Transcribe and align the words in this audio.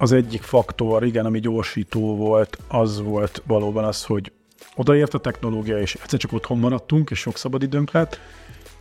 az 0.00 0.12
egyik 0.12 0.42
faktor, 0.42 1.04
igen, 1.04 1.26
ami 1.26 1.40
gyorsító 1.40 2.16
volt, 2.16 2.58
az 2.68 3.02
volt 3.02 3.42
valóban 3.46 3.84
az, 3.84 4.04
hogy 4.04 4.32
odaért 4.76 5.14
a 5.14 5.18
technológia, 5.18 5.78
és 5.78 5.94
egyszer 6.02 6.18
csak 6.18 6.32
otthon 6.32 6.58
maradtunk, 6.58 7.10
és 7.10 7.18
sok 7.18 7.36
szabadidőnk 7.36 7.90
lett, 7.90 8.20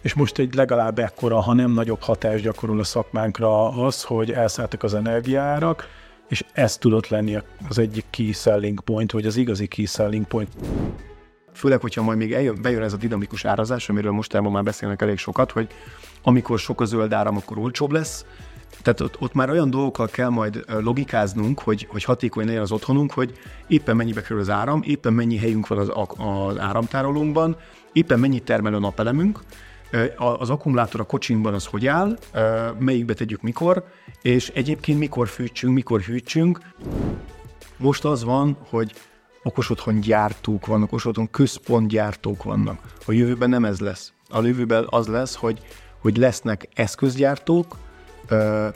és 0.01 0.13
most 0.13 0.37
egy 0.37 0.53
legalább 0.53 0.99
ekkora, 0.99 1.39
ha 1.39 1.53
nem 1.53 1.71
nagyobb 1.71 2.01
hatást 2.01 2.43
gyakorol 2.43 2.79
a 2.79 2.83
szakmánkra 2.83 3.67
az, 3.85 4.03
hogy 4.03 4.31
elszálltak 4.31 4.83
az 4.83 4.93
energiárak, 4.93 5.87
és 6.27 6.45
ez 6.53 6.77
tudott 6.77 7.07
lenni 7.07 7.37
az 7.69 7.77
egyik 7.77 8.05
key 8.09 8.31
selling 8.31 8.79
point, 8.79 9.11
vagy 9.11 9.25
az 9.25 9.37
igazi 9.37 9.67
key 9.67 9.85
selling 9.85 10.25
point. 10.25 10.49
Főleg, 11.53 11.81
hogyha 11.81 12.01
majd 12.01 12.17
még 12.17 12.33
eljön, 12.33 12.61
bejön 12.61 12.81
ez 12.81 12.93
a 12.93 12.97
dinamikus 12.97 13.45
árazás, 13.45 13.89
amiről 13.89 14.11
most 14.11 14.41
már 14.41 14.63
beszélnek 14.63 15.01
elég 15.01 15.17
sokat, 15.17 15.51
hogy 15.51 15.67
amikor 16.23 16.59
sok 16.59 16.81
a 16.81 16.85
zöld 16.85 17.13
áram, 17.13 17.37
akkor 17.37 17.57
olcsóbb 17.57 17.91
lesz, 17.91 18.25
tehát 18.81 18.99
ott, 18.99 19.21
ott 19.21 19.33
már 19.33 19.49
olyan 19.49 19.69
dolgokkal 19.69 20.07
kell 20.07 20.29
majd 20.29 20.63
logikáznunk, 20.67 21.59
hogy, 21.59 21.87
hogy 21.89 22.03
hatékony 22.03 22.45
legyen 22.45 22.61
az 22.61 22.71
otthonunk, 22.71 23.11
hogy 23.11 23.37
éppen 23.67 23.95
mennyibe 23.95 24.21
kerül 24.21 24.39
az 24.39 24.49
áram, 24.49 24.81
éppen 24.85 25.13
mennyi 25.13 25.37
helyünk 25.37 25.67
van 25.67 25.77
az, 25.77 25.91
az 26.17 26.59
áramtárolónkban, 26.59 27.57
éppen 27.93 28.19
mennyit 28.19 28.43
termel 28.43 28.73
a 28.73 28.79
napelemünk, 28.79 29.39
az 30.17 30.49
akkumulátor 30.49 30.99
a 30.99 31.03
kocsinkban 31.03 31.53
az 31.53 31.65
hogy 31.65 31.87
áll, 31.87 32.17
melyikbe 32.79 33.13
tegyük 33.13 33.41
mikor, 33.41 33.83
és 34.21 34.49
egyébként 34.49 34.99
mikor 34.99 35.27
fűtsünk, 35.27 35.73
mikor 35.73 36.01
hűtsünk. 36.01 36.59
Most 37.77 38.05
az 38.05 38.23
van, 38.23 38.57
hogy 38.69 38.93
okos 39.43 39.69
otthon 39.69 39.99
gyártók 39.99 40.65
vannak, 40.65 40.87
okos 40.87 41.05
otthon 41.05 41.29
központgyártók 41.29 42.43
vannak. 42.43 42.79
A 43.05 43.11
jövőben 43.11 43.49
nem 43.49 43.65
ez 43.65 43.79
lesz. 43.79 44.13
A 44.29 44.41
jövőben 44.41 44.85
az 44.89 45.07
lesz, 45.07 45.35
hogy, 45.35 45.59
hogy 45.99 46.17
lesznek 46.17 46.69
eszközgyártók, 46.73 47.77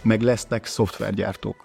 meg 0.02 0.22
lesznek 0.22 0.66
szoftvergyártók. 0.66 1.64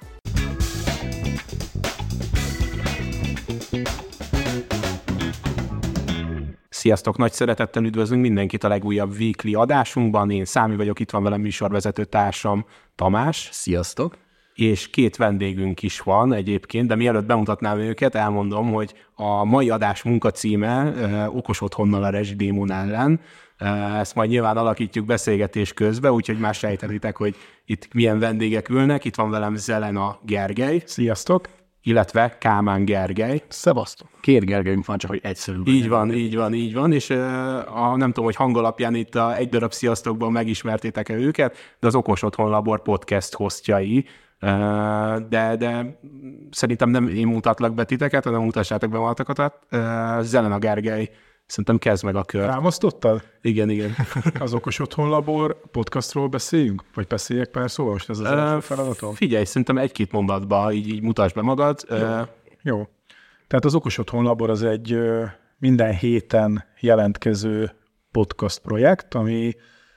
Sziasztok, 6.68 7.16
nagy 7.16 7.32
szeretettel 7.32 7.84
üdvözlünk 7.84 8.22
mindenkit 8.22 8.64
a 8.64 8.68
legújabb 8.68 9.12
weekly 9.18 9.54
adásunkban. 9.54 10.30
Én 10.30 10.44
Számi 10.44 10.76
vagyok, 10.76 11.00
itt 11.00 11.10
van 11.10 11.22
velem 11.22 11.40
műsorvezető 11.40 12.04
társam 12.04 12.66
Tamás. 12.94 13.48
Sziasztok! 13.52 14.27
És 14.58 14.90
két 14.90 15.16
vendégünk 15.16 15.82
is 15.82 16.00
van 16.00 16.32
egyébként, 16.32 16.88
de 16.88 16.94
mielőtt 16.94 17.26
bemutatnám 17.26 17.78
őket, 17.78 18.14
elmondom, 18.14 18.72
hogy 18.72 18.94
a 19.14 19.44
mai 19.44 19.70
adás 19.70 20.02
munkacíme 20.02 20.92
Okos 21.28 21.60
otthonnal 21.60 22.04
a 22.04 22.10
rezsidémon 22.10 22.72
ellen. 22.72 23.20
Ezt 23.98 24.14
majd 24.14 24.30
nyilván 24.30 24.56
alakítjuk 24.56 25.06
beszélgetés 25.06 25.72
közben, 25.72 26.12
úgyhogy 26.12 26.38
már 26.38 26.54
sejtetitek, 26.54 27.16
hogy 27.16 27.36
itt 27.64 27.94
milyen 27.94 28.18
vendégek 28.18 28.68
ülnek. 28.68 29.04
Itt 29.04 29.14
van 29.14 29.30
velem 29.30 29.56
Zelena 29.56 30.18
Gergely. 30.24 30.82
Sziasztok! 30.84 31.48
illetve 31.82 32.38
Kámán 32.38 32.84
Gergely. 32.84 33.42
Szevasztok. 33.48 34.08
Két 34.20 34.44
Gergelyünk 34.44 34.86
van, 34.86 34.98
csak 34.98 35.10
hogy 35.10 35.20
egyszerű. 35.22 35.60
Így 35.64 35.88
van, 35.88 36.12
így 36.12 36.36
van, 36.36 36.54
így 36.54 36.74
van, 36.74 36.92
és 36.92 37.10
a, 37.10 37.96
nem 37.96 38.08
tudom, 38.08 38.24
hogy 38.24 38.36
hangalapján 38.36 38.94
itt 38.94 39.14
a 39.14 39.36
egy 39.36 39.48
darab 39.48 39.72
sziasztokban 39.72 40.32
megismertétek-e 40.32 41.14
őket, 41.14 41.56
de 41.80 41.86
az 41.86 41.94
Okos 41.94 42.22
Otthon 42.22 42.50
Labor 42.50 42.82
podcast 42.82 43.34
hostjai, 43.34 44.04
de, 45.28 45.56
de 45.58 45.98
szerintem 46.50 46.90
nem 46.90 47.08
én 47.08 47.26
mutatlak 47.26 47.74
be 47.74 47.84
titeket, 47.84 48.24
hanem 48.24 48.42
mutassátok 48.42 48.90
be 48.90 48.98
magatokat. 48.98 49.66
Zelena 50.20 50.58
Gergely 50.58 51.10
Szerintem 51.48 51.78
kezd 51.78 52.04
meg 52.04 52.16
a 52.16 52.24
kör. 52.24 52.46
Rámosztottad? 52.46 53.22
Igen, 53.42 53.70
igen. 53.70 53.94
Az 54.40 54.54
Okos 54.54 54.78
Otthon 54.78 55.08
Labor 55.08 55.60
podcastról 55.70 56.28
beszéljünk? 56.28 56.84
Vagy 56.94 57.06
beszéljek 57.06 57.48
pár 57.48 57.70
szóval? 57.70 57.92
Most 57.92 58.08
ez 58.08 58.18
az 58.18 58.24
első 58.24 58.60
feladatom? 58.60 59.14
Figyelj, 59.14 59.44
szerintem 59.44 59.78
egy-két 59.78 60.12
mondatba 60.12 60.72
így, 60.72 60.88
így 60.88 61.02
mutasd 61.02 61.34
be 61.34 61.42
magad. 61.42 61.84
Jó. 61.88 61.96
Uh, 61.96 62.26
Jó. 62.62 62.88
Tehát 63.46 63.64
az 63.64 63.74
Okos 63.74 63.98
Otthon 63.98 64.24
Labor 64.24 64.50
az 64.50 64.62
egy 64.62 64.98
minden 65.58 65.94
héten 65.94 66.64
jelentkező 66.80 67.72
podcast 68.10 68.58
projekt, 68.58 69.14
ami 69.14 69.54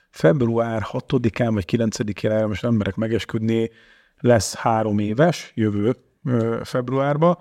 február 0.10 0.86
6-án 0.92 1.50
vagy 1.54 1.66
9-én, 1.72 2.48
most 2.48 2.62
nem 2.62 2.74
merek 2.74 2.96
megesküdni, 2.96 3.70
lesz 4.22 4.56
három 4.56 5.00
éves, 5.00 5.52
jövő 5.56 5.96
februárban 6.64 7.38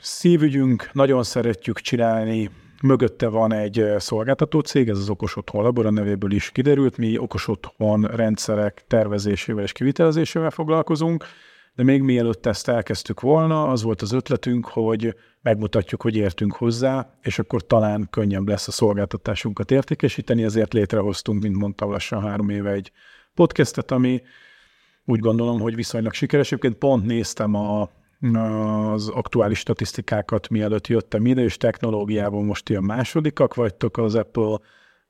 szívügyünk, 0.00 0.90
nagyon 0.92 1.22
szeretjük 1.22 1.80
csinálni, 1.80 2.50
mögötte 2.82 3.28
van 3.28 3.52
egy 3.52 3.84
szolgáltató 3.96 4.60
cég, 4.60 4.88
ez 4.88 4.98
az 4.98 5.08
Okos 5.08 5.36
Otthon 5.36 5.62
Labor, 5.62 5.86
a 5.86 5.90
nevéből 5.90 6.32
is 6.32 6.50
kiderült, 6.50 6.96
mi 6.96 7.18
Okos 7.18 7.48
Otthon 7.48 8.02
rendszerek 8.02 8.84
tervezésével 8.86 9.62
és 9.62 9.72
kivitelezésével 9.72 10.50
foglalkozunk, 10.50 11.24
de 11.74 11.82
még 11.82 12.02
mielőtt 12.02 12.46
ezt 12.46 12.68
elkezdtük 12.68 13.20
volna, 13.20 13.68
az 13.68 13.82
volt 13.82 14.02
az 14.02 14.12
ötletünk, 14.12 14.66
hogy 14.66 15.16
megmutatjuk, 15.42 16.02
hogy 16.02 16.16
értünk 16.16 16.52
hozzá, 16.52 17.18
és 17.22 17.38
akkor 17.38 17.66
talán 17.66 18.08
könnyebb 18.10 18.48
lesz 18.48 18.68
a 18.68 18.72
szolgáltatásunkat 18.72 19.70
értékesíteni, 19.70 20.42
ezért 20.42 20.72
létrehoztunk, 20.72 21.42
mint 21.42 21.56
mondtam, 21.56 21.90
lassan 21.90 22.22
három 22.22 22.48
éve 22.48 22.70
egy 22.70 22.92
podcastet, 23.34 23.90
ami 23.90 24.22
úgy 25.08 25.20
gondolom, 25.20 25.60
hogy 25.60 25.74
viszonylag 25.74 26.12
sikeres. 26.12 26.46
Egyébként 26.46 26.74
pont 26.74 27.06
néztem 27.06 27.54
a 27.54 27.90
az 28.92 29.08
aktuális 29.08 29.58
statisztikákat, 29.58 30.48
mielőtt 30.48 30.86
jöttem 30.86 31.26
ide, 31.26 31.42
és 31.42 31.56
technológiában 31.56 32.44
most 32.44 32.68
ilyen 32.68 32.84
másodikak 32.84 33.54
vagytok 33.54 33.96
az 33.96 34.14
Apple 34.14 34.58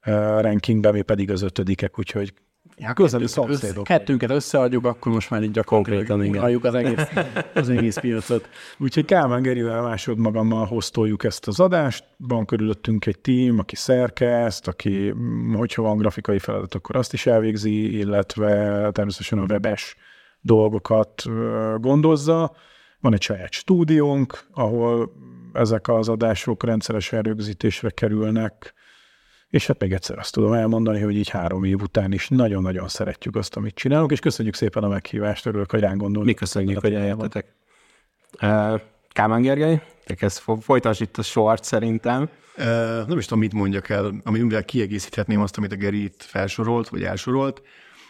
eh, 0.01 0.41
rankingben, 0.41 0.93
mi 0.93 1.03
pedig 1.03 1.31
az 1.31 1.43
ötödikek, 1.43 1.99
úgyhogy 1.99 2.35
Ja, 2.81 2.93
közeli 2.93 3.27
szomszédok. 3.27 3.85
Kettőnket 3.85 4.31
összeadjuk, 4.31 4.85
akkor 4.85 5.13
most 5.13 5.31
már 5.31 5.43
így 5.43 5.51
gyakorlatilag 5.51 6.25
igen. 6.25 6.61
az 6.63 6.75
egész, 6.75 7.07
az 7.55 7.69
egész 7.69 7.97
piacot. 7.97 8.49
Úgyhogy 8.79 9.05
Kálmán 9.05 9.43
Gerivel 9.43 9.83
másod 9.83 10.19
magammal 10.19 10.67
hoztoljuk 10.67 11.25
ezt 11.25 11.47
az 11.47 11.61
adást. 11.61 12.05
Van 12.17 12.45
körülöttünk 12.45 13.07
egy 13.07 13.19
tím, 13.19 13.59
aki 13.59 13.77
szerkeszt, 13.77 14.69
aki, 14.69 15.13
mm, 15.15 15.55
hogyha 15.55 15.83
van 15.83 15.97
grafikai 15.97 16.39
feladat, 16.39 16.75
akkor 16.75 16.97
azt 16.97 17.13
is 17.13 17.27
elvégzi, 17.27 17.99
illetve 17.99 18.91
természetesen 18.93 19.39
a 19.39 19.45
webes 19.49 19.97
dolgokat 20.41 21.23
gondozza. 21.81 22.57
Van 23.01 23.13
egy 23.13 23.23
saját 23.23 23.53
stúdiónk, 23.53 24.39
ahol 24.53 25.13
ezek 25.53 25.89
az 25.89 26.09
adások 26.09 26.65
rendszeresen 26.65 27.23
rögzítésre 27.23 27.91
kerülnek, 27.91 28.75
és 29.51 29.67
hát 29.67 29.81
még 29.81 29.93
egyszer 29.93 30.19
azt 30.19 30.33
tudom 30.33 30.53
elmondani, 30.53 31.01
hogy 31.01 31.17
így 31.17 31.29
három 31.29 31.65
év 31.65 31.83
után 31.83 32.13
is 32.13 32.29
nagyon-nagyon 32.29 32.89
szeretjük 32.89 33.37
azt, 33.37 33.57
amit 33.57 33.75
csinálunk, 33.75 34.11
és 34.11 34.21
köszönjük 34.21 34.55
szépen 34.55 34.83
a 34.83 34.89
meghívást, 34.89 35.47
örülök, 35.47 35.71
hogy 35.71 35.81
ránk 35.81 36.01
gondolni. 36.01 36.29
Mi 36.29 36.35
köszönjük, 36.35 36.81
hogy 36.81 36.95
eljöttetek. 36.95 37.55
Kálmán 39.09 39.43
Gergely, 39.43 39.83
te 40.05 40.15
kezd 40.15 40.43
folytasd 40.61 41.03
itt 41.03 41.17
a 41.17 41.23
sort 41.23 41.65
szerintem. 41.65 42.29
Nem 43.07 43.19
is 43.19 43.25
tudom, 43.25 43.39
mit 43.39 43.53
mondjak 43.53 43.89
el, 43.89 44.15
amivel 44.25 44.65
kiegészíthetném 44.65 45.41
azt, 45.41 45.57
amit 45.57 45.73
a 45.73 45.77
Geri 45.77 46.03
itt 46.03 46.23
felsorolt, 46.23 46.89
vagy 46.89 47.03
elsorolt. 47.03 47.63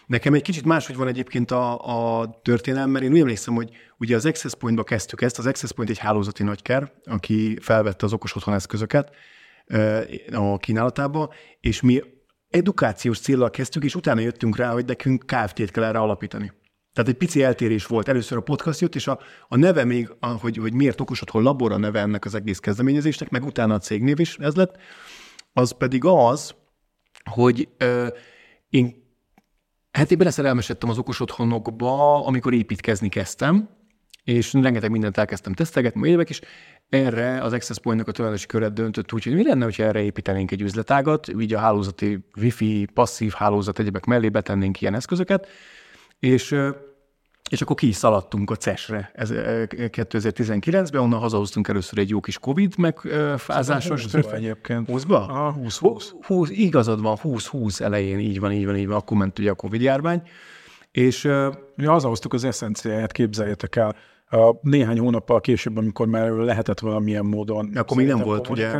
Nekem 0.06 0.34
egy 0.34 0.42
kicsit 0.42 0.64
máshogy 0.64 0.96
van 0.96 1.08
egyébként 1.08 1.50
a, 1.50 2.20
a 2.20 2.30
történelem, 2.42 2.90
mert 2.90 3.04
én 3.04 3.12
úgy 3.12 3.20
emlékszem, 3.20 3.54
hogy 3.54 3.70
ugye 3.98 4.16
az 4.16 4.26
Access 4.26 4.54
Point-ba 4.58 4.84
kezdtük 4.84 5.22
ezt, 5.22 5.38
az 5.38 5.46
Access 5.46 5.72
Point 5.72 5.90
egy 5.90 5.98
hálózati 5.98 6.42
nagyker, 6.42 6.92
aki 7.04 7.58
felvette 7.60 8.06
az 8.06 8.12
okos 8.12 8.36
otthon 8.36 8.54
eszközöket 8.54 9.12
a 10.32 10.56
kínálatába, 10.56 11.32
és 11.60 11.80
mi 11.80 12.02
edukációs 12.48 13.18
célral 13.18 13.50
kezdtük, 13.50 13.84
és 13.84 13.94
utána 13.94 14.20
jöttünk 14.20 14.56
rá, 14.56 14.72
hogy 14.72 14.84
nekünk 14.84 15.24
KFT-t 15.26 15.70
kell 15.70 15.84
erre 15.84 15.98
alapítani. 15.98 16.52
Tehát 16.92 17.10
egy 17.10 17.16
pici 17.16 17.42
eltérés 17.42 17.86
volt. 17.86 18.08
Először 18.08 18.38
a 18.38 18.40
podcast 18.40 18.80
jött, 18.80 18.94
és 18.94 19.06
a, 19.06 19.18
a 19.48 19.56
neve 19.56 19.84
még, 19.84 20.14
a, 20.20 20.26
hogy, 20.26 20.56
hogy 20.56 20.72
miért 20.72 21.00
okos 21.00 21.22
otthon 21.22 21.42
labor 21.42 21.72
a 21.72 21.76
neve 21.76 22.00
ennek 22.00 22.24
az 22.24 22.34
egész 22.34 22.58
kezdeményezésnek, 22.58 23.30
meg 23.30 23.44
utána 23.44 23.74
a 23.74 23.78
cégnév 23.78 24.20
is 24.20 24.36
ez 24.36 24.54
lett, 24.54 24.76
az 25.52 25.76
pedig 25.78 26.04
az, 26.04 26.54
hogy 27.30 27.68
ö, 27.78 28.06
én 28.70 29.06
Hát 29.90 30.10
én 30.10 30.18
beleszerelmesedtem 30.18 30.88
az 30.88 30.98
okos 30.98 31.20
otthonokba, 31.20 32.24
amikor 32.26 32.54
építkezni 32.54 33.08
kezdtem, 33.08 33.68
és 34.28 34.52
rengeteg 34.52 34.90
mindent 34.90 35.16
elkezdtem 35.16 35.52
tesztelgetni, 35.52 36.08
évek 36.08 36.30
is. 36.30 36.40
Erre 36.88 37.42
az 37.42 37.52
Access 37.52 37.78
Point-nak 37.78 38.08
a 38.08 38.12
tulajdonosi 38.12 38.46
köret 38.46 38.72
döntött 38.72 39.12
úgy, 39.12 39.24
hogy 39.24 39.34
mi 39.34 39.44
lenne, 39.44 39.64
ha 39.64 39.82
erre 39.82 40.02
építenénk 40.02 40.50
egy 40.50 40.60
üzletágat, 40.60 41.28
így 41.40 41.54
a 41.54 41.58
hálózati 41.58 42.24
wifi, 42.36 42.88
passzív 42.94 43.32
hálózat 43.32 43.78
egyebek 43.78 44.04
mellé 44.04 44.28
betennénk 44.28 44.80
ilyen 44.80 44.94
eszközöket, 44.94 45.46
és 46.18 46.60
és 47.50 47.62
akkor 47.62 47.76
ki 47.76 47.88
is 47.88 47.96
szaladtunk 47.96 48.50
a 48.50 48.56
CES-re 48.56 49.12
2019-ben, 49.16 51.00
onnan 51.00 51.18
hazahoztunk 51.18 51.68
először 51.68 51.98
egy 51.98 52.08
jó 52.08 52.20
kis 52.20 52.38
Covid 52.38 52.78
megfázásos. 52.78 54.06
Szóval 54.06 54.34
egyébként. 54.34 54.88
20-ba? 54.92 55.28
Ah, 55.28 55.54
20, 55.54 55.80
20. 56.22 56.50
Igazad 56.50 57.02
van, 57.02 57.16
20-20 57.22 57.80
elején, 57.80 58.18
így 58.18 58.40
van, 58.40 58.52
így 58.52 58.64
van, 58.64 58.76
így 58.76 58.86
van, 58.86 58.96
akkor 58.96 59.16
ment 59.16 59.38
ugye 59.38 59.50
a 59.50 59.54
Covid 59.54 59.80
járvány. 59.80 60.22
És 60.90 61.28
mi 61.74 61.84
hazahoztuk 61.84 62.32
az 62.32 62.44
eszenciáját, 62.44 63.12
képzeljétek 63.12 63.76
el, 63.76 63.96
néhány 64.60 64.98
hónappal 64.98 65.40
később, 65.40 65.76
amikor 65.76 66.06
már 66.06 66.30
lehetett 66.30 66.78
valamilyen 66.78 67.24
módon 67.24 67.70
akkor 67.74 67.96
még 67.96 68.06
nem 68.06 68.18
volt, 68.18 68.48
ugye? 68.48 68.70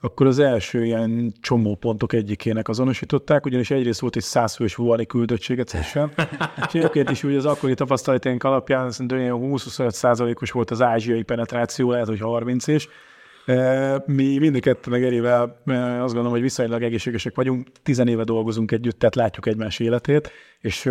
Akkor 0.00 0.26
az 0.26 0.38
első 0.38 0.84
ilyen 0.84 1.32
csomópontok 1.40 2.12
egyikének 2.12 2.68
azonosították, 2.68 3.44
ugyanis 3.46 3.70
egyrészt 3.70 4.00
volt 4.00 4.16
egy 4.16 4.22
százfős 4.22 4.74
vuani 4.74 5.06
küldöttség 5.06 5.58
egyszerűen, 5.58 6.12
és 6.66 6.74
egyébként 6.74 7.10
is 7.10 7.24
úgy 7.24 7.34
az 7.34 7.46
akkori 7.46 7.74
tapasztalataink 7.74 8.44
alapján 8.44 8.90
szerintem 8.90 9.38
20-25 9.40 9.90
százalékos 9.90 10.50
volt 10.50 10.70
az 10.70 10.82
ázsiai 10.82 11.22
penetráció, 11.22 11.90
lehet, 11.90 12.06
hogy 12.06 12.20
30 12.20 12.66
is, 12.66 12.88
mi 14.06 14.38
mind 14.38 14.54
a 14.54 14.60
ketten 14.60 14.92
meg 14.92 15.04
Erivel 15.04 15.62
azt 16.00 16.14
gondolom, 16.14 16.30
hogy 16.30 16.40
viszonylag 16.40 16.82
egészségesek 16.82 17.34
vagyunk, 17.34 17.66
tizen 17.82 18.08
éve 18.08 18.24
dolgozunk 18.24 18.72
együtt, 18.72 18.98
tehát 18.98 19.14
látjuk 19.14 19.46
egymás 19.46 19.78
életét, 19.78 20.30
és 20.60 20.90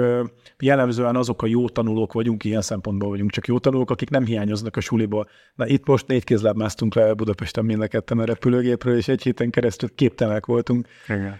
jellemzően 0.59 1.15
azok 1.15 1.41
a 1.41 1.47
jó 1.47 1.69
tanulók 1.69 2.13
vagyunk, 2.13 2.43
ilyen 2.43 2.61
szempontból 2.61 3.09
vagyunk 3.09 3.31
csak 3.31 3.47
jó 3.47 3.59
tanulók, 3.59 3.91
akik 3.91 4.09
nem 4.09 4.25
hiányoznak 4.25 4.75
a 4.75 4.79
suliból. 4.79 5.27
Na 5.55 5.67
itt 5.67 5.87
most 5.87 6.07
négy 6.07 6.23
kézláb 6.23 6.57
másztunk 6.57 6.95
le 6.95 7.13
Budapesten 7.13 7.65
mind 7.65 7.81
a 7.81 7.87
ketten 7.87 8.19
a 8.19 8.25
repülőgépről, 8.25 8.97
és 8.97 9.07
egy 9.07 9.21
héten 9.21 9.49
keresztül 9.49 9.89
képtelenek 9.95 10.45
voltunk 10.45 10.87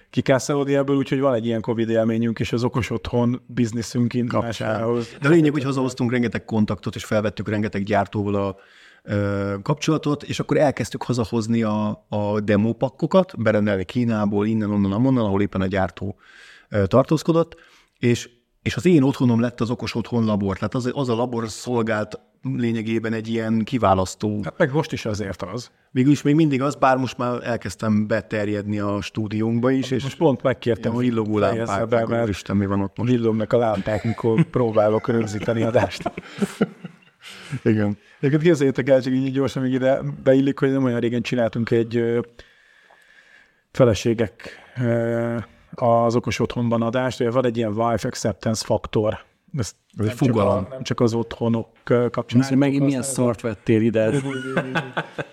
kikászolódni 0.09 0.75
ebből, 0.75 0.95
úgyhogy 0.95 1.19
van 1.19 1.33
egy 1.33 1.45
ilyen 1.45 1.61
Covid 1.61 1.89
élményünk, 1.89 2.39
és 2.39 2.53
az 2.53 2.63
okos 2.63 2.89
otthon 2.89 3.41
bizniszünk 3.45 4.13
indulásához. 4.13 5.17
De 5.21 5.27
a 5.27 5.31
lényeg, 5.31 5.51
hogy 5.51 5.63
hazahoztunk 5.63 6.11
rengeteg 6.11 6.45
kontaktot, 6.45 6.95
és 6.95 7.05
felvettük 7.05 7.49
rengeteg 7.49 7.83
gyártóval 7.83 8.35
a 8.35 8.55
kapcsolatot, 9.61 10.23
és 10.23 10.39
akkor 10.39 10.57
elkezdtük 10.57 11.03
hazahozni 11.03 11.63
a, 11.63 12.05
a 12.09 12.39
demopakkokat, 12.39 13.41
berendelni 13.41 13.85
Kínából, 13.85 14.45
innen, 14.45 14.71
onnan, 14.71 14.91
amonnan, 14.91 15.25
ahol 15.25 15.41
éppen 15.41 15.61
a 15.61 15.65
gyártó 15.65 16.15
tartózkodott, 16.85 17.55
és, 17.99 18.29
és 18.61 18.75
az 18.75 18.85
én 18.85 19.03
otthonom 19.03 19.39
lett 19.39 19.61
az 19.61 19.69
okos 19.69 19.95
otthon 19.95 20.25
labor. 20.25 20.55
Tehát 20.55 20.75
az, 20.75 20.91
az 20.93 21.09
a 21.09 21.15
labor 21.15 21.49
szolgált 21.49 22.19
lényegében 22.41 23.13
egy 23.13 23.27
ilyen 23.27 23.63
kiválasztó. 23.63 24.39
Hát 24.43 24.57
meg 24.57 24.73
most 24.73 24.91
is 24.91 25.05
azért 25.05 25.41
az. 25.41 25.71
Végülis 25.91 26.21
még 26.21 26.35
mindig 26.35 26.61
az, 26.61 26.75
bár 26.75 26.97
most 26.97 27.17
már 27.17 27.39
elkezdtem 27.43 28.07
beterjedni 28.07 28.79
a 28.79 29.01
stúdiónkba 29.01 29.71
is. 29.71 29.91
És 29.91 30.03
most 30.03 30.17
pont 30.17 30.41
megkértem, 30.41 30.93
hogy 30.93 31.05
villogó 31.05 31.37
lámpák, 31.37 31.87
be, 31.87 32.07
mert 32.07 32.29
Isten, 32.29 32.57
mi 32.57 32.65
van 32.65 32.81
ott 32.81 32.97
most. 32.97 33.11
Villognak 33.11 33.53
a 33.53 33.57
lámpák, 33.57 34.03
amikor 34.03 34.43
próbálok 34.43 35.07
rögzíteni 35.07 35.63
adást. 35.63 36.11
Igen. 37.63 37.97
Egyébként 38.17 38.43
képzeljétek 38.43 38.89
el, 38.89 39.01
csak 39.01 39.13
így 39.13 39.31
gyorsan 39.31 39.63
még 39.63 39.73
ide 39.73 40.01
beillik, 40.23 40.59
hogy 40.59 40.71
nem 40.71 40.83
olyan 40.83 40.99
régen 40.99 41.21
csináltunk 41.21 41.71
egy 41.71 41.95
ö, 41.95 42.19
feleségek 43.71 44.49
ö, 44.81 45.37
az 45.71 46.15
okos 46.15 46.39
otthonban 46.39 46.81
adást, 46.81 47.17
hogy 47.17 47.31
van 47.31 47.45
egy 47.45 47.57
ilyen 47.57 47.73
wife 47.73 48.07
acceptance 48.07 48.65
faktor. 48.65 49.17
Ez 49.57 49.71
nem, 49.91 50.07
fogalom. 50.07 50.63
Csak 50.63 50.71
a, 50.71 50.73
nem 50.73 50.83
csak 50.83 50.99
az 50.99 51.13
otthonok 51.13 51.67
kapcsán. 51.83 52.39
Most 52.39 52.55
megint 52.55 52.83
milyen 52.83 53.01
szart 53.01 53.41
vettél 53.41 53.81
ide? 53.81 54.07
igen, 54.07 54.25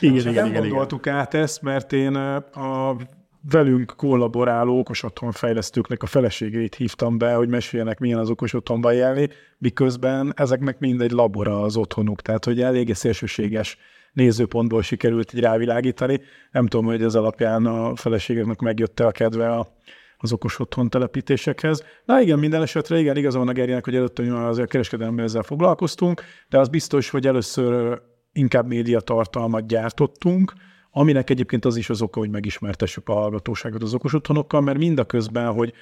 igen, 0.00 0.28
igen, 0.28 0.46
igen, 0.46 0.68
gondoltuk 0.68 1.06
át 1.06 1.34
ezt, 1.34 1.62
mert 1.62 1.92
én 1.92 2.14
a 2.14 2.96
velünk 3.50 3.92
kollaboráló 3.96 4.78
okos 4.78 5.02
otthon 5.02 5.32
fejlesztőknek 5.32 6.02
a 6.02 6.06
feleségeit 6.06 6.74
hívtam 6.74 7.18
be, 7.18 7.34
hogy 7.34 7.48
meséljenek, 7.48 7.98
milyen 7.98 8.18
az 8.18 8.30
okos 8.30 8.52
otthonban 8.54 8.92
élni, 8.92 9.28
miközben 9.58 10.32
ezeknek 10.36 10.78
mindegy 10.78 11.10
labora 11.10 11.62
az 11.62 11.76
otthonuk, 11.76 12.22
tehát 12.22 12.44
hogy 12.44 12.60
eléggé 12.60 12.92
szélsőséges 12.92 13.78
nézőpontból 14.12 14.82
sikerült 14.82 15.32
így 15.32 15.40
rávilágítani. 15.40 16.20
Nem 16.50 16.66
tudom, 16.66 16.86
hogy 16.86 17.02
ez 17.02 17.14
alapján 17.14 17.66
a 17.66 17.96
feleségeknek 17.96 18.58
megjött-e 18.58 19.06
a 19.06 19.10
kedve 19.10 19.50
a, 19.50 19.66
az 20.16 20.32
okos 20.32 20.58
otthon 20.58 20.88
telepítésekhez. 20.88 21.84
Na 22.04 22.20
igen, 22.20 22.38
minden 22.38 22.62
esetre 22.62 22.98
igen, 22.98 23.16
igaz 23.16 23.34
van 23.34 23.48
a 23.48 23.52
Gerinek, 23.52 23.84
hogy 23.84 23.96
előtt 23.96 24.18
az 24.18 24.58
a 24.58 24.66
kereskedelemben 24.66 25.24
ezzel 25.24 25.42
foglalkoztunk, 25.42 26.22
de 26.48 26.58
az 26.58 26.68
biztos, 26.68 27.10
hogy 27.10 27.26
először 27.26 28.00
inkább 28.32 28.66
médiatartalmat 28.66 29.66
gyártottunk, 29.66 30.52
aminek 30.96 31.30
egyébként 31.30 31.64
az 31.64 31.76
is 31.76 31.90
az 31.90 32.02
oka, 32.02 32.18
hogy 32.18 32.30
megismertessük 32.30 33.08
a 33.08 33.12
hallgatóságot 33.12 33.82
az 33.82 33.94
okos 33.94 34.14
otthonokkal, 34.14 34.60
mert 34.60 34.78
mind 34.78 34.98
a 34.98 35.04
közben, 35.04 35.52
hogy 35.52 35.72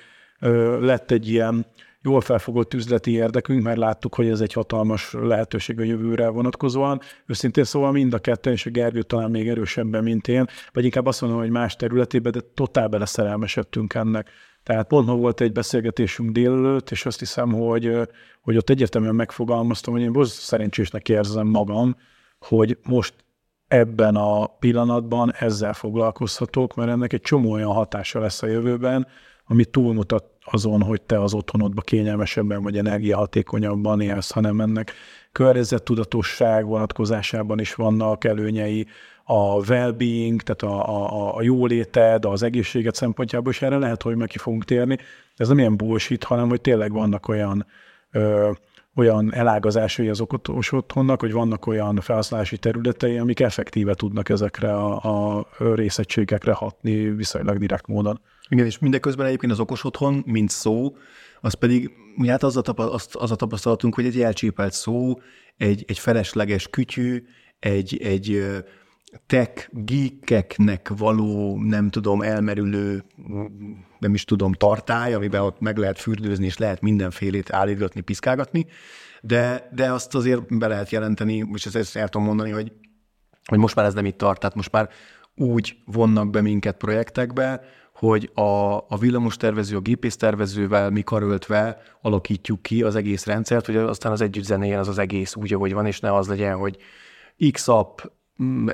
lett 0.80 1.10
egy 1.10 1.28
ilyen 1.28 1.66
jól 2.02 2.20
felfogott 2.20 2.74
üzleti 2.74 3.10
érdekünk, 3.10 3.62
mert 3.62 3.78
láttuk, 3.78 4.14
hogy 4.14 4.28
ez 4.28 4.40
egy 4.40 4.52
hatalmas 4.52 5.12
lehetőség 5.12 5.80
a 5.80 5.82
jövőre 5.82 6.28
vonatkozóan. 6.28 7.00
Őszintén 7.26 7.64
szóval 7.64 7.92
mind 7.92 8.14
a 8.14 8.18
ketten, 8.18 8.52
és 8.52 8.66
a 8.66 8.70
Gergő 8.70 9.02
talán 9.02 9.30
még 9.30 9.48
erősebben, 9.48 10.02
mint 10.02 10.28
én, 10.28 10.46
vagy 10.72 10.84
inkább 10.84 11.06
azt 11.06 11.20
mondom, 11.20 11.38
hogy 11.38 11.50
más 11.50 11.76
területében, 11.76 12.32
de 12.32 12.40
totál 12.54 12.88
beleszerelmesedtünk 12.88 13.94
ennek. 13.94 14.28
Tehát 14.62 14.86
pont 14.86 15.06
ma 15.06 15.14
volt 15.14 15.40
egy 15.40 15.52
beszélgetésünk 15.52 16.30
délelőtt, 16.30 16.90
és 16.90 17.06
azt 17.06 17.18
hiszem, 17.18 17.52
hogy, 17.52 17.98
hogy 18.40 18.56
ott 18.56 18.70
egyértelműen 18.70 19.14
megfogalmaztam, 19.14 19.92
hogy 19.92 20.02
én 20.02 20.12
boz 20.12 20.32
szerencsésnek 20.32 21.08
érzem 21.08 21.46
magam, 21.46 21.96
hogy 22.38 22.78
most 22.82 23.14
ebben 23.72 24.16
a 24.16 24.46
pillanatban 24.46 25.32
ezzel 25.38 25.72
foglalkozhatok, 25.72 26.74
mert 26.74 26.90
ennek 26.90 27.12
egy 27.12 27.20
csomó 27.20 27.50
olyan 27.52 27.72
hatása 27.72 28.20
lesz 28.20 28.42
a 28.42 28.46
jövőben, 28.46 29.06
ami 29.46 29.64
túlmutat 29.64 30.24
azon, 30.44 30.82
hogy 30.82 31.02
te 31.02 31.20
az 31.22 31.34
otthonodba 31.34 31.80
kényelmesebben 31.80 32.62
vagy 32.62 32.78
energiahatékonyabban 32.78 34.00
élsz, 34.00 34.30
hanem 34.30 34.60
ennek 34.60 34.92
környezettudatosság 35.32 36.66
vonatkozásában 36.66 37.58
is 37.58 37.74
vannak 37.74 38.24
előnyei, 38.24 38.86
a 39.24 39.64
well-being, 39.68 40.42
tehát 40.42 40.62
a, 40.62 40.88
a, 40.88 41.36
a 41.36 41.42
jóléted, 41.42 42.24
az 42.24 42.42
egészséget 42.42 42.94
szempontjából, 42.94 43.52
és 43.52 43.62
erre 43.62 43.78
lehet, 43.78 44.02
hogy 44.02 44.16
meg 44.16 44.28
ki 44.28 44.38
fogunk 44.38 44.64
térni. 44.64 44.98
Ez 45.36 45.48
nem 45.48 45.58
ilyen 45.58 45.76
bullshit, 45.76 46.24
hanem 46.24 46.48
hogy 46.48 46.60
tényleg 46.60 46.92
vannak 46.92 47.28
olyan 47.28 47.66
ö, 48.10 48.50
olyan 48.94 49.34
elágazásai 49.34 50.08
az 50.08 50.20
okos 50.20 50.72
otthonnak, 50.72 51.20
hogy 51.20 51.32
vannak 51.32 51.66
olyan 51.66 52.00
felhasználási 52.00 52.58
területei, 52.58 53.18
amik 53.18 53.40
effektíve 53.40 53.94
tudnak 53.94 54.28
ezekre 54.28 54.74
a, 54.74 55.38
a 55.38 55.46
részegységekre 55.74 56.52
hatni 56.52 56.94
viszonylag 56.94 57.58
direkt 57.58 57.86
módon. 57.86 58.20
Igen, 58.48 58.66
és 58.66 58.78
mindeközben 58.78 59.26
egyébként 59.26 59.52
az 59.52 59.60
okos 59.60 59.84
otthon, 59.84 60.22
mint 60.26 60.50
szó, 60.50 60.96
az 61.40 61.54
pedig, 61.54 61.90
ugye 62.16 62.30
hát 62.30 62.42
az 62.42 62.56
a, 62.56 62.60
tapasztalatunk, 62.60 63.22
az 63.22 63.30
a 63.30 63.36
tapasztalatunk, 63.36 63.94
hogy 63.94 64.06
egy 64.06 64.20
elcsépelt 64.20 64.72
szó, 64.72 65.14
egy, 65.56 65.84
egy 65.86 65.98
felesleges 65.98 66.68
kütyű, 66.68 67.24
egy, 67.58 67.96
egy 68.02 68.44
tech 69.26 69.68
geekeknek 69.70 70.92
való, 70.96 71.58
nem 71.62 71.90
tudom, 71.90 72.22
elmerülő, 72.22 73.04
nem 73.98 74.14
is 74.14 74.24
tudom, 74.24 74.52
tartály, 74.52 75.14
amiben 75.14 75.40
ott 75.40 75.60
meg 75.60 75.76
lehet 75.76 75.98
fürdőzni, 75.98 76.44
és 76.44 76.58
lehet 76.58 76.80
mindenfélét 76.80 77.52
állítgatni, 77.52 78.00
piszkálgatni, 78.00 78.66
de, 79.20 79.68
de 79.74 79.92
azt 79.92 80.14
azért 80.14 80.58
be 80.58 80.66
lehet 80.66 80.90
jelenteni, 80.90 81.48
és 81.52 81.66
ezt 81.66 81.96
el 81.96 82.08
tudom 82.08 82.26
mondani, 82.26 82.50
hogy, 82.50 82.72
hogy 83.44 83.58
most 83.58 83.74
már 83.74 83.84
ez 83.84 83.94
nem 83.94 84.04
itt 84.04 84.18
tart, 84.18 84.40
tehát 84.40 84.56
most 84.56 84.72
már 84.72 84.88
úgy 85.34 85.76
vonnak 85.84 86.30
be 86.30 86.40
minket 86.40 86.76
projektekbe, 86.76 87.60
hogy 87.94 88.30
a, 88.34 88.76
a 88.76 88.96
villamos 88.98 89.36
tervező, 89.36 89.76
a 89.76 89.80
gépész 89.80 90.16
tervezővel 90.16 90.90
mi 90.90 91.02
karöltve 91.02 91.82
alakítjuk 92.00 92.62
ki 92.62 92.82
az 92.82 92.96
egész 92.96 93.26
rendszert, 93.26 93.66
hogy 93.66 93.76
aztán 93.76 94.12
az 94.12 94.20
együtt 94.20 94.44
zenéjen 94.44 94.78
az 94.78 94.88
az 94.88 94.98
egész 94.98 95.34
úgy, 95.34 95.52
ahogy 95.52 95.72
van, 95.72 95.86
és 95.86 96.00
ne 96.00 96.14
az 96.14 96.28
legyen, 96.28 96.56
hogy 96.56 96.76
X-app, 97.50 98.00
Mm, 98.00 98.21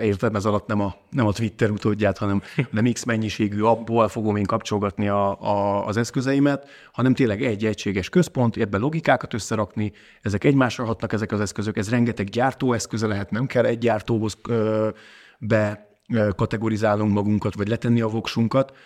értem 0.01 0.35
ez 0.35 0.45
alatt 0.45 0.67
nem 0.67 0.81
a, 0.81 0.95
nem 1.11 1.27
a 1.27 1.33
Twitter 1.33 1.71
utódját, 1.71 2.19
hanem 2.19 2.43
nem 2.71 2.93
X 2.93 3.05
mennyiségű 3.05 3.63
abból 3.63 4.09
fogom 4.09 4.37
én 4.37 4.45
kapcsolgatni 4.45 5.09
a, 5.09 5.41
a, 5.41 5.87
az 5.87 5.97
eszközeimet, 5.97 6.69
hanem 6.93 7.15
tényleg 7.15 7.43
egy 7.43 7.65
egységes 7.65 8.09
központ, 8.09 8.57
ebben 8.57 8.81
logikákat 8.81 9.35
összerakni, 9.35 9.93
ezek 10.23 10.45
egymásra 10.45 10.85
hatnak 10.85 11.13
ezek 11.13 11.33
az 11.33 11.41
eszközök, 11.41 11.77
ez 11.77 11.91
rengeteg 11.91 12.29
gyártóeszköze 12.29 13.07
lehet, 13.07 13.31
nem 13.31 13.47
kell 13.47 13.65
egy 13.65 13.79
gyártóhoz 13.79 14.37
ö, 14.49 14.89
be 15.39 15.87
kategorizálnunk 16.37 17.13
magunkat, 17.13 17.55
vagy 17.55 17.69
letenni 17.69 18.01
a 18.01 18.09
voksunkat, 18.09 18.77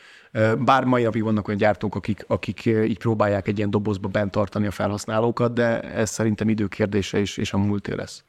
bár 0.58 0.84
mai 0.84 1.02
napig 1.02 1.22
vannak 1.22 1.48
olyan 1.48 1.60
gyártók, 1.60 1.94
akik, 1.94 2.24
akik 2.26 2.66
így 2.66 2.98
próbálják 2.98 3.48
egy 3.48 3.56
ilyen 3.56 3.70
dobozba 3.70 4.08
bent 4.08 4.30
tartani 4.30 4.66
a 4.66 4.70
felhasználókat, 4.70 5.52
de 5.52 5.80
ez 5.80 6.10
szerintem 6.10 6.48
időkérdése 6.48 7.18
is, 7.18 7.36
és 7.36 7.52
a 7.52 7.58
múlté 7.58 7.94
lesz. 7.94 8.24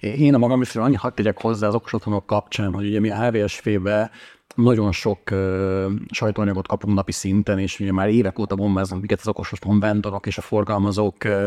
Én 0.00 0.34
a 0.34 0.38
magam 0.38 0.60
is 0.60 0.76
annyi 0.76 0.94
hadd 0.94 1.14
tegyek 1.14 1.40
hozzá 1.40 1.66
az 1.66 1.74
okos 1.74 1.92
otthonok 1.92 2.26
kapcsán, 2.26 2.72
hogy 2.72 2.86
ugye 2.86 3.00
mi 3.00 3.10
HVSV-be 3.10 4.10
nagyon 4.54 4.92
sok 4.92 5.18
uh, 5.30 5.84
sajtóanyagot 6.10 6.66
kapunk 6.66 6.94
napi 6.94 7.12
szinten, 7.12 7.58
és 7.58 7.80
ugye 7.80 7.92
már 7.92 8.08
évek 8.08 8.38
óta 8.38 8.54
bombáznak 8.54 8.98
minket 8.98 9.20
az 9.20 9.28
okos 9.28 9.52
otthon 9.52 9.80
vendorok 9.80 10.26
és 10.26 10.38
a 10.38 10.40
forgalmazók 10.40 11.16
uh, 11.24 11.44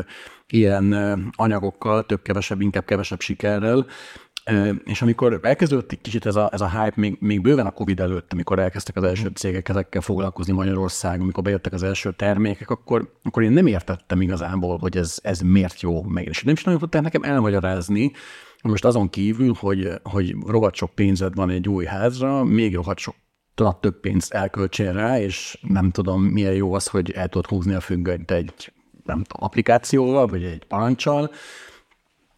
ilyen 0.48 0.94
uh, 0.94 1.20
anyagokkal, 1.36 2.06
több-kevesebb, 2.06 2.62
inkább 2.62 2.86
kevesebb 2.86 3.20
sikerrel, 3.20 3.86
és 4.86 5.02
amikor 5.02 5.40
elkezdődött 5.42 5.92
egy 5.92 6.02
kicsit 6.02 6.26
ez 6.26 6.36
a, 6.36 6.50
ez 6.54 6.62
a 6.62 6.70
hype, 6.70 6.94
még, 6.96 7.18
még 7.20 7.42
bőven 7.42 7.66
a 7.66 7.72
Covid 7.72 8.00
előtt, 8.00 8.34
amikor 8.34 8.60
elkezdtek 8.60 8.96
az 8.96 9.04
első 9.04 9.32
cégek 9.34 9.70
ezekkel 9.70 10.02
foglalkozni 10.02 10.54
Magyarországon, 10.54 11.22
amikor 11.22 11.44
bejöttek 11.44 11.74
az 11.74 11.84
első 11.84 12.12
termékek, 12.12 12.70
akkor, 12.70 13.14
akkor 13.24 13.44
én 13.44 13.52
nem 13.52 13.68
értettem 13.68 14.22
igazából, 14.22 14.78
hogy 14.78 14.98
ez, 14.98 15.20
ez 15.24 15.40
miért 15.40 15.82
jó 15.82 16.04
meg. 16.04 16.26
És 16.26 16.44
nem 16.44 16.54
is 16.54 16.64
nagyon 16.64 16.80
tudták 16.80 17.02
nekem 17.02 17.24
elmagyarázni, 17.24 18.12
most 18.64 18.86
azon 18.86 19.10
kívül, 19.10 19.54
hogy, 19.60 19.90
hogy 20.04 20.36
rohadt 20.48 20.76
sok 20.76 20.96
pénzed 20.96 21.36
van 21.36 21.50
egy 21.50 21.68
új 21.68 21.86
házra, 21.86 22.44
még 22.44 22.76
rohadt 22.76 23.00
sok 23.00 23.16
több 23.80 24.00
pénzt 24.00 24.34
elköltsél 24.34 24.94
rá, 24.94 25.20
és 25.20 25.58
nem 25.68 25.92
tudom, 25.92 26.24
milyen 26.24 26.54
jó 26.54 26.74
az, 26.74 26.88
hogy 26.88 27.12
el 27.12 27.28
tudod 27.28 27.48
húzni 27.48 27.74
a 27.74 27.80
függönyt 27.80 28.32
egy 28.32 28.74
nem 29.06 29.24
tudom, 29.24 29.44
applikációval, 29.44 30.28
vagy 30.28 30.44
egy 30.44 30.64
parancsal, 30.66 31.32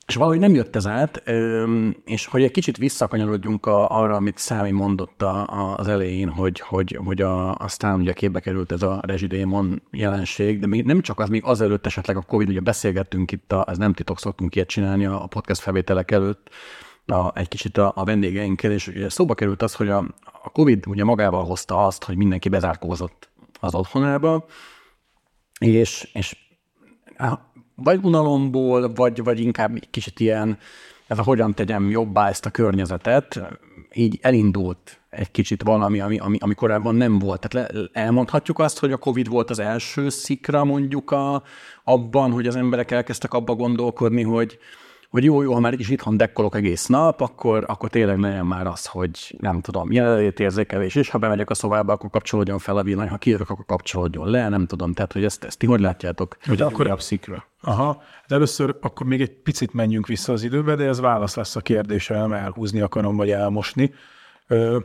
És 0.07 0.15
valahogy 0.15 0.39
nem 0.39 0.53
jött 0.53 0.75
ez 0.75 0.87
át, 0.87 1.23
és 2.05 2.25
hogy 2.25 2.43
egy 2.43 2.51
kicsit 2.51 2.77
visszakanyarodjunk 2.77 3.65
a, 3.65 3.89
arra, 3.89 4.15
amit 4.15 4.37
Számi 4.37 4.71
mondott 4.71 5.21
a, 5.21 5.75
az 5.75 5.87
elején, 5.87 6.29
hogy, 6.29 6.59
hogy, 6.59 6.99
hogy 7.05 7.21
a, 7.21 7.55
aztán 7.55 7.99
ugye 7.99 8.13
képbe 8.13 8.39
került 8.39 8.71
ez 8.71 8.81
a 8.81 8.99
rezsidémon 9.05 9.81
jelenség, 9.91 10.59
de 10.59 10.67
még 10.67 10.85
nem 10.85 11.01
csak 11.01 11.19
az, 11.19 11.29
még 11.29 11.43
azelőtt 11.45 11.85
esetleg 11.85 12.17
a 12.17 12.21
Covid, 12.21 12.49
ugye 12.49 12.59
beszélgettünk 12.59 13.31
itt, 13.31 13.51
a, 13.51 13.65
ez 13.67 13.77
nem 13.77 13.93
titok, 13.93 14.19
szoktunk 14.19 14.55
ilyet 14.55 14.67
csinálni 14.67 15.05
a 15.05 15.27
podcast 15.29 15.61
felvételek 15.61 16.11
előtt, 16.11 16.49
a, 17.05 17.37
egy 17.37 17.47
kicsit 17.47 17.77
a, 17.77 17.91
a 17.95 18.03
vendégeinkkel, 18.03 18.71
és 18.71 18.87
ugye 18.87 19.09
szóba 19.09 19.33
került 19.33 19.61
az, 19.61 19.73
hogy 19.73 19.89
a, 19.89 19.97
a 20.43 20.49
Covid 20.49 20.87
ugye 20.87 21.03
magával 21.03 21.45
hozta 21.45 21.85
azt, 21.85 22.03
hogy 22.03 22.15
mindenki 22.15 22.49
bezárkózott 22.49 23.29
az 23.59 23.75
otthonába, 23.75 24.45
és, 25.59 26.09
és 26.13 26.37
vagy 27.75 27.99
unalomból, 28.03 28.93
vagy, 28.93 29.23
vagy 29.23 29.39
inkább 29.39 29.75
egy 29.75 29.89
kicsit 29.89 30.19
ilyen, 30.19 30.57
ez 31.07 31.17
a 31.17 31.23
hogyan 31.23 31.53
tegyem 31.53 31.89
jobbá 31.89 32.29
ezt 32.29 32.45
a 32.45 32.49
környezetet, 32.49 33.41
így 33.93 34.19
elindult 34.21 34.99
egy 35.09 35.31
kicsit 35.31 35.63
valami, 35.63 35.99
ami, 35.99 36.17
ami, 36.17 36.37
ami 36.39 36.53
korábban 36.53 36.95
nem 36.95 37.19
volt. 37.19 37.47
Tehát 37.47 37.71
le, 37.73 37.81
elmondhatjuk 37.91 38.59
azt, 38.59 38.79
hogy 38.79 38.91
a 38.91 38.97
Covid 38.97 39.27
volt 39.27 39.49
az 39.49 39.59
első 39.59 40.09
szikra 40.09 40.63
mondjuk 40.63 41.11
a, 41.11 41.43
abban, 41.83 42.31
hogy 42.31 42.47
az 42.47 42.55
emberek 42.55 42.91
elkezdtek 42.91 43.33
abba 43.33 43.55
gondolkodni, 43.55 44.23
hogy, 44.23 44.57
hogy 45.13 45.23
jó, 45.23 45.41
jó, 45.41 45.53
ha 45.53 45.59
már 45.59 45.73
is 45.73 45.89
itthon 45.89 46.17
dekkolok 46.17 46.55
egész 46.55 46.85
nap, 46.85 47.21
akkor, 47.21 47.63
akkor 47.67 47.89
tényleg 47.89 48.19
legyen 48.19 48.45
már 48.45 48.67
az, 48.67 48.85
hogy 48.85 49.35
nem 49.39 49.61
tudom, 49.61 49.91
jelenlétérzékelés, 49.91 50.95
és 50.95 51.09
ha 51.09 51.17
bemegyek 51.17 51.49
a 51.49 51.53
szobába, 51.53 51.93
akkor 51.93 52.09
kapcsolódjon 52.09 52.59
fel 52.59 52.77
a 52.77 52.83
villany, 52.83 53.07
ha 53.07 53.17
kijövök, 53.17 53.49
akkor 53.49 53.65
kapcsolódjon 53.65 54.29
le, 54.29 54.49
nem 54.49 54.65
tudom. 54.65 54.93
Tehát, 54.93 55.13
hogy 55.13 55.23
ezt, 55.23 55.43
ezt 55.43 55.57
ti 55.57 55.65
hogy 55.65 55.79
látjátok? 55.79 56.37
Hogy 56.45 56.61
akkor 56.61 56.91
a 56.91 56.99
szikra. 56.99 57.45
Aha, 57.61 58.01
de 58.27 58.35
először 58.35 58.75
akkor 58.81 59.07
még 59.07 59.21
egy 59.21 59.31
picit 59.31 59.73
menjünk 59.73 60.07
vissza 60.07 60.33
az 60.33 60.43
időbe, 60.43 60.75
de 60.75 60.83
ez 60.83 60.99
válasz 60.99 61.35
lesz 61.35 61.55
a 61.55 61.61
kérdésre, 61.61 62.17
nem 62.17 62.33
elhúzni 62.33 62.81
akarom, 62.81 63.15
vagy 63.15 63.31
elmosni. 63.31 63.93
Ö, 64.47 64.79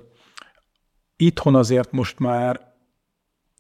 itthon 1.16 1.54
azért 1.54 1.92
most 1.92 2.18
már 2.18 2.67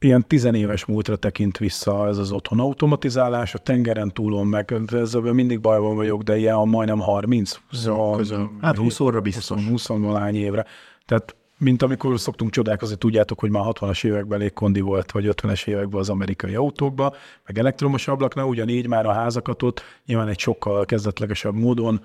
ilyen 0.00 0.24
tizenéves 0.26 0.84
múltra 0.84 1.16
tekint 1.16 1.58
vissza 1.58 2.08
ez 2.08 2.18
az 2.18 2.32
otthon 2.32 2.60
automatizálás, 2.60 3.54
a 3.54 3.58
tengeren 3.58 4.12
túlon 4.12 4.46
meg, 4.46 4.74
ezzel 4.92 5.20
mindig 5.20 5.60
bajban 5.60 5.96
vagyok, 5.96 6.22
de 6.22 6.36
ilyen 6.36 6.54
a 6.54 6.64
majdnem 6.64 6.98
30. 6.98 7.60
Szóval, 7.72 8.16
Közül. 8.16 8.50
Hát 8.60 8.76
20 8.76 9.00
óra 9.00 9.20
biztos. 9.20 9.64
20, 9.64 9.86
20 9.86 10.10
évre. 10.32 10.64
Tehát 11.06 11.36
mint 11.58 11.82
amikor 11.82 12.20
szoktunk 12.20 12.50
csodálkozni, 12.50 12.96
tudjátok, 12.96 13.40
hogy 13.40 13.50
már 13.50 13.64
60-as 13.66 14.04
években 14.04 14.38
légkondi 14.38 14.80
volt, 14.80 15.10
vagy 15.10 15.28
50-es 15.28 15.66
években 15.66 16.00
az 16.00 16.08
amerikai 16.08 16.54
autókba, 16.54 17.14
meg 17.46 17.58
elektromos 17.58 18.08
ablaknál, 18.08 18.44
ugyanígy 18.44 18.86
már 18.86 19.06
a 19.06 19.12
házakat 19.12 19.62
ott 19.62 19.82
nyilván 20.06 20.28
egy 20.28 20.38
sokkal 20.38 20.84
kezdetlegesebb 20.84 21.54
módon 21.54 22.00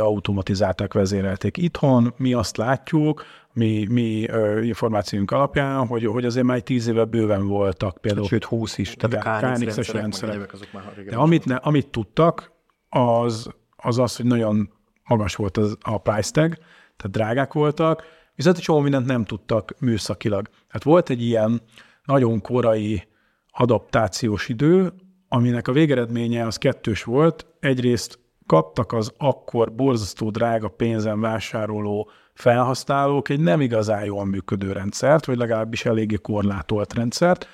automatizálták, 0.00 0.92
vezérelték. 0.92 1.56
Itthon 1.56 2.14
mi 2.16 2.32
azt 2.32 2.56
látjuk, 2.56 3.24
mi, 3.52 3.86
mi 3.90 4.28
ö, 4.28 4.62
információink 4.62 5.30
alapján, 5.30 5.86
hogy, 5.86 6.04
hogy 6.04 6.24
azért 6.24 6.46
már 6.46 6.60
tíz 6.60 6.86
éve 6.86 7.04
bőven 7.04 7.46
voltak 7.46 7.98
például. 7.98 8.26
Sőt, 8.26 8.44
20 8.44 8.78
is. 8.78 8.94
Tehát 8.94 9.44
a 9.44 9.54
KNX-es 9.54 9.88
rendszerek. 9.88 10.52
De 11.08 11.16
amit, 11.16 11.44
ne, 11.44 11.54
amit 11.54 11.90
tudtak, 11.90 12.52
az, 12.88 13.48
az 13.76 13.98
az, 13.98 14.16
hogy 14.16 14.24
nagyon 14.24 14.70
magas 15.04 15.34
volt 15.34 15.56
az, 15.56 15.76
a 15.80 15.98
price 15.98 16.30
tag, 16.30 16.54
tehát 16.96 17.10
drágák 17.10 17.52
voltak, 17.52 18.02
viszont 18.34 18.58
csomó 18.58 18.80
mindent 18.80 19.06
nem 19.06 19.24
tudtak 19.24 19.74
műszakilag. 19.80 20.48
Hát 20.68 20.82
volt 20.82 21.10
egy 21.10 21.22
ilyen 21.22 21.60
nagyon 22.04 22.40
korai 22.40 23.06
adaptációs 23.50 24.48
idő, 24.48 24.92
aminek 25.28 25.68
a 25.68 25.72
végeredménye 25.72 26.46
az 26.46 26.56
kettős 26.56 27.04
volt. 27.04 27.46
Egyrészt 27.60 28.18
kaptak 28.46 28.92
az 28.92 29.12
akkor 29.18 29.72
borzasztó 29.72 30.30
drága 30.30 30.68
pénzen 30.68 31.20
vásároló 31.20 32.10
felhasználók 32.34 33.28
egy 33.28 33.40
nem 33.40 33.60
igazán 33.60 34.04
jól 34.04 34.24
működő 34.24 34.72
rendszert, 34.72 35.24
vagy 35.24 35.36
legalábbis 35.36 35.84
eléggé 35.84 36.14
korlátolt 36.14 36.94
rendszert. 36.94 37.48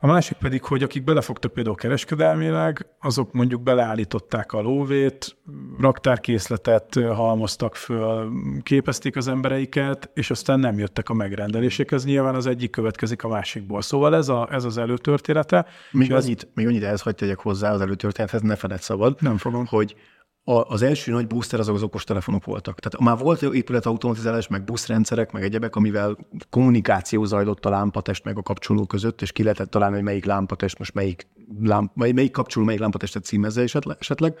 A 0.00 0.06
másik 0.06 0.36
pedig, 0.36 0.64
hogy 0.64 0.82
akik 0.82 1.04
belefogtak 1.04 1.52
például 1.52 1.76
kereskedelmileg, 1.76 2.86
azok 3.00 3.32
mondjuk 3.32 3.62
beleállították 3.62 4.52
a 4.52 4.60
lóvét, 4.60 5.36
raktárkészletet 5.78 6.94
halmoztak 6.94 7.74
föl, 7.74 8.32
képezték 8.62 9.16
az 9.16 9.28
embereiket, 9.28 10.10
és 10.14 10.30
aztán 10.30 10.60
nem 10.60 10.78
jöttek 10.78 11.08
a 11.08 11.14
megrendelések. 11.14 11.92
Ez 11.92 12.04
nyilván 12.04 12.34
az 12.34 12.46
egyik 12.46 12.70
következik 12.70 13.24
a 13.24 13.28
másikból. 13.28 13.82
Szóval 13.82 14.16
ez, 14.16 14.28
a, 14.28 14.48
ez 14.50 14.64
az 14.64 14.78
előtörténete. 14.78 15.66
Még 15.90 16.12
annyit, 16.12 16.48
még 16.54 16.66
annyit 16.66 16.82
ehhez 16.84 17.00
hagyd 17.00 17.16
tegyek 17.16 17.38
hozzá 17.38 17.72
az 17.72 17.80
előtörténethez, 17.80 18.40
ne 18.40 18.56
feled 18.56 18.80
szabad. 18.80 19.16
Nem 19.20 19.36
fogom. 19.36 19.66
Hogy 19.66 19.94
az 20.48 20.82
első 20.82 21.12
nagy 21.12 21.26
booster 21.26 21.60
azok 21.60 21.74
az 21.74 21.82
okostelefonok 21.82 22.44
voltak. 22.44 22.80
Tehát 22.80 23.08
már 23.08 23.24
volt 23.24 23.42
épület 23.42 23.86
automatizálás, 23.86 24.48
meg 24.48 24.64
buszrendszerek, 24.64 25.32
meg 25.32 25.42
egyebek, 25.42 25.76
amivel 25.76 26.16
kommunikáció 26.50 27.24
zajlott 27.24 27.64
a 27.64 27.70
lámpatest 27.70 28.24
meg 28.24 28.38
a 28.38 28.42
kapcsoló 28.42 28.86
között, 28.86 29.22
és 29.22 29.32
ki 29.32 29.42
lehetett 29.42 29.70
találni, 29.70 29.94
hogy 29.94 30.04
melyik 30.04 30.24
lámpatest 30.24 30.78
most 30.78 30.94
melyik, 30.94 31.26
lámp, 31.62 31.92
melyik 31.94 32.30
kapcsoló, 32.30 32.64
melyik 32.64 32.80
lámpatestet 32.80 33.24
címezze 33.24 33.62
esetleg. 33.98 34.34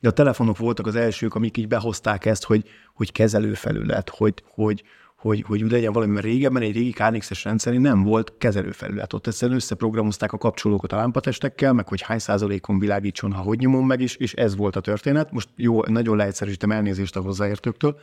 De 0.00 0.08
a 0.08 0.12
telefonok 0.12 0.58
voltak 0.58 0.86
az 0.86 0.96
elsők, 0.96 1.34
amik 1.34 1.56
így 1.56 1.68
behozták 1.68 2.24
ezt, 2.24 2.44
hogy, 2.44 2.64
hogy 2.94 3.12
kezelőfelület, 3.12 4.08
hogy, 4.08 4.42
hogy, 4.54 4.82
hogy, 5.16 5.44
hogy 5.46 5.60
legyen 5.60 5.92
valami, 5.92 6.12
mert 6.12 6.24
régebben 6.24 6.62
egy 6.62 6.74
régi 6.74 6.90
KNX-es 6.90 7.44
rendszerén 7.44 7.80
nem 7.80 8.02
volt 8.02 8.32
kezelőfelület. 8.38 9.12
Ott 9.12 9.26
egyszerűen 9.26 9.56
összeprogramozták 9.56 10.32
a 10.32 10.38
kapcsolókat 10.38 10.92
a 10.92 10.96
lámpatestekkel, 10.96 11.72
meg 11.72 11.88
hogy 11.88 12.02
hány 12.02 12.18
százalékon 12.18 12.78
világítson, 12.78 13.32
ha 13.32 13.42
hogy 13.42 13.58
nyomom 13.58 13.86
meg 13.86 14.00
is, 14.00 14.14
és 14.16 14.32
ez 14.32 14.56
volt 14.56 14.76
a 14.76 14.80
történet. 14.80 15.32
Most 15.32 15.48
jó, 15.56 15.82
nagyon 15.84 16.16
leegyszerűsítem 16.16 16.70
elnézést 16.70 17.16
a 17.16 17.20
hozzáértőktől, 17.20 17.98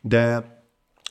de 0.00 0.54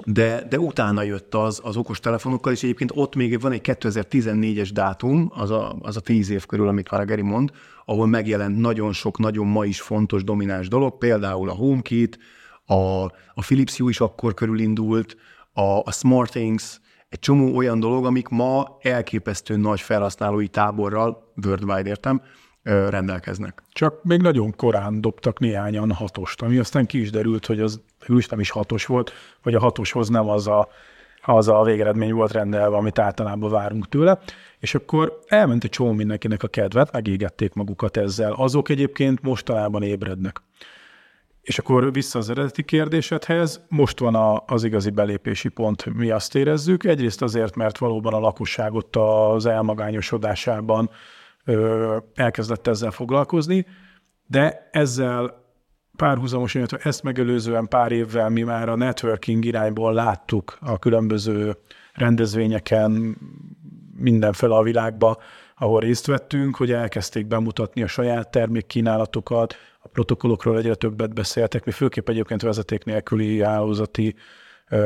de, 0.04 0.46
de 0.50 0.60
utána 0.60 1.02
jött 1.02 1.36
az 1.36 1.62
az 1.64 1.78
okos 1.78 2.00
telefonokkal, 2.00 2.54
és 2.54 2.64
egyébként 2.64 2.92
ott 2.94 3.16
még 3.16 3.42
van 3.42 3.52
egy 3.52 3.62
2014-es 3.64 4.70
dátum, 4.74 5.32
az 5.34 5.52
a, 5.52 5.76
az 5.82 5.98
a 5.98 6.00
tíz 6.00 6.30
év 6.30 6.46
körül, 6.46 6.68
amit 6.68 6.92
már 6.92 7.22
mond, 7.22 7.52
ahol 7.86 8.08
megjelent 8.08 8.58
nagyon 8.58 8.94
sok, 8.94 9.20
nagyon 9.20 9.48
ma 9.48 9.66
is 9.66 9.82
fontos, 9.82 10.24
domináns 10.24 10.68
dolog, 10.68 10.98
például 10.98 11.50
a 11.50 11.54
HomeKit, 11.54 12.20
a, 12.66 13.04
a 13.34 13.42
Philips 13.42 13.78
Hue 13.78 13.90
is 13.90 14.00
akkor 14.00 14.34
körül 14.34 14.60
indult, 14.60 15.16
a, 15.54 15.62
a 15.62 15.92
SmartThings, 15.92 16.80
egy 17.10 17.20
csomó 17.20 17.56
olyan 17.56 17.80
dolog, 17.80 18.06
amik 18.06 18.28
ma 18.28 18.78
elképesztő 18.82 19.56
nagy 19.56 19.82
felhasználói 19.82 20.48
táborral, 20.48 21.34
worldwide 21.46 21.90
értem, 21.90 22.22
rendelkeznek. 22.64 23.64
Csak 23.72 24.04
még 24.04 24.22
nagyon 24.22 24.56
korán 24.56 25.02
dobtak 25.02 25.40
néhányan 25.40 25.92
hatost, 25.92 26.42
ami 26.42 26.58
aztán 26.58 26.86
ki 26.86 27.02
is 27.02 27.10
derült, 27.10 27.46
hogy 27.46 27.60
az 27.60 27.82
is 28.08 28.28
nem 28.28 28.40
is 28.40 28.50
hatos 28.50 28.86
volt, 28.86 29.12
vagy 29.44 29.54
a 29.54 29.60
hatoshoz 29.60 30.10
nem 30.10 30.30
az 30.30 30.48
a, 30.48 30.68
az 31.22 31.48
a 31.48 31.64
végeredmény 31.64 32.14
volt 32.14 32.32
rendelve, 32.32 32.76
amit 32.76 33.00
általában 33.00 33.52
várunk 33.52 33.90
tőle, 33.90 34.20
és 34.60 34.76
akkor 34.76 35.20
elment 35.28 35.64
egy 35.64 35.70
csomó 35.70 35.92
mindenkinek 35.92 36.44
a 36.44 36.48
kedvet, 36.48 36.92
megégették 36.92 37.54
magukat 37.54 37.98
ezzel. 37.98 38.32
Azok 38.32 38.70
egyébként 38.70 39.22
mostanában 39.22 39.84
ébrednek. 39.84 40.42
És 41.46 41.60
akkor 41.60 41.94
vissza 41.94 42.20
az 42.20 42.30
eredeti 42.30 42.64
kérdésedhez, 42.64 43.66
most 43.68 44.00
van 44.00 44.16
a, 44.16 44.44
az 44.46 44.64
igazi 44.64 44.90
belépési 44.90 45.50
pont, 45.50 45.86
mi 45.86 46.10
azt 46.10 46.36
érezzük. 46.36 46.84
Egyrészt 46.84 47.22
azért, 47.22 47.56
mert 47.56 47.78
valóban 47.78 48.14
a 48.14 48.20
lakosság 48.20 48.74
ott 48.74 48.96
az 48.96 49.46
elmagányosodásában 49.46 50.90
ö, 51.44 51.98
elkezdett 52.14 52.68
ezzel 52.68 52.92
foglalkozni, 52.92 53.66
de 54.28 54.70
ezzel 54.72 55.44
párhuzamosan, 55.96 56.62
illetve 56.62 56.90
ezt 56.90 57.04
megelőzően 57.04 57.68
pár 57.68 57.92
évvel 57.92 58.30
mi 58.30 58.42
már 58.42 58.70
a 58.70 58.76
networking 58.76 59.46
irányból 59.46 59.94
láttuk 59.94 60.58
a 60.62 60.80
különböző 60.80 61.58
rendezvényeken 61.94 63.18
mindenfele 63.98 64.56
a 64.56 64.64
világba, 64.64 65.18
ahol 65.56 65.80
részt 65.80 66.06
vettünk, 66.06 66.56
hogy 66.56 66.72
elkezdték 66.72 67.28
bemutatni 67.28 67.84
a 67.84 67.88
saját 67.88 68.32
termékkínálatokat, 68.32 69.56
a 69.80 69.88
protokollokról 69.88 70.58
egyre 70.58 70.76
többet 70.76 71.14
beszéltek, 71.14 71.66
mi 71.66 71.72
főképp 71.72 72.10
egyébként 72.10 72.42
vezeték 72.42 72.84
nélküli 72.84 73.42
hálózati 73.42 74.16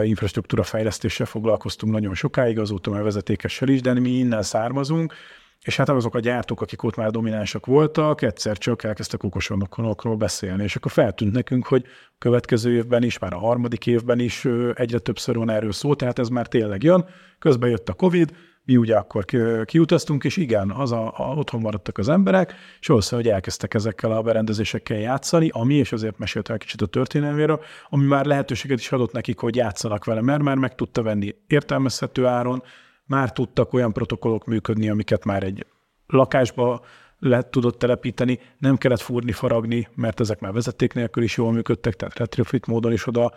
infrastruktúra 0.04 0.64
fejlesztéssel 0.64 1.26
foglalkoztunk 1.26 1.94
nagyon 1.94 2.14
sokáig, 2.14 2.60
azóta 2.60 2.90
már 2.90 3.04
vezetékessel 3.04 3.68
is, 3.68 3.82
de 3.82 3.94
mi 3.94 4.10
innen 4.10 4.42
származunk, 4.42 5.14
és 5.62 5.78
hát 5.78 5.90
azok 5.90 6.16
a 6.16 6.20
gyártók, 6.20 6.62
akik 6.62 6.84
ott 6.84 6.96
már 6.96 7.12
dominánsak 7.12 7.66
voltak, 7.66 8.22
egyszer 8.22 8.58
csak 8.58 8.84
elkezdtek 8.84 9.24
okosonokról 9.24 10.16
beszélni, 10.16 10.64
és 10.64 10.76
akkor 10.76 10.92
feltűnt 10.92 11.34
nekünk, 11.34 11.68
hogy 11.68 11.86
következő 12.18 12.72
évben 12.72 13.04
is, 13.04 13.20
már 13.20 13.34
a 13.34 13.38
harmadik 13.38 13.88
évben 13.88 14.20
is 14.20 14.48
egyre 14.74 15.00
többször 15.00 15.36
van 15.36 15.50
erről 15.50 15.72
szó, 15.72 15.96
tehát 15.96 16.20
ez 16.20 16.28
már 16.28 16.48
tényleg 16.48 16.84
jön. 16.84 17.06
Közben 17.40 17.70
jött 17.70 17.90
a 17.90 17.94
Covid, 17.94 18.36
mi 18.70 18.78
ugye 18.78 18.96
akkor 18.96 19.26
kiutaztunk, 19.66 20.24
és 20.24 20.38
igen, 20.38 20.72
az 20.72 20.92
a, 20.92 21.14
a, 21.16 21.34
otthon 21.36 21.62
maradtak 21.62 21.98
az 21.98 22.10
emberek, 22.10 22.54
és 22.80 22.88
valószínűleg, 22.88 23.26
hogy 23.26 23.36
elkezdtek 23.36 23.74
ezekkel 23.74 24.12
a 24.12 24.22
berendezésekkel 24.22 24.98
játszani, 24.98 25.50
ami, 25.52 25.74
és 25.74 25.92
azért 25.92 26.18
meséltem 26.18 26.56
egy 26.56 26.62
kicsit 26.62 26.82
a 26.82 26.86
történelméről, 26.86 27.62
ami 27.90 28.06
már 28.06 28.26
lehetőséget 28.26 28.80
is 28.80 28.92
adott 28.92 29.12
nekik, 29.12 29.40
hogy 29.40 29.56
játszanak 29.56 30.06
vele, 30.06 30.22
mert 30.22 30.42
már 30.42 30.56
meg 30.56 30.76
tudta 30.76 31.02
venni 31.02 31.36
értelmezhető 31.48 32.26
áron, 32.26 32.64
már 33.06 33.32
tudtak 33.32 33.74
olyan 33.74 33.94
protokollok 33.94 34.46
működni, 34.46 34.90
amiket 34.90 35.26
már 35.26 35.44
egy 35.44 35.66
lakásba 36.08 36.82
le 37.20 37.42
tudod 37.50 37.78
telepíteni, 37.78 38.40
nem 38.58 38.78
kellett 38.78 39.02
fúrni, 39.02 39.32
faragni, 39.32 39.88
mert 39.96 40.20
ezek 40.20 40.40
már 40.40 40.52
vezeték 40.52 40.94
nélkül 40.94 41.24
is 41.24 41.38
jól 41.38 41.52
működtek, 41.52 41.96
tehát 41.96 42.18
retrofit 42.18 42.66
módon 42.66 42.92
is 42.92 43.08
oda 43.08 43.32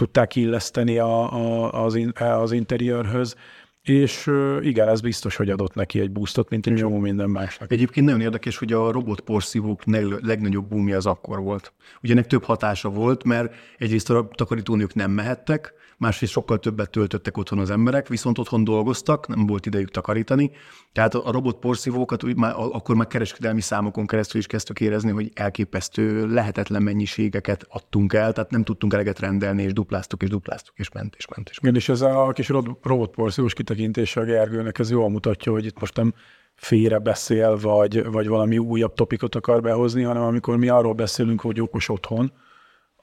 tudták 0.00 0.36
illeszteni 0.36 0.98
a, 0.98 1.32
a, 1.32 1.84
az, 1.84 1.94
in, 1.94 2.12
az 2.18 2.52
interiőrhöz, 2.52 3.36
és 3.82 4.30
igen, 4.60 4.88
ez 4.88 5.00
biztos, 5.00 5.36
hogy 5.36 5.50
adott 5.50 5.74
neki 5.74 6.00
egy 6.00 6.12
boostot, 6.12 6.48
mint 6.48 6.66
egy 6.66 6.74
csomó 6.74 6.98
minden 6.98 7.30
másnak. 7.30 7.72
Egyébként 7.72 8.06
nagyon 8.06 8.20
érdekes, 8.20 8.58
hogy 8.58 8.72
a 8.72 8.90
robotporszívók 8.92 9.82
legnagyobb 10.20 10.68
boomja 10.68 10.96
az 10.96 11.06
akkor 11.06 11.40
volt. 11.40 11.72
Ugye 12.02 12.12
ennek 12.12 12.26
több 12.26 12.44
hatása 12.44 12.88
volt, 12.88 13.24
mert 13.24 13.54
egyrészt 13.78 14.10
a 14.10 14.28
takarítónők 14.34 14.94
nem 14.94 15.10
mehettek, 15.10 15.72
másrészt 16.00 16.32
sokkal 16.32 16.58
többet 16.58 16.90
töltöttek 16.90 17.36
otthon 17.36 17.58
az 17.58 17.70
emberek, 17.70 18.08
viszont 18.08 18.38
otthon 18.38 18.64
dolgoztak, 18.64 19.28
nem 19.28 19.46
volt 19.46 19.66
idejük 19.66 19.90
takarítani. 19.90 20.50
Tehát 20.92 21.14
a 21.14 21.30
robot 21.30 21.58
porszívókat 21.58 22.24
úgy 22.24 22.36
már, 22.36 22.54
akkor 22.56 22.94
már 22.94 23.06
kereskedelmi 23.06 23.60
számokon 23.60 24.06
keresztül 24.06 24.40
is 24.40 24.46
kezdtük 24.46 24.80
érezni, 24.80 25.10
hogy 25.10 25.30
elképesztő, 25.34 26.26
lehetetlen 26.26 26.82
mennyiségeket 26.82 27.66
adtunk 27.68 28.12
el, 28.12 28.32
tehát 28.32 28.50
nem 28.50 28.64
tudtunk 28.64 28.92
eleget 28.92 29.18
rendelni, 29.18 29.62
és 29.62 29.72
dupláztuk, 29.72 30.22
és 30.22 30.28
dupláztuk, 30.28 30.78
és 30.78 30.90
ment, 30.90 31.14
és 31.18 31.26
ment. 31.28 31.48
És 31.48 31.60
ment. 31.60 31.76
Igen, 31.76 31.94
és 31.94 32.02
ez 32.02 32.16
a 32.16 32.32
kis 32.32 32.48
robot 32.82 33.10
porszívós 33.10 33.54
kitekintése 33.54 34.20
a 34.20 34.24
Gergőnek, 34.24 34.78
ez 34.78 34.90
jól 34.90 35.08
mutatja, 35.08 35.52
hogy 35.52 35.64
itt 35.64 35.80
most 35.80 35.96
nem 35.96 36.14
félre 36.54 36.98
beszél, 36.98 37.56
vagy, 37.56 38.04
vagy 38.04 38.28
valami 38.28 38.58
újabb 38.58 38.94
topikot 38.94 39.34
akar 39.34 39.60
behozni, 39.60 40.02
hanem 40.02 40.22
amikor 40.22 40.56
mi 40.56 40.68
arról 40.68 40.94
beszélünk, 40.94 41.40
hogy 41.40 41.60
okos 41.60 41.88
otthon, 41.88 42.32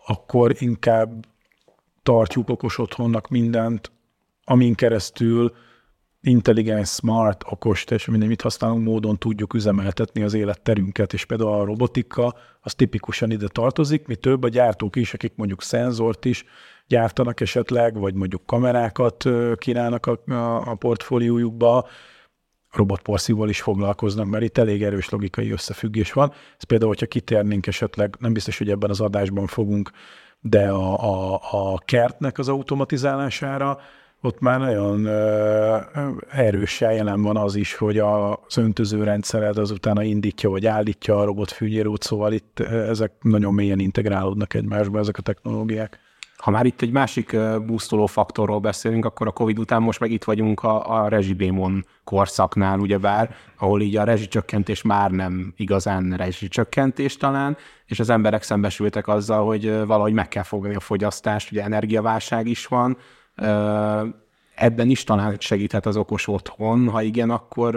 akkor 0.05 0.55
inkább 0.59 1.25
tartjuk 2.07 2.49
okos 2.49 2.77
otthonnak 2.77 3.27
mindent, 3.27 3.91
amin 4.43 4.75
keresztül 4.75 5.55
intelligens, 6.21 6.89
smart, 6.89 7.43
okos, 7.49 7.83
és 7.83 8.05
minden 8.05 8.27
mit 8.27 8.41
használunk 8.41 8.83
módon 8.83 9.17
tudjuk 9.17 9.53
üzemeltetni 9.53 10.23
az 10.23 10.33
életterünket, 10.33 11.13
és 11.13 11.25
például 11.25 11.51
a 11.51 11.65
robotika 11.65 12.35
az 12.61 12.75
tipikusan 12.75 13.31
ide 13.31 13.47
tartozik, 13.47 14.07
mi 14.07 14.15
több 14.15 14.43
a 14.43 14.47
gyártók 14.47 14.95
is, 14.95 15.13
akik 15.13 15.33
mondjuk 15.35 15.61
szenzort 15.61 16.25
is 16.25 16.45
gyártanak 16.87 17.39
esetleg, 17.39 17.99
vagy 17.99 18.13
mondjuk 18.13 18.45
kamerákat 18.45 19.25
kínálnak 19.55 20.05
a, 20.05 20.33
a, 20.33 20.71
a 20.71 20.75
portfóliójukba, 20.75 21.87
robotporszívval 22.71 23.49
is 23.49 23.61
foglalkoznak, 23.61 24.27
mert 24.27 24.43
itt 24.43 24.57
elég 24.57 24.83
erős 24.83 25.09
logikai 25.09 25.51
összefüggés 25.51 26.13
van. 26.13 26.31
Ez 26.57 26.63
például, 26.63 26.89
hogyha 26.89 27.05
kitérnénk 27.05 27.67
esetleg, 27.67 28.15
nem 28.19 28.33
biztos, 28.33 28.57
hogy 28.57 28.69
ebben 28.69 28.89
az 28.89 29.01
adásban 29.01 29.47
fogunk 29.47 29.91
de 30.41 30.69
a, 30.69 31.33
a, 31.33 31.39
a 31.51 31.77
kertnek 31.85 32.37
az 32.37 32.49
automatizálására 32.49 33.79
ott 34.21 34.39
már 34.39 34.59
nagyon 34.59 35.07
erősen 36.29 36.93
jelen 36.93 37.21
van 37.21 37.37
az 37.37 37.55
is, 37.55 37.75
hogy 37.75 37.99
az 37.99 38.57
öntöző 38.57 39.03
rendszered 39.03 39.57
utána 39.71 40.03
indítja 40.03 40.49
vagy 40.49 40.65
állítja 40.65 41.19
a 41.19 41.23
robotfűnyírót, 41.23 42.03
szóval 42.03 42.33
itt 42.33 42.59
ezek 42.59 43.11
nagyon 43.21 43.53
mélyen 43.53 43.79
integrálódnak 43.79 44.53
egymásba, 44.53 44.99
ezek 44.99 45.17
a 45.17 45.21
technológiák. 45.21 45.99
Ha 46.37 46.51
már 46.51 46.65
itt 46.65 46.81
egy 46.81 46.91
másik 46.91 47.37
boostoló 47.65 48.05
faktorról 48.05 48.59
beszélünk, 48.59 49.05
akkor 49.05 49.27
a 49.27 49.31
Covid 49.31 49.59
után 49.59 49.81
most 49.81 49.99
meg 49.99 50.11
itt 50.11 50.23
vagyunk 50.23 50.63
a, 50.63 51.01
a 51.01 51.07
rezsidémon 51.07 51.85
korszaknál, 52.03 52.79
ugyebár, 52.79 53.35
ahol 53.57 53.81
így 53.81 53.97
a 53.97 54.03
rezsicsökkentés 54.03 54.81
már 54.81 55.11
nem 55.11 55.53
igazán 55.57 56.13
rezsicsökkentés 56.17 57.17
talán, 57.17 57.57
és 57.85 57.99
az 57.99 58.09
emberek 58.09 58.43
szembesültek 58.43 59.07
azzal, 59.07 59.45
hogy 59.45 59.85
valahogy 59.85 60.13
meg 60.13 60.27
kell 60.27 60.43
fogni 60.43 60.75
a 60.75 60.79
fogyasztást, 60.79 61.51
ugye 61.51 61.63
energiaválság 61.63 62.47
is 62.47 62.65
van, 62.65 62.97
ebben 64.57 64.89
is 64.89 65.03
talán 65.03 65.35
segíthet 65.39 65.85
az 65.85 65.97
okos 65.97 66.27
otthon, 66.27 66.89
ha 66.89 67.01
igen, 67.01 67.29
akkor 67.29 67.75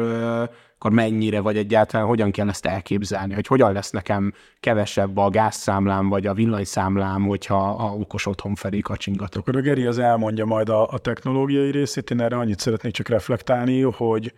akkor 0.80 0.92
mennyire, 0.92 1.40
vagy 1.40 1.56
egyáltalán 1.56 2.06
hogyan 2.06 2.30
kell 2.30 2.48
ezt 2.48 2.66
elképzelni, 2.66 3.34
hogy 3.34 3.46
hogyan 3.46 3.72
lesz 3.72 3.90
nekem 3.90 4.32
kevesebb 4.60 5.16
a 5.16 5.30
gázszámlám, 5.30 6.08
vagy 6.08 6.26
a 6.26 6.34
villanyszámlám, 6.34 7.22
hogyha 7.22 7.70
a 7.70 7.94
okos 7.94 8.26
otthon 8.26 8.54
felé 8.54 8.80
kacsingatok. 8.80 9.48
Akkor 9.48 9.60
a 9.60 9.62
Geri 9.62 9.86
az 9.86 9.98
elmondja 9.98 10.44
majd 10.44 10.68
a, 10.68 10.88
a 10.88 10.98
technológiai 10.98 11.70
részét, 11.70 12.10
én 12.10 12.20
erre 12.20 12.36
annyit 12.36 12.58
szeretnék 12.58 12.92
csak 12.92 13.08
reflektálni, 13.08 13.80
hogy 13.80 14.32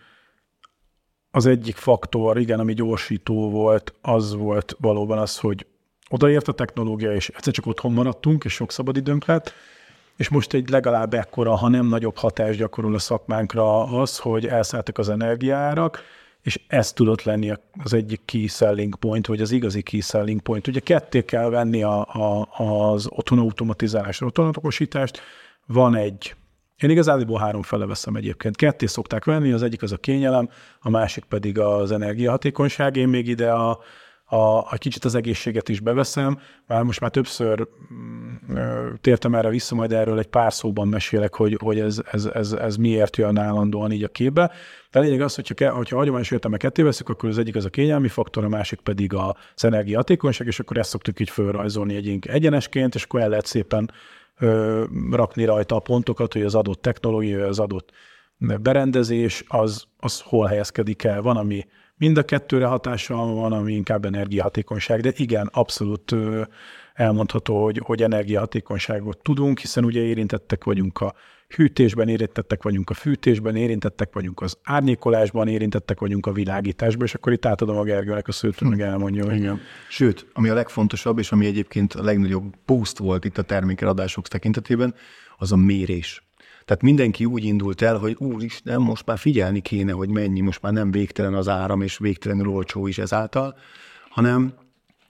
az 1.30 1.46
egyik 1.46 1.76
faktor, 1.76 2.38
igen, 2.38 2.60
ami 2.60 2.74
gyorsító 2.74 3.50
volt, 3.50 3.94
az 4.00 4.34
volt 4.34 4.76
valóban 4.80 5.18
az, 5.18 5.38
hogy 5.38 5.66
odaért 6.10 6.48
a 6.48 6.52
technológia, 6.52 7.12
és 7.12 7.28
egyszer 7.28 7.52
csak 7.52 7.66
otthon 7.66 7.92
maradtunk, 7.92 8.44
és 8.44 8.52
sok 8.52 8.72
szabadidőnk 8.72 9.24
lett, 9.24 9.52
és 10.22 10.28
most 10.28 10.52
egy 10.52 10.68
legalább 10.68 11.14
ekkora, 11.14 11.56
ha 11.56 11.68
nem 11.68 11.86
nagyobb 11.86 12.16
hatást 12.16 12.58
gyakorol 12.58 12.94
a 12.94 12.98
szakmánkra 12.98 13.82
az, 13.82 14.18
hogy 14.18 14.46
elszálltak 14.46 14.98
az 14.98 15.08
energiárak, 15.08 16.02
és 16.42 16.60
ez 16.66 16.92
tudott 16.92 17.22
lenni 17.22 17.52
az 17.84 17.92
egyik 17.92 18.20
key 18.24 18.46
selling 18.46 18.94
point, 18.94 19.26
vagy 19.26 19.40
az 19.40 19.50
igazi 19.50 19.82
key 19.82 20.00
selling 20.00 20.40
point. 20.40 20.66
Ugye 20.66 20.80
ketté 20.80 21.24
kell 21.24 21.48
venni 21.48 21.82
a, 21.82 22.00
a, 22.00 22.48
az 22.58 23.08
otthon 23.10 23.38
automatizálás, 23.38 24.20
otthonatokosítást. 24.20 25.20
Van 25.66 25.94
egy, 25.96 26.34
én 26.76 26.90
igazából 26.90 27.38
három 27.38 27.62
fele 27.62 27.86
veszem 27.86 28.16
egyébként. 28.16 28.56
Ketté 28.56 28.86
szokták 28.86 29.24
venni, 29.24 29.52
az 29.52 29.62
egyik 29.62 29.82
az 29.82 29.92
a 29.92 29.96
kényelem, 29.96 30.48
a 30.80 30.90
másik 30.90 31.24
pedig 31.24 31.58
az 31.58 31.92
energiahatékonyság. 31.92 32.96
Én 32.96 33.08
még 33.08 33.28
ide 33.28 33.52
a, 33.52 33.78
a, 34.32 34.58
a 34.58 34.76
kicsit 34.78 35.04
az 35.04 35.14
egészséget 35.14 35.68
is 35.68 35.80
beveszem, 35.80 36.38
már 36.66 36.82
most 36.82 37.00
már 37.00 37.10
többször 37.10 37.68
mm, 37.92 38.92
tértem 39.00 39.34
erre 39.34 39.48
vissza, 39.48 39.74
majd 39.74 39.92
erről 39.92 40.18
egy 40.18 40.26
pár 40.26 40.52
szóban 40.52 40.88
mesélek, 40.88 41.34
hogy, 41.34 41.56
hogy 41.62 41.80
ez, 41.80 42.02
ez, 42.10 42.24
ez, 42.24 42.52
ez 42.52 42.76
miért 42.76 43.16
jön 43.16 43.38
állandóan 43.38 43.92
így 43.92 44.02
a 44.02 44.08
képbe. 44.08 44.50
De 44.90 44.98
a 44.98 45.02
lényeg 45.02 45.20
az, 45.20 45.34
hogyha, 45.34 45.70
hogyha 45.70 45.96
hagyományos 45.96 46.30
értelme 46.30 46.56
ketté 46.56 46.82
veszük, 46.82 47.08
akkor 47.08 47.28
az 47.28 47.38
egyik 47.38 47.56
az 47.56 47.64
a 47.64 47.68
kényelmi 47.68 48.08
faktor, 48.08 48.44
a 48.44 48.48
másik 48.48 48.80
pedig 48.80 49.14
az 49.14 49.64
energiahatékonyság, 49.64 50.46
és 50.46 50.60
akkor 50.60 50.76
ezt 50.76 50.90
szoktuk 50.90 51.20
így 51.20 51.30
fölrajzolni 51.30 51.94
egy 51.94 52.18
egyenesként, 52.28 52.94
és 52.94 53.04
akkor 53.04 53.20
el 53.20 53.28
lehet 53.28 53.46
szépen 53.46 53.90
ö, 54.38 54.84
rakni 55.10 55.44
rajta 55.44 55.76
a 55.76 55.80
pontokat, 55.80 56.32
hogy 56.32 56.42
az 56.42 56.54
adott 56.54 56.82
technológia, 56.82 57.46
az 57.46 57.58
adott 57.58 57.90
berendezés, 58.38 59.44
az, 59.48 59.84
az 59.96 60.20
hol 60.20 60.46
helyezkedik 60.46 61.04
el. 61.04 61.22
Van, 61.22 61.36
ami 61.36 61.64
Mind 62.02 62.18
a 62.18 62.22
kettőre 62.22 62.66
hatással 62.66 63.34
van, 63.34 63.52
ami 63.52 63.72
inkább 63.72 64.04
energiahatékonyság, 64.04 65.00
de 65.00 65.12
igen, 65.16 65.46
abszolút 65.52 66.14
elmondható, 66.94 67.62
hogy, 67.62 67.80
hogy 67.84 68.02
energiahatékonyságot 68.02 69.18
tudunk, 69.22 69.58
hiszen 69.58 69.84
ugye 69.84 70.00
érintettek 70.00 70.64
vagyunk 70.64 71.00
a 71.00 71.14
hűtésben, 71.48 72.08
érintettek 72.08 72.62
vagyunk 72.62 72.90
a 72.90 72.94
fűtésben, 72.94 73.56
érintettek 73.56 74.12
vagyunk 74.12 74.40
az 74.40 74.58
árnyékolásban, 74.62 75.48
érintettek 75.48 76.00
vagyunk 76.00 76.26
a 76.26 76.32
világításban, 76.32 77.06
és 77.06 77.14
akkor 77.14 77.32
itt 77.32 77.46
átadom 77.46 77.76
a 77.76 77.82
Gergőnek 77.82 78.28
a 78.28 78.32
szőt, 78.32 78.60
meg 78.60 78.80
elmondja. 78.80 79.24
Hogy... 79.24 79.36
Igen. 79.36 79.60
Sőt, 79.88 80.26
ami 80.32 80.48
a 80.48 80.54
legfontosabb, 80.54 81.18
és 81.18 81.32
ami 81.32 81.46
egyébként 81.46 81.92
a 81.92 82.02
legnagyobb 82.02 82.54
boost 82.66 82.98
volt 82.98 83.24
itt 83.24 83.38
a 83.38 83.42
termékeladások 83.42 84.28
tekintetében, 84.28 84.94
az 85.36 85.52
a 85.52 85.56
mérés. 85.56 86.22
Tehát 86.64 86.82
mindenki 86.82 87.24
úgy 87.24 87.44
indult 87.44 87.82
el, 87.82 87.96
hogy 87.96 88.16
úristen, 88.18 88.80
most 88.80 89.06
már 89.06 89.18
figyelni 89.18 89.60
kéne, 89.60 89.92
hogy 89.92 90.08
mennyi, 90.08 90.40
most 90.40 90.62
már 90.62 90.72
nem 90.72 90.90
végtelen 90.90 91.34
az 91.34 91.48
áram, 91.48 91.82
és 91.82 91.98
végtelenül 91.98 92.48
olcsó 92.48 92.86
is 92.86 92.98
ezáltal, 92.98 93.56
hanem 94.08 94.54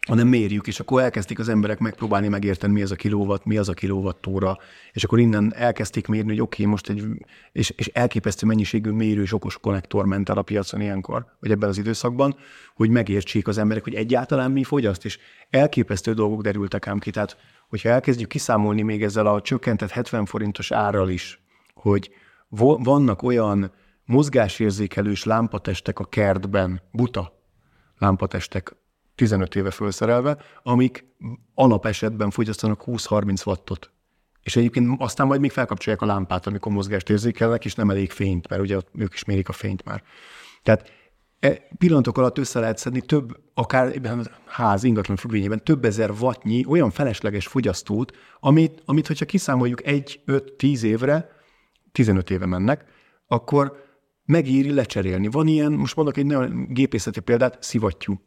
hanem 0.06 0.28
mérjük, 0.28 0.66
és 0.66 0.80
akkor 0.80 1.02
elkezdték 1.02 1.38
az 1.38 1.48
emberek 1.48 1.78
megpróbálni 1.78 2.28
megérteni, 2.28 2.72
mi 2.72 2.82
az 2.82 2.90
a 2.90 2.94
kilóvat, 2.94 3.44
mi 3.44 3.56
az 3.56 3.68
a 3.68 3.72
kilovattóra, 3.72 4.58
és 4.92 5.04
akkor 5.04 5.18
innen 5.18 5.54
elkezdték 5.54 6.06
mérni, 6.06 6.28
hogy 6.28 6.40
oké, 6.40 6.62
okay, 6.62 6.72
most 6.72 6.88
egy, 6.88 7.04
és, 7.52 7.70
és 7.70 7.86
elképesztő 7.86 8.46
mennyiségű 8.46 8.90
mérős 8.90 9.32
okos 9.32 9.58
konnektor 9.58 10.04
ment 10.04 10.28
el 10.28 10.38
a 10.38 10.42
piacon 10.42 10.80
ilyenkor, 10.80 11.26
vagy 11.40 11.50
ebben 11.50 11.68
az 11.68 11.78
időszakban, 11.78 12.36
hogy 12.74 12.90
megértsék 12.90 13.48
az 13.48 13.58
emberek, 13.58 13.84
hogy 13.84 13.94
egyáltalán 13.94 14.50
mi 14.50 14.64
fogyaszt, 14.64 15.04
és 15.04 15.18
elképesztő 15.50 16.12
dolgok 16.12 16.42
derültek 16.42 16.86
ám 16.86 16.98
ki. 16.98 17.10
Tehát, 17.10 17.36
hogyha 17.68 17.88
elkezdjük 17.88 18.28
kiszámolni 18.28 18.82
még 18.82 19.02
ezzel 19.02 19.26
a 19.26 19.40
csökkentett 19.40 19.90
70 19.90 20.24
forintos 20.24 20.70
árral 20.70 21.08
is, 21.08 21.41
hogy 21.82 22.10
vannak 22.58 23.22
olyan 23.22 23.72
mozgásérzékelős 24.04 25.24
lámpatestek 25.24 25.98
a 25.98 26.04
kertben, 26.04 26.82
buta 26.92 27.40
lámpatestek 27.98 28.76
15 29.14 29.54
éve 29.54 29.70
felszerelve, 29.70 30.36
amik 30.62 31.04
alapesetben 31.54 32.30
fogyasztanak 32.30 32.82
20-30 32.86 33.46
wattot. 33.46 33.90
És 34.42 34.56
egyébként 34.56 35.00
aztán 35.00 35.26
majd 35.26 35.40
még 35.40 35.50
felkapcsolják 35.50 36.02
a 36.02 36.06
lámpát, 36.06 36.46
amikor 36.46 36.72
mozgást 36.72 37.10
érzékelnek, 37.10 37.64
és 37.64 37.74
nem 37.74 37.90
elég 37.90 38.10
fényt, 38.10 38.48
mert 38.48 38.62
ugye 38.62 38.78
ők 38.94 39.14
is 39.14 39.24
mérik 39.24 39.48
a 39.48 39.52
fényt 39.52 39.84
már. 39.84 40.02
Tehát 40.62 40.90
e 41.40 41.68
pillanatok 41.78 42.18
alatt 42.18 42.38
össze 42.38 42.60
lehet 42.60 42.78
szedni 42.78 43.00
több, 43.00 43.40
akár 43.54 44.00
ház 44.46 44.84
ingatlan 44.84 45.16
függvényében 45.16 45.64
több 45.64 45.84
ezer 45.84 46.10
wattnyi 46.10 46.64
olyan 46.68 46.90
felesleges 46.90 47.46
fogyasztót, 47.46 48.16
amit, 48.40 48.82
amit 48.84 49.06
hogyha 49.06 49.24
kiszámoljuk 49.24 49.86
egy, 49.86 50.20
öt, 50.24 50.52
tíz 50.52 50.82
évre, 50.82 51.40
15 51.92 52.30
éve 52.30 52.46
mennek, 52.46 52.84
akkor 53.26 53.84
megéri 54.24 54.72
lecserélni. 54.72 55.28
Van 55.28 55.46
ilyen, 55.46 55.72
most 55.72 55.96
mondok 55.96 56.16
egy 56.16 56.26
nagyon 56.26 56.66
gépészeti 56.68 57.20
példát, 57.20 57.62
szivattyú. 57.62 58.20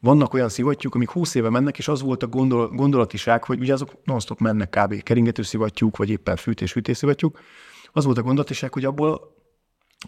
Vannak 0.00 0.34
olyan 0.34 0.48
szivattyúk, 0.48 0.94
amik 0.94 1.10
20 1.10 1.34
éve 1.34 1.50
mennek, 1.50 1.78
és 1.78 1.88
az 1.88 2.02
volt 2.02 2.22
a 2.22 2.26
gondol, 2.26 2.68
gondolatiság, 2.68 3.44
hogy 3.44 3.60
ugye 3.60 3.72
azok 3.72 3.90
non-stop 4.04 4.40
mennek 4.40 4.68
kb. 4.68 5.02
keringető 5.02 5.42
szivattyúk, 5.42 5.96
vagy 5.96 6.10
éppen 6.10 6.36
fűtés-fűtés 6.36 6.96
szivattyúk. 6.96 7.38
Az 7.92 8.04
volt 8.04 8.18
a 8.18 8.22
gondolatiság, 8.22 8.72
hogy 8.72 8.84
abból 8.84 9.36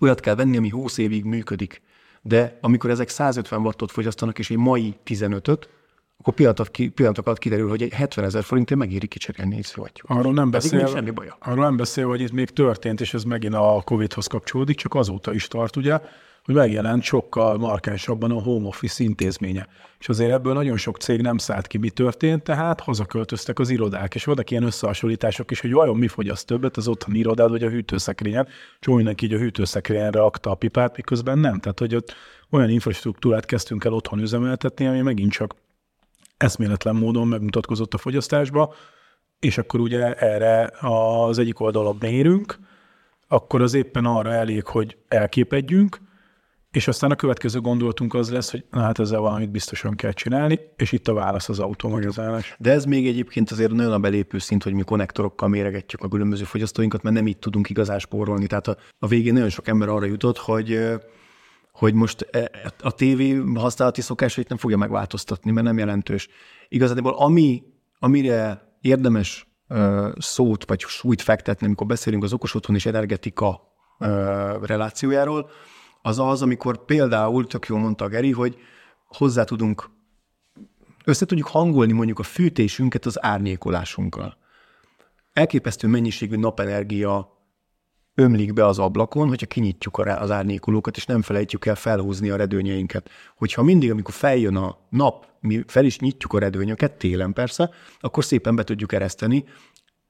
olyat 0.00 0.20
kell 0.20 0.34
venni, 0.34 0.56
ami 0.56 0.68
20 0.68 0.98
évig 0.98 1.24
működik. 1.24 1.82
de 2.22 2.58
amikor 2.60 2.90
ezek 2.90 3.08
150 3.08 3.60
wattot 3.60 3.90
fogyasztanak, 3.90 4.38
és 4.38 4.50
egy 4.50 4.56
mai 4.56 4.94
15-öt, 5.04 5.68
akkor 6.18 6.34
pillanatok, 6.34 6.68
pillanatok 6.94 7.26
alatt 7.26 7.38
kiderül, 7.38 7.68
hogy 7.68 7.82
egy 7.82 7.92
70 7.92 8.24
ezer 8.24 8.42
forintért 8.42 8.80
megéri 8.80 9.06
kicserélni 9.06 9.56
egy 9.56 9.64
szövattyút. 9.64 10.10
Arról 10.10 10.32
nem 10.32 10.50
beszél, 10.50 10.86
semmi 10.86 11.10
baja. 11.10 11.36
arról 11.40 11.64
nem 11.64 11.76
beszél, 11.76 12.06
hogy 12.06 12.20
itt 12.20 12.32
még 12.32 12.50
történt, 12.50 13.00
és 13.00 13.14
ez 13.14 13.24
megint 13.24 13.54
a 13.54 13.82
Covid-hoz 13.84 14.26
kapcsolódik, 14.26 14.76
csak 14.76 14.94
azóta 14.94 15.34
is 15.34 15.48
tart, 15.48 15.76
ugye, 15.76 16.00
hogy 16.44 16.54
megjelent 16.54 17.02
sokkal 17.02 17.58
markánsabban 17.58 18.30
a 18.30 18.40
home 18.40 18.66
office 18.66 19.02
intézménye. 19.02 19.66
És 19.98 20.08
azért 20.08 20.30
ebből 20.30 20.52
nagyon 20.52 20.76
sok 20.76 20.96
cég 20.96 21.20
nem 21.20 21.38
szállt 21.38 21.66
ki, 21.66 21.78
mi 21.78 21.90
történt, 21.90 22.42
tehát 22.42 22.80
hazaköltöztek 22.80 23.58
az 23.58 23.70
irodák, 23.70 24.14
és 24.14 24.24
vannak 24.24 24.50
ilyen 24.50 24.62
összehasonlítások 24.62 25.50
is, 25.50 25.60
hogy 25.60 25.72
vajon 25.72 25.96
mi 25.96 26.08
fogyaszt 26.08 26.46
többet, 26.46 26.76
az 26.76 26.88
otthoni 26.88 27.18
irodád 27.18 27.50
vagy 27.50 27.62
a 27.62 27.68
hűtőszekrényed. 27.68 28.48
Csomó 28.80 28.96
mindenki 28.96 29.24
így 29.24 29.32
a 29.32 29.38
hűtőszekrényre 29.38 30.10
rakta 30.10 30.50
a 30.50 30.54
pipát, 30.54 30.96
miközben 30.96 31.38
nem. 31.38 31.58
Tehát, 31.58 31.78
hogy 31.78 31.94
ott 31.94 32.14
olyan 32.50 32.70
infrastruktúrát 32.70 33.46
kezdtünk 33.46 33.84
el 33.84 33.92
otthon 33.92 34.20
üzemeltetni, 34.20 34.86
ami 34.86 35.00
megint 35.00 35.32
csak 35.32 35.54
eszméletlen 36.36 36.96
módon 36.96 37.28
megmutatkozott 37.28 37.94
a 37.94 37.98
fogyasztásba, 37.98 38.74
és 39.38 39.58
akkor 39.58 39.80
ugye 39.80 40.14
erre 40.14 40.72
az 40.80 41.38
egyik 41.38 41.60
oldalon 41.60 41.96
mérünk, 42.00 42.58
akkor 43.28 43.62
az 43.62 43.74
éppen 43.74 44.04
arra 44.04 44.32
elég, 44.32 44.66
hogy 44.66 44.96
elképedjünk, 45.08 46.00
és 46.70 46.88
aztán 46.88 47.10
a 47.10 47.16
következő 47.16 47.60
gondolatunk 47.60 48.14
az 48.14 48.30
lesz, 48.30 48.50
hogy 48.50 48.64
na 48.70 48.80
hát 48.80 48.98
ezzel 48.98 49.20
valamit 49.20 49.50
biztosan 49.50 49.94
kell 49.94 50.12
csinálni, 50.12 50.60
és 50.76 50.92
itt 50.92 51.08
a 51.08 51.14
válasz 51.14 51.48
az 51.48 51.58
automatizálás. 51.58 52.56
De 52.58 52.70
ez 52.70 52.84
még 52.84 53.06
egyébként 53.06 53.50
azért 53.50 53.72
nagyon 53.72 53.92
a 53.92 53.98
belépő 53.98 54.38
szint, 54.38 54.62
hogy 54.62 54.72
mi 54.72 54.82
konnektorokkal 54.82 55.48
méregetjük 55.48 56.02
a 56.02 56.08
különböző 56.08 56.44
fogyasztóinkat, 56.44 57.02
mert 57.02 57.14
nem 57.14 57.26
így 57.26 57.38
tudunk 57.38 57.70
igazán 57.70 57.98
spórolni. 57.98 58.46
Tehát 58.46 58.68
a, 58.68 58.76
a 58.98 59.06
végén 59.06 59.32
nagyon 59.32 59.48
sok 59.48 59.68
ember 59.68 59.88
arra 59.88 60.06
jutott, 60.06 60.38
hogy 60.38 60.78
hogy 61.74 61.94
most 61.94 62.28
e, 62.30 62.50
a 62.82 62.92
tévé 62.92 63.42
használati 63.54 64.00
szokásait 64.00 64.48
nem 64.48 64.58
fogja 64.58 64.76
megváltoztatni, 64.76 65.50
mert 65.50 65.66
nem 65.66 65.78
jelentős. 65.78 66.28
Igazából 66.68 67.12
ami, 67.12 67.62
amire 67.98 68.68
érdemes 68.80 69.48
szót 70.18 70.64
vagy 70.68 70.80
súlyt 70.80 71.22
fektetni, 71.22 71.66
amikor 71.66 71.86
beszélünk 71.86 72.22
az 72.22 72.32
okos 72.32 72.54
otthon 72.54 72.76
és 72.76 72.86
energetika 72.86 73.60
relációjáról, 74.62 75.50
az 76.02 76.18
az, 76.18 76.42
amikor 76.42 76.84
például, 76.84 77.46
tök 77.46 77.66
jól 77.66 77.78
mondta 77.78 78.08
Geri, 78.08 78.30
hogy 78.30 78.58
hozzá 79.06 79.44
tudunk, 79.44 79.90
össze 81.04 81.26
tudjuk 81.26 81.46
hangolni 81.46 81.92
mondjuk 81.92 82.18
a 82.18 82.22
fűtésünket 82.22 83.06
az 83.06 83.24
árnyékolásunkkal. 83.24 84.36
Elképesztő 85.32 85.88
mennyiségű 85.88 86.36
napenergia 86.36 87.33
ömlik 88.14 88.52
be 88.52 88.66
az 88.66 88.78
ablakon, 88.78 89.28
hogyha 89.28 89.46
kinyitjuk 89.46 89.98
az 89.98 90.30
árnyékolókat, 90.30 90.96
és 90.96 91.06
nem 91.06 91.22
felejtjük 91.22 91.66
el 91.66 91.74
felhúzni 91.74 92.30
a 92.30 92.36
redőnyeinket. 92.36 93.10
Hogyha 93.36 93.62
mindig, 93.62 93.90
amikor 93.90 94.14
feljön 94.14 94.56
a 94.56 94.78
nap, 94.88 95.26
mi 95.40 95.64
fel 95.66 95.84
is 95.84 95.98
nyitjuk 95.98 96.32
a 96.32 96.38
redőnyöket, 96.38 96.92
télen 96.92 97.32
persze, 97.32 97.70
akkor 98.00 98.24
szépen 98.24 98.56
be 98.56 98.64
tudjuk 98.64 98.92
ereszteni 98.92 99.44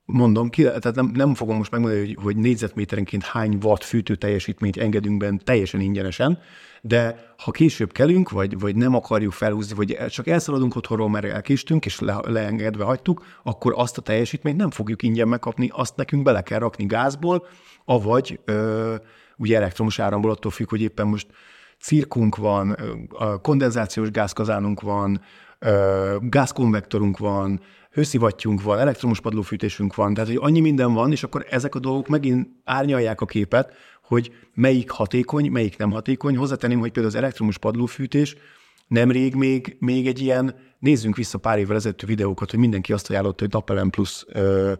mondom 0.04 0.50
ki, 0.50 0.62
tehát 0.62 0.94
nem, 0.94 1.10
nem 1.14 1.34
fogom 1.34 1.56
most 1.56 1.70
megmondani, 1.70 2.06
hogy, 2.06 2.16
hogy 2.22 2.36
négyzetméterenként 2.36 3.22
hány 3.22 3.58
watt 3.62 3.82
fűtő 3.82 4.14
teljesítményt 4.14 4.76
engedünk 4.76 5.18
benne 5.18 5.38
teljesen 5.44 5.80
ingyenesen, 5.80 6.38
de 6.82 7.34
ha 7.38 7.50
később 7.50 7.92
kelünk, 7.92 8.30
vagy, 8.30 8.58
vagy 8.58 8.76
nem 8.76 8.94
akarjuk 8.94 9.32
felhúzni, 9.32 9.74
vagy 9.74 9.98
csak 10.08 10.26
elszaladunk 10.26 10.76
otthonról, 10.76 11.08
mert 11.08 11.24
elkéstünk, 11.24 11.86
és 11.86 12.00
le, 12.00 12.18
leengedve 12.22 12.84
hagytuk, 12.84 13.24
akkor 13.42 13.72
azt 13.76 13.98
a 13.98 14.02
teljesítményt 14.02 14.56
nem 14.56 14.70
fogjuk 14.70 15.02
ingyen 15.02 15.28
megkapni, 15.28 15.70
azt 15.72 15.96
nekünk 15.96 16.22
bele 16.22 16.42
kell 16.42 16.58
rakni 16.58 16.86
gázból, 16.86 17.46
avagy 17.84 18.40
ö, 18.44 18.94
ugye 19.36 19.56
elektromos 19.56 19.98
áramból, 19.98 20.30
attól 20.30 20.50
függ, 20.50 20.68
hogy 20.68 20.80
éppen 20.80 21.06
most 21.06 21.26
cirkunk 21.80 22.36
van, 22.36 22.76
kondenzációs 23.42 24.10
gázkazánunk 24.10 24.80
van, 24.80 25.20
gázkonvektorunk 26.20 27.18
van, 27.18 27.60
hőszivattyunk 27.94 28.62
van, 28.62 28.78
elektromos 28.78 29.20
padlófűtésünk 29.20 29.94
van, 29.94 30.14
tehát 30.14 30.28
hogy 30.28 30.38
annyi 30.40 30.60
minden 30.60 30.92
van, 30.92 31.12
és 31.12 31.22
akkor 31.22 31.46
ezek 31.50 31.74
a 31.74 31.78
dolgok 31.78 32.08
megint 32.08 32.48
árnyalják 32.64 33.20
a 33.20 33.26
képet, 33.26 33.72
hogy 34.02 34.32
melyik 34.54 34.90
hatékony, 34.90 35.50
melyik 35.50 35.76
nem 35.76 35.90
hatékony. 35.90 36.36
Hozzátenném, 36.36 36.78
hogy 36.78 36.92
például 36.92 37.14
az 37.14 37.20
elektromos 37.22 37.58
padlófűtés 37.58 38.36
nemrég 38.86 39.34
még, 39.34 39.76
még 39.78 40.06
egy 40.06 40.20
ilyen, 40.20 40.54
nézzünk 40.78 41.16
vissza 41.16 41.38
pár 41.38 41.58
évvel 41.58 41.76
ezelőtt 41.76 42.00
videókat, 42.00 42.50
hogy 42.50 42.58
mindenki 42.58 42.92
azt 42.92 43.10
ajánlotta, 43.10 43.42
hogy 43.42 43.52
Napelem 43.52 43.90
plusz 43.90 44.24
ö, 44.28 44.72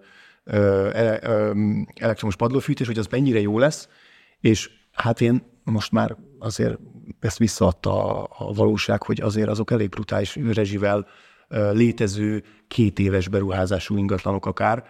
ö, 0.45 0.89
ö, 1.23 1.53
elektromos 1.95 2.37
padlófűtés, 2.37 2.87
hogy 2.87 2.99
az 2.99 3.07
mennyire 3.07 3.41
jó 3.41 3.59
lesz, 3.59 3.89
és 4.41 4.71
hát 4.93 5.21
én 5.21 5.43
most 5.65 5.93
már 5.93 6.17
azért 6.39 6.79
ezt 7.21 7.39
visszaadta 7.39 8.23
a, 8.23 8.29
a 8.39 8.53
valóság, 8.53 9.03
hogy 9.03 9.21
azért 9.21 9.49
azok 9.49 9.71
elég 9.71 9.89
brutális 9.89 10.37
rezsivel 10.37 11.07
létező 11.49 12.45
két 12.69 12.99
éves 12.99 13.29
beruházású 13.29 13.97
ingatlanok 13.97 14.47
akár, 14.47 14.85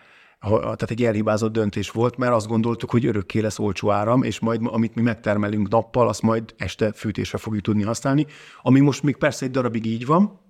tehát 0.60 0.90
egy 0.90 1.04
elhibázott 1.04 1.52
döntés 1.52 1.90
volt, 1.90 2.16
mert 2.16 2.32
azt 2.32 2.46
gondoltuk, 2.46 2.90
hogy 2.90 3.06
örökké 3.06 3.40
lesz 3.40 3.58
olcsó 3.58 3.90
áram, 3.90 4.22
és 4.22 4.40
majd 4.40 4.60
amit 4.64 4.94
mi 4.94 5.02
megtermelünk 5.02 5.68
nappal, 5.68 6.08
azt 6.08 6.22
majd 6.22 6.54
este 6.56 6.92
fűtésre 6.92 7.38
fogjuk 7.38 7.62
tudni 7.62 7.82
használni, 7.82 8.26
ami 8.62 8.80
most 8.80 9.02
még 9.02 9.16
persze 9.16 9.44
egy 9.44 9.50
darabig 9.50 9.86
így 9.86 10.06
van, 10.06 10.40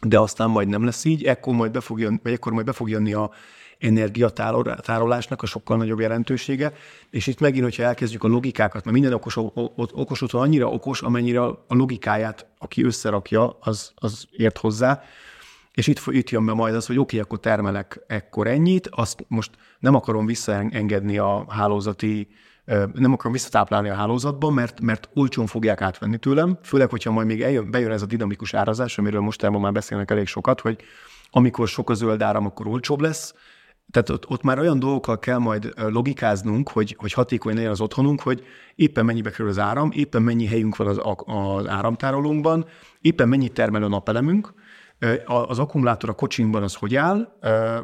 de 0.00 0.18
aztán 0.18 0.50
majd 0.50 0.68
nem 0.68 0.84
lesz 0.84 1.04
így, 1.04 1.24
ekkor 1.24 1.54
majd 1.54 1.70
be 1.70 1.80
fog 1.80 2.00
jönni, 2.00 2.20
vagy 2.22 2.32
ekkor 2.32 2.52
majd 2.52 2.66
be 2.66 2.72
fog 2.72 2.88
jönni 2.88 3.12
a 3.12 3.30
energiatárolásnak 3.78 5.42
a 5.42 5.46
sokkal 5.46 5.76
nagyobb 5.76 6.00
jelentősége, 6.00 6.72
és 7.10 7.26
itt 7.26 7.40
megint, 7.40 7.64
hogyha 7.64 7.82
elkezdjük 7.82 8.24
a 8.24 8.28
logikákat, 8.28 8.84
mert 8.84 8.96
minden 8.96 9.12
okos, 9.12 9.36
okos 9.74 10.22
otthon 10.22 10.40
annyira 10.40 10.68
okos, 10.68 11.02
amennyire 11.02 11.42
a 11.42 11.64
logikáját, 11.68 12.46
aki 12.58 12.84
összerakja, 12.84 13.56
az, 13.60 13.92
az 13.94 14.26
ért 14.30 14.58
hozzá, 14.58 15.02
és 15.78 15.86
itt, 15.86 16.00
itt 16.06 16.30
jön 16.30 16.46
be 16.46 16.52
majd 16.52 16.74
az, 16.74 16.86
hogy 16.86 16.98
oké, 16.98 17.16
okay, 17.16 17.18
akkor 17.18 17.40
termelek 17.40 18.00
ekkor 18.06 18.46
ennyit, 18.46 18.88
azt 18.90 19.24
most 19.28 19.50
nem 19.78 19.94
akarom 19.94 20.26
visszaengedni 20.26 21.18
a 21.18 21.44
hálózati, 21.48 22.28
nem 22.92 23.12
akarom 23.12 23.32
visszatáplálni 23.32 23.88
a 23.88 23.94
hálózatba, 23.94 24.50
mert, 24.50 24.80
mert 24.80 25.08
olcsón 25.14 25.46
fogják 25.46 25.80
átvenni 25.80 26.18
tőlem, 26.18 26.58
főleg, 26.62 26.90
hogyha 26.90 27.10
majd 27.10 27.26
még 27.26 27.42
eljön, 27.42 27.70
bejön 27.70 27.90
ez 27.90 28.02
a 28.02 28.06
dinamikus 28.06 28.54
árazás, 28.54 28.98
amiről 28.98 29.20
most 29.20 29.50
már 29.50 29.72
beszélnek 29.72 30.10
elég 30.10 30.26
sokat, 30.26 30.60
hogy 30.60 30.80
amikor 31.30 31.68
sok 31.68 31.90
a 31.90 31.94
zöld 31.94 32.22
áram, 32.22 32.46
akkor 32.46 32.66
olcsóbb 32.66 33.00
lesz, 33.00 33.34
tehát 33.90 34.08
ott, 34.08 34.28
ott 34.28 34.42
már 34.42 34.58
olyan 34.58 34.78
dolgokkal 34.78 35.18
kell 35.18 35.38
majd 35.38 35.72
logikáznunk, 35.76 36.68
hogy, 36.68 36.94
hogy 36.98 37.12
hatékony 37.12 37.54
legyen 37.54 37.70
az 37.70 37.80
otthonunk, 37.80 38.20
hogy 38.20 38.44
éppen 38.74 39.04
mennyibe 39.04 39.30
kerül 39.30 39.48
az 39.48 39.58
áram, 39.58 39.90
éppen 39.92 40.22
mennyi 40.22 40.46
helyünk 40.46 40.76
van 40.76 40.86
az, 40.86 41.00
az 41.24 41.66
áramtárolónkban, 41.66 42.66
éppen 43.00 43.28
mennyit 43.28 43.52
termel 43.52 43.82
a 43.82 43.88
napelemünk, 43.88 44.54
az 45.24 45.58
akkumulátor 45.58 46.10
a 46.10 46.12
kocsinkban 46.12 46.62
az 46.62 46.74
hogy 46.74 46.96
áll, 46.96 47.38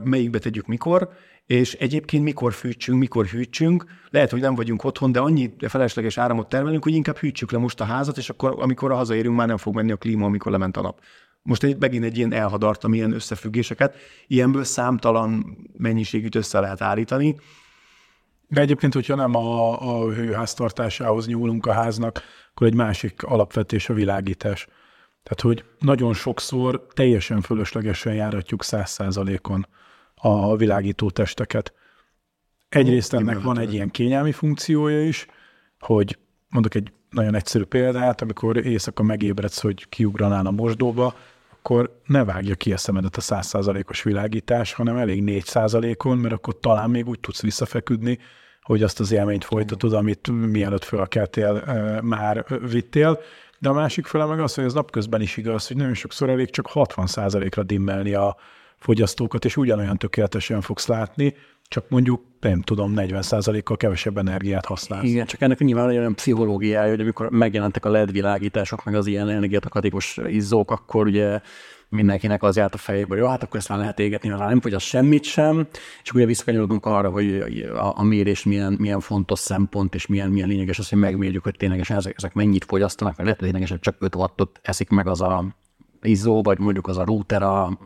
melyikbe 0.04 0.38
tegyük 0.38 0.66
mikor, 0.66 1.08
és 1.46 1.72
egyébként 1.72 2.24
mikor 2.24 2.52
fűtsünk, 2.52 2.98
mikor 2.98 3.26
hűtsünk. 3.26 3.84
Lehet, 4.10 4.30
hogy 4.30 4.40
nem 4.40 4.54
vagyunk 4.54 4.84
otthon, 4.84 5.12
de 5.12 5.20
annyi 5.20 5.54
felesleges 5.68 6.18
áramot 6.18 6.48
termelünk, 6.48 6.82
hogy 6.82 6.94
inkább 6.94 7.16
hűtsük 7.16 7.50
le 7.50 7.58
most 7.58 7.80
a 7.80 7.84
házat, 7.84 8.16
és 8.16 8.30
akkor 8.30 8.54
amikor 8.58 8.92
a 8.92 8.96
hazaérünk, 8.96 9.36
már 9.36 9.46
nem 9.46 9.56
fog 9.56 9.74
menni 9.74 9.92
a 9.92 9.96
klíma, 9.96 10.26
amikor 10.26 10.52
lement 10.52 10.76
a 10.76 10.80
nap. 10.80 11.00
Most 11.42 11.62
egy, 11.62 11.76
megint 11.78 12.04
egy 12.04 12.16
ilyen 12.16 12.32
elhadartam 12.32 12.94
ilyen 12.94 13.12
összefüggéseket. 13.12 13.96
Ilyenből 14.26 14.64
számtalan 14.64 15.56
mennyiségűt 15.76 16.34
össze 16.34 16.60
lehet 16.60 16.80
állítani. 16.80 17.36
De 18.48 18.60
egyébként, 18.60 18.94
hogyha 18.94 19.14
nem 19.14 19.34
a, 19.34 19.80
a 19.80 20.12
hőháztartásához 20.12 21.26
nyúlunk 21.26 21.66
a 21.66 21.72
háznak, 21.72 22.22
akkor 22.50 22.66
egy 22.66 22.74
másik 22.74 23.22
alapvetés 23.22 23.88
a 23.88 23.94
világítás. 23.94 24.66
Tehát, 25.24 25.40
hogy 25.40 25.64
nagyon 25.78 26.14
sokszor 26.14 26.86
teljesen 26.94 27.40
fölöslegesen 27.40 28.14
járatjuk 28.14 28.64
száz 28.64 28.90
százalékon 28.90 29.66
a 30.14 30.56
világító 30.56 31.10
testeket. 31.10 31.72
Egyrészt 32.68 33.12
ennek 33.12 33.40
van 33.40 33.58
egy 33.58 33.72
ilyen 33.72 33.90
kényelmi 33.90 34.32
funkciója 34.32 35.06
is, 35.06 35.26
hogy 35.80 36.18
mondok 36.48 36.74
egy 36.74 36.92
nagyon 37.10 37.34
egyszerű 37.34 37.64
példát, 37.64 38.20
amikor 38.20 38.66
éjszaka 38.66 39.02
megébredsz, 39.02 39.60
hogy 39.60 39.88
kiugranál 39.88 40.46
a 40.46 40.50
mosdóba, 40.50 41.14
akkor 41.50 42.00
ne 42.06 42.24
vágja 42.24 42.54
ki 42.54 42.72
a 42.72 42.76
szemedet 42.76 43.16
a 43.16 43.20
százszázalékos 43.20 44.02
világítás, 44.02 44.72
hanem 44.72 44.96
elég 44.96 45.22
négy 45.22 45.44
százalékon, 45.44 46.18
mert 46.18 46.34
akkor 46.34 46.58
talán 46.58 46.90
még 46.90 47.08
úgy 47.08 47.20
tudsz 47.20 47.42
visszafeküdni, 47.42 48.18
hogy 48.62 48.82
azt 48.82 49.00
az 49.00 49.12
élményt 49.12 49.44
folytatod, 49.44 49.92
amit 49.92 50.30
mielőtt 50.50 50.84
fölkeltél, 50.84 51.56
eh, 51.66 52.00
már 52.00 52.46
vittél. 52.70 53.20
De 53.64 53.70
a 53.70 53.72
másik 53.72 54.06
fele 54.06 54.24
meg 54.24 54.40
az, 54.40 54.54
hogy 54.54 54.64
az 54.64 54.74
napközben 54.74 55.20
is 55.20 55.36
igaz, 55.36 55.66
hogy 55.66 55.76
nagyon 55.76 55.94
sokszor 55.94 56.28
elég 56.28 56.50
csak 56.50 56.70
60%-ra 56.74 57.62
dimmelni 57.62 58.14
a 58.14 58.36
fogyasztókat, 58.84 59.44
és 59.44 59.56
ugyanolyan 59.56 59.96
tökéletesen 59.96 60.60
fogsz 60.60 60.86
látni, 60.86 61.34
csak 61.68 61.88
mondjuk, 61.88 62.22
nem 62.40 62.60
tudom, 62.60 62.92
40%-kal 62.96 63.76
kevesebb 63.76 64.18
energiát 64.18 64.66
használsz. 64.66 65.04
Igen, 65.04 65.26
csak 65.26 65.40
ennek 65.40 65.58
nyilván 65.58 65.88
olyan 65.88 66.14
pszichológiája, 66.14 66.90
hogy 66.90 67.00
amikor 67.00 67.30
megjelentek 67.30 67.84
a 67.84 67.90
LED 67.90 68.12
világítások, 68.12 68.84
meg 68.84 68.94
az 68.94 69.06
ilyen 69.06 69.28
energiatakatékos 69.28 70.18
izzók, 70.26 70.70
akkor 70.70 71.06
ugye 71.06 71.40
mindenkinek 71.88 72.42
az 72.42 72.56
járt 72.56 72.74
a 72.74 72.78
fejébe, 72.78 73.08
hogy 73.08 73.18
jó, 73.18 73.26
hát 73.26 73.42
akkor 73.42 73.56
ezt 73.56 73.68
már 73.68 73.78
lehet 73.78 73.98
égetni, 73.98 74.28
mert 74.28 74.40
nem 74.40 74.60
fogyaszt 74.60 74.86
semmit 74.86 75.24
sem, 75.24 75.66
és 76.02 76.12
ugye 76.12 76.26
visszakanyarodunk 76.26 76.86
arra, 76.86 77.10
hogy 77.10 77.40
a, 77.74 77.98
a 77.98 78.02
mérés 78.02 78.44
milyen, 78.44 78.76
milyen 78.78 79.00
fontos 79.00 79.38
szempont, 79.38 79.94
és 79.94 80.06
milyen, 80.06 80.30
milyen 80.30 80.48
lényeges 80.48 80.78
az, 80.78 80.88
hogy 80.88 80.98
megmérjük, 80.98 81.42
hogy 81.42 81.56
ténylegesen 81.56 81.96
ezek, 81.96 82.14
ezek 82.16 82.34
mennyit 82.34 82.64
fogyasztanak, 82.64 83.16
mert 83.16 83.24
lehet, 83.24 83.40
hogy 83.40 83.48
ténylegesen 83.48 83.80
csak 83.80 83.96
5 83.98 84.14
wattot 84.14 84.60
eszik 84.62 84.88
meg 84.88 85.06
az 85.06 85.20
a 85.20 85.44
izzó, 86.02 86.42
vagy 86.42 86.58
mondjuk 86.58 86.86
az 86.86 86.98
a 86.98 87.04
router 87.04 87.42
a 87.42 87.78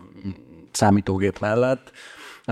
számítógép 0.71 1.39
mellett, 1.39 1.93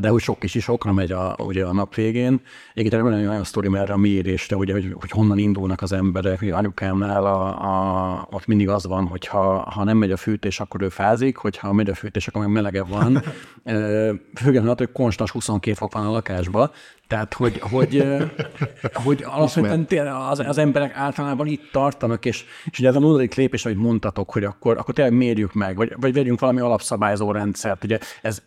de 0.01 0.09
hogy 0.09 0.21
sok 0.21 0.39
kis 0.39 0.55
is 0.55 0.69
okra 0.69 0.93
megy 0.93 1.13
a, 1.13 1.37
ugye 1.39 1.65
a 1.65 1.73
nap 1.73 1.95
végén. 1.95 2.41
Egyébként 2.75 3.03
van 3.03 3.13
egy 3.13 3.27
olyan 3.27 3.45
sztori 3.45 3.69
erre 3.77 3.93
a 3.93 3.97
mérésre, 3.97 4.57
ugye, 4.57 4.73
hogy, 4.73 4.95
hogy 5.01 5.11
honnan 5.11 5.39
indulnak 5.39 5.83
az 5.83 5.93
emberek, 5.93 6.39
hogy 6.39 6.51
anyukámnál 6.51 7.27
a, 7.27 7.47
a, 7.47 8.29
ott 8.31 8.47
mindig 8.47 8.69
az 8.69 8.87
van, 8.87 9.07
hogy 9.07 9.27
ha, 9.27 9.71
ha 9.71 9.85
nem 9.85 9.97
megy 9.97 10.11
a 10.11 10.17
fűtés, 10.17 10.61
akkor 10.61 10.83
ő 10.83 10.89
fázik, 10.89 11.37
hogyha 11.37 11.73
megy 11.73 11.91
a 11.91 11.95
fűtés, 11.95 12.29
akkor 12.29 12.41
meg 12.41 12.51
melegebb 12.51 12.89
van. 12.89 13.23
Függetlenül 14.41 14.71
attól, 14.71 14.87
hogy 14.87 14.93
konstans 14.93 15.31
22 15.31 15.77
fok 15.77 15.93
van 15.93 16.07
a 16.07 16.11
lakásban, 16.11 16.71
tehát, 17.07 17.35
hogy, 17.35 17.59
hogy, 17.61 18.05
hogy 18.93 19.25
alapvetően 19.27 20.07
az, 20.07 20.39
az 20.39 20.59
emberek 20.59 20.97
általában 20.97 21.47
itt 21.47 21.71
tartanak, 21.73 22.25
és, 22.25 22.45
és 22.71 22.79
ugye 22.79 22.89
ez 22.89 22.97
a 22.97 22.99
nulladik 22.99 23.35
lépés, 23.35 23.65
amit 23.65 23.79
mondtatok, 23.79 24.31
hogy 24.31 24.45
akkor, 24.45 24.79
akkor 24.79 24.95
tényleg 24.95 25.15
mérjük 25.15 25.53
meg, 25.53 25.77
vagy, 25.77 25.93
vagy 26.01 26.13
vegyünk 26.13 26.41
valami 26.41 26.61
alapszabályzó 26.61 27.31
rendszert. 27.31 27.85
Ugye 27.85 27.99
ez 28.23 28.43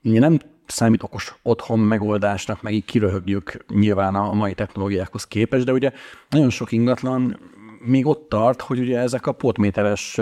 nem 0.00 0.38
számít 0.66 1.02
okos 1.02 1.34
otthon 1.42 1.78
megoldásnak, 1.78 2.62
meg 2.62 2.72
így 2.72 2.84
kiröhögjük 2.84 3.64
nyilván 3.68 4.14
a 4.14 4.32
mai 4.32 4.54
technológiákhoz 4.54 5.26
képest, 5.26 5.64
de 5.64 5.72
ugye 5.72 5.92
nagyon 6.30 6.50
sok 6.50 6.72
ingatlan 6.72 7.38
még 7.84 8.06
ott 8.06 8.28
tart, 8.28 8.60
hogy 8.60 8.78
ugye 8.78 8.98
ezek 8.98 9.26
a 9.26 9.32
potméteres 9.32 10.20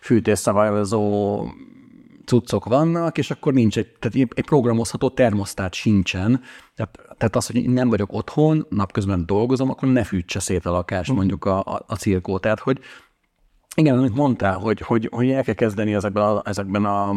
fűtésszabályozó 0.00 1.44
cuccok 2.24 2.64
vannak, 2.64 3.18
és 3.18 3.30
akkor 3.30 3.52
nincs 3.52 3.78
egy, 3.78 3.92
tehát 3.98 4.30
egy 4.34 4.44
programozható 4.44 5.10
termosztát 5.10 5.74
sincsen. 5.74 6.40
Tehát, 6.74 6.98
tehát 7.18 7.36
az, 7.36 7.46
hogy 7.46 7.68
nem 7.68 7.88
vagyok 7.88 8.12
otthon, 8.12 8.66
napközben 8.68 9.26
dolgozom, 9.26 9.70
akkor 9.70 9.88
ne 9.88 10.04
fűtse 10.04 10.40
szét 10.40 10.66
a 10.66 10.70
lakást, 10.70 11.12
mondjuk 11.12 11.44
a, 11.44 11.58
a, 11.58 11.84
a 11.86 11.94
cirkó. 11.94 12.38
Tehát, 12.38 12.60
hogy 12.60 12.80
igen, 13.76 13.98
amit 13.98 14.14
mondtál, 14.14 14.58
hogy, 14.58 14.80
hogy, 14.80 15.08
hogy 15.12 15.30
el 15.30 15.44
kell 15.44 15.54
kezdeni 15.54 15.94
ezekben 15.94 16.22
a, 16.22 16.42
ezekben 16.44 16.84
a 16.84 17.14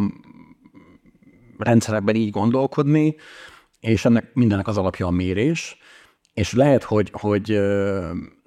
rendszerekben 1.57 2.15
így 2.15 2.29
gondolkodni, 2.29 3.15
és 3.79 4.05
ennek 4.05 4.33
mindennek 4.33 4.67
az 4.67 4.77
alapja 4.77 5.07
a 5.07 5.11
mérés, 5.11 5.77
és 6.33 6.53
lehet, 6.53 6.83
hogy, 6.83 7.09
hogy 7.13 7.59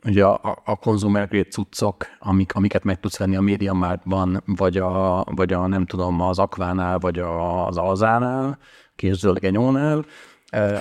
ugye 0.04 0.24
a, 0.24 0.62
a 0.64 0.76
consumer 0.76 1.28
grade 1.28 1.48
cuccok, 1.48 2.06
amik, 2.18 2.54
amiket 2.54 2.84
meg 2.84 3.00
tudsz 3.00 3.18
venni 3.18 3.36
a 3.36 3.40
MediaMarktban, 3.40 4.42
vagy 4.46 4.76
a, 4.76 5.24
vagy 5.24 5.52
a 5.52 5.66
nem 5.66 5.86
tudom, 5.86 6.20
az 6.20 6.38
Aquánál, 6.38 6.98
vagy 6.98 7.18
az 7.18 7.76
Alzánál, 7.76 8.58
készzöldgenyónál, 8.96 10.04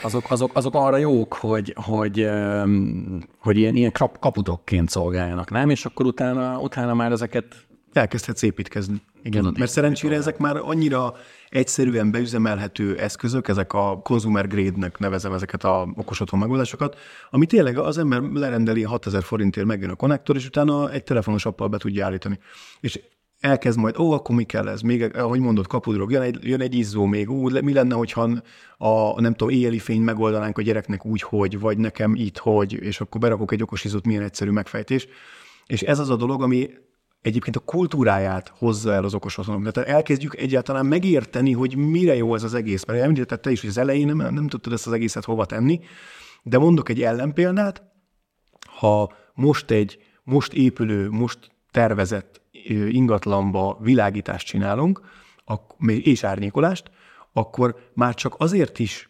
azok, 0.01 0.31
azok, 0.31 0.51
azok 0.53 0.75
arra 0.75 0.97
jók, 0.97 1.33
hogy, 1.33 1.75
hogy, 1.75 2.29
hogy 3.39 3.57
ilyen, 3.57 3.75
ilyen 3.75 3.91
kaputokként 4.19 4.89
szolgáljanak, 4.89 5.51
nem? 5.51 5.69
És 5.69 5.85
akkor 5.85 6.05
utána, 6.05 6.59
utána 6.59 6.93
már 6.93 7.11
ezeket 7.11 7.45
elkezdhetsz 7.93 8.41
építkezni. 8.41 9.01
Igen, 9.25 9.55
mert 9.57 9.71
szerencsére 9.71 10.15
ezek 10.15 10.37
már 10.37 10.57
annyira 10.57 11.13
egyszerűen 11.49 12.11
beüzemelhető 12.11 12.97
eszközök, 12.97 13.47
ezek 13.47 13.73
a 13.73 13.99
consumer 14.03 14.47
grade-nek 14.47 14.99
nevezem 14.99 15.33
ezeket 15.33 15.63
a 15.63 15.87
okos 15.95 16.19
otthon 16.19 16.39
megoldásokat, 16.39 16.97
ami 17.29 17.45
tényleg 17.45 17.77
az 17.77 17.97
ember 17.97 18.21
lerendeli 18.21 18.83
6000 18.83 19.23
forintért 19.23 19.65
megjön 19.65 19.89
a 19.89 19.95
konnektor, 19.95 20.35
és 20.35 20.45
utána 20.45 20.91
egy 20.91 21.03
telefonos 21.03 21.45
appal 21.45 21.67
be 21.67 21.77
tudja 21.77 22.05
állítani. 22.05 22.39
És 22.79 22.99
elkezd 23.39 23.79
majd, 23.79 23.97
ó, 23.97 24.11
akkor 24.11 24.35
mi 24.35 24.43
kell 24.43 24.67
ez? 24.67 24.81
Még, 24.81 25.15
ahogy 25.15 25.39
mondott, 25.39 25.67
kapudrog, 25.67 26.11
jön 26.11 26.21
egy, 26.21 26.37
jön 26.41 26.61
egy 26.61 26.75
izzó 26.75 27.05
még, 27.05 27.29
ú, 27.29 27.49
mi 27.49 27.73
lenne, 27.73 27.95
hogyha 27.95 28.29
a, 28.77 29.21
nem 29.21 29.33
tudom, 29.33 29.53
éjjeli 29.53 29.79
fény 29.79 30.01
megoldanánk 30.01 30.57
a 30.57 30.61
gyereknek 30.61 31.05
úgy, 31.05 31.21
hogy, 31.21 31.59
vagy 31.59 31.77
nekem 31.77 32.15
itt, 32.15 32.37
hogy, 32.37 32.73
és 32.73 33.01
akkor 33.01 33.21
berakok 33.21 33.51
egy 33.51 33.61
okos 33.61 33.83
izzót, 33.83 34.05
milyen 34.05 34.23
egyszerű 34.23 34.51
megfejtés. 34.51 35.07
És 35.65 35.81
ez 35.81 35.99
az 35.99 36.09
a 36.09 36.15
dolog, 36.15 36.41
ami 36.41 36.69
egyébként 37.25 37.55
a 37.55 37.59
kultúráját 37.59 38.53
hozza 38.57 38.93
el 38.93 39.03
az 39.03 39.13
okos 39.13 39.37
otthonok. 39.37 39.71
Tehát 39.71 39.89
elkezdjük 39.89 40.35
egyáltalán 40.35 40.85
megérteni, 40.85 41.51
hogy 41.51 41.75
mire 41.75 42.15
jó 42.15 42.35
ez 42.35 42.43
az 42.43 42.53
egész. 42.53 42.85
Mert 42.85 43.01
említetted 43.01 43.39
te 43.39 43.51
is, 43.51 43.61
hogy 43.61 43.69
az 43.69 43.77
elején 43.77 44.15
nem, 44.15 44.33
nem 44.33 44.47
tudtad 44.47 44.73
ezt 44.73 44.87
az 44.87 44.93
egészet 44.93 45.25
hova 45.25 45.45
tenni, 45.45 45.79
de 46.43 46.57
mondok 46.57 46.89
egy 46.89 47.01
ellenpéldát, 47.01 47.83
ha 48.79 49.13
most 49.33 49.71
egy 49.71 49.97
most 50.23 50.53
épülő, 50.53 51.09
most 51.09 51.51
tervezett 51.71 52.41
ingatlanba 52.89 53.77
világítást 53.81 54.47
csinálunk, 54.47 55.01
és 55.87 56.23
árnyékolást, 56.23 56.91
akkor 57.33 57.75
már 57.93 58.13
csak 58.13 58.35
azért 58.37 58.79
is 58.79 59.09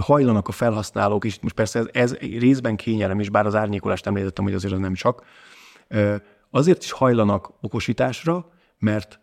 hajlanak 0.00 0.48
a 0.48 0.52
felhasználók, 0.52 1.24
és 1.24 1.40
most 1.40 1.54
persze 1.54 1.78
ez, 1.78 1.86
ez 1.92 2.14
részben 2.18 2.76
kényelem 2.76 3.20
is, 3.20 3.30
bár 3.30 3.46
az 3.46 3.54
árnyékolást 3.54 4.06
említettem, 4.06 4.44
hogy 4.44 4.54
azért 4.54 4.72
az 4.72 4.78
nem 4.78 4.94
csak, 4.94 5.24
azért 6.54 6.82
is 6.82 6.90
hajlanak 6.90 7.52
okosításra, 7.60 8.50
mert 8.78 9.20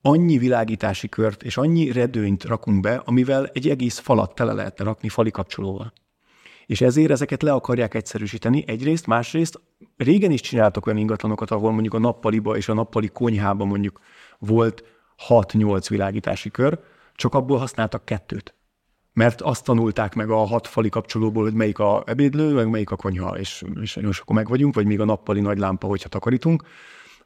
annyi 0.00 0.38
világítási 0.38 1.08
kört 1.08 1.42
és 1.42 1.56
annyi 1.56 1.92
redőnyt 1.92 2.44
rakunk 2.44 2.80
be, 2.80 3.02
amivel 3.04 3.46
egy 3.52 3.68
egész 3.68 3.98
falat 3.98 4.34
tele 4.34 4.52
lehetne 4.52 4.84
rakni 4.84 5.08
fali 5.08 5.30
kapcsolóval. 5.30 5.92
És 6.66 6.80
ezért 6.80 7.10
ezeket 7.10 7.42
le 7.42 7.52
akarják 7.52 7.94
egyszerűsíteni 7.94 8.64
egyrészt, 8.66 9.06
másrészt 9.06 9.60
régen 9.96 10.30
is 10.30 10.40
csináltak 10.40 10.86
olyan 10.86 10.98
ingatlanokat, 10.98 11.50
ahol 11.50 11.72
mondjuk 11.72 11.94
a 11.94 11.98
nappaliba 11.98 12.56
és 12.56 12.68
a 12.68 12.74
nappali 12.74 13.08
konyhába 13.08 13.64
mondjuk 13.64 14.00
volt 14.38 14.84
6-8 15.28 15.86
világítási 15.88 16.50
kör, 16.50 16.80
csak 17.14 17.34
abból 17.34 17.58
használtak 17.58 18.04
kettőt 18.04 18.55
mert 19.16 19.40
azt 19.40 19.64
tanulták 19.64 20.14
meg 20.14 20.30
a 20.30 20.36
hat 20.36 20.66
fali 20.66 20.88
kapcsolóból, 20.88 21.42
hogy 21.42 21.54
melyik 21.54 21.78
a 21.78 22.02
ebédlő, 22.06 22.54
meg 22.54 22.70
melyik 22.70 22.90
a 22.90 22.96
konyha, 22.96 23.38
és, 23.38 23.64
és, 23.80 23.96
és 23.96 24.18
akkor 24.18 24.36
meg 24.36 24.48
vagyunk, 24.48 24.74
vagy 24.74 24.86
még 24.86 25.00
a 25.00 25.04
nappali 25.04 25.40
nagy 25.40 25.58
lámpa, 25.58 25.86
hogyha 25.86 26.08
takarítunk. 26.08 26.62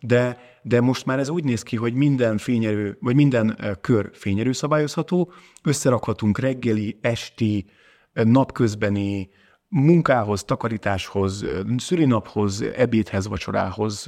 De, 0.01 0.39
de 0.63 0.81
most 0.81 1.07
már 1.07 1.19
ez 1.19 1.29
úgy 1.29 1.45
néz 1.45 1.63
ki, 1.63 1.77
hogy 1.77 1.95
minden 1.95 2.39
fényerő, 2.39 2.97
vagy 3.01 3.15
minden 3.15 3.77
kör 3.81 4.11
fényerő 4.13 4.53
szabályozható, 4.53 5.33
összerakhatunk 5.63 6.39
reggeli, 6.39 6.99
esti, 7.01 7.67
napközbeni, 8.13 9.29
munkához, 9.69 10.45
takarításhoz, 10.45 11.45
szülinaphoz, 11.77 12.63
ebédhez, 12.77 13.27
vacsorához, 13.27 14.07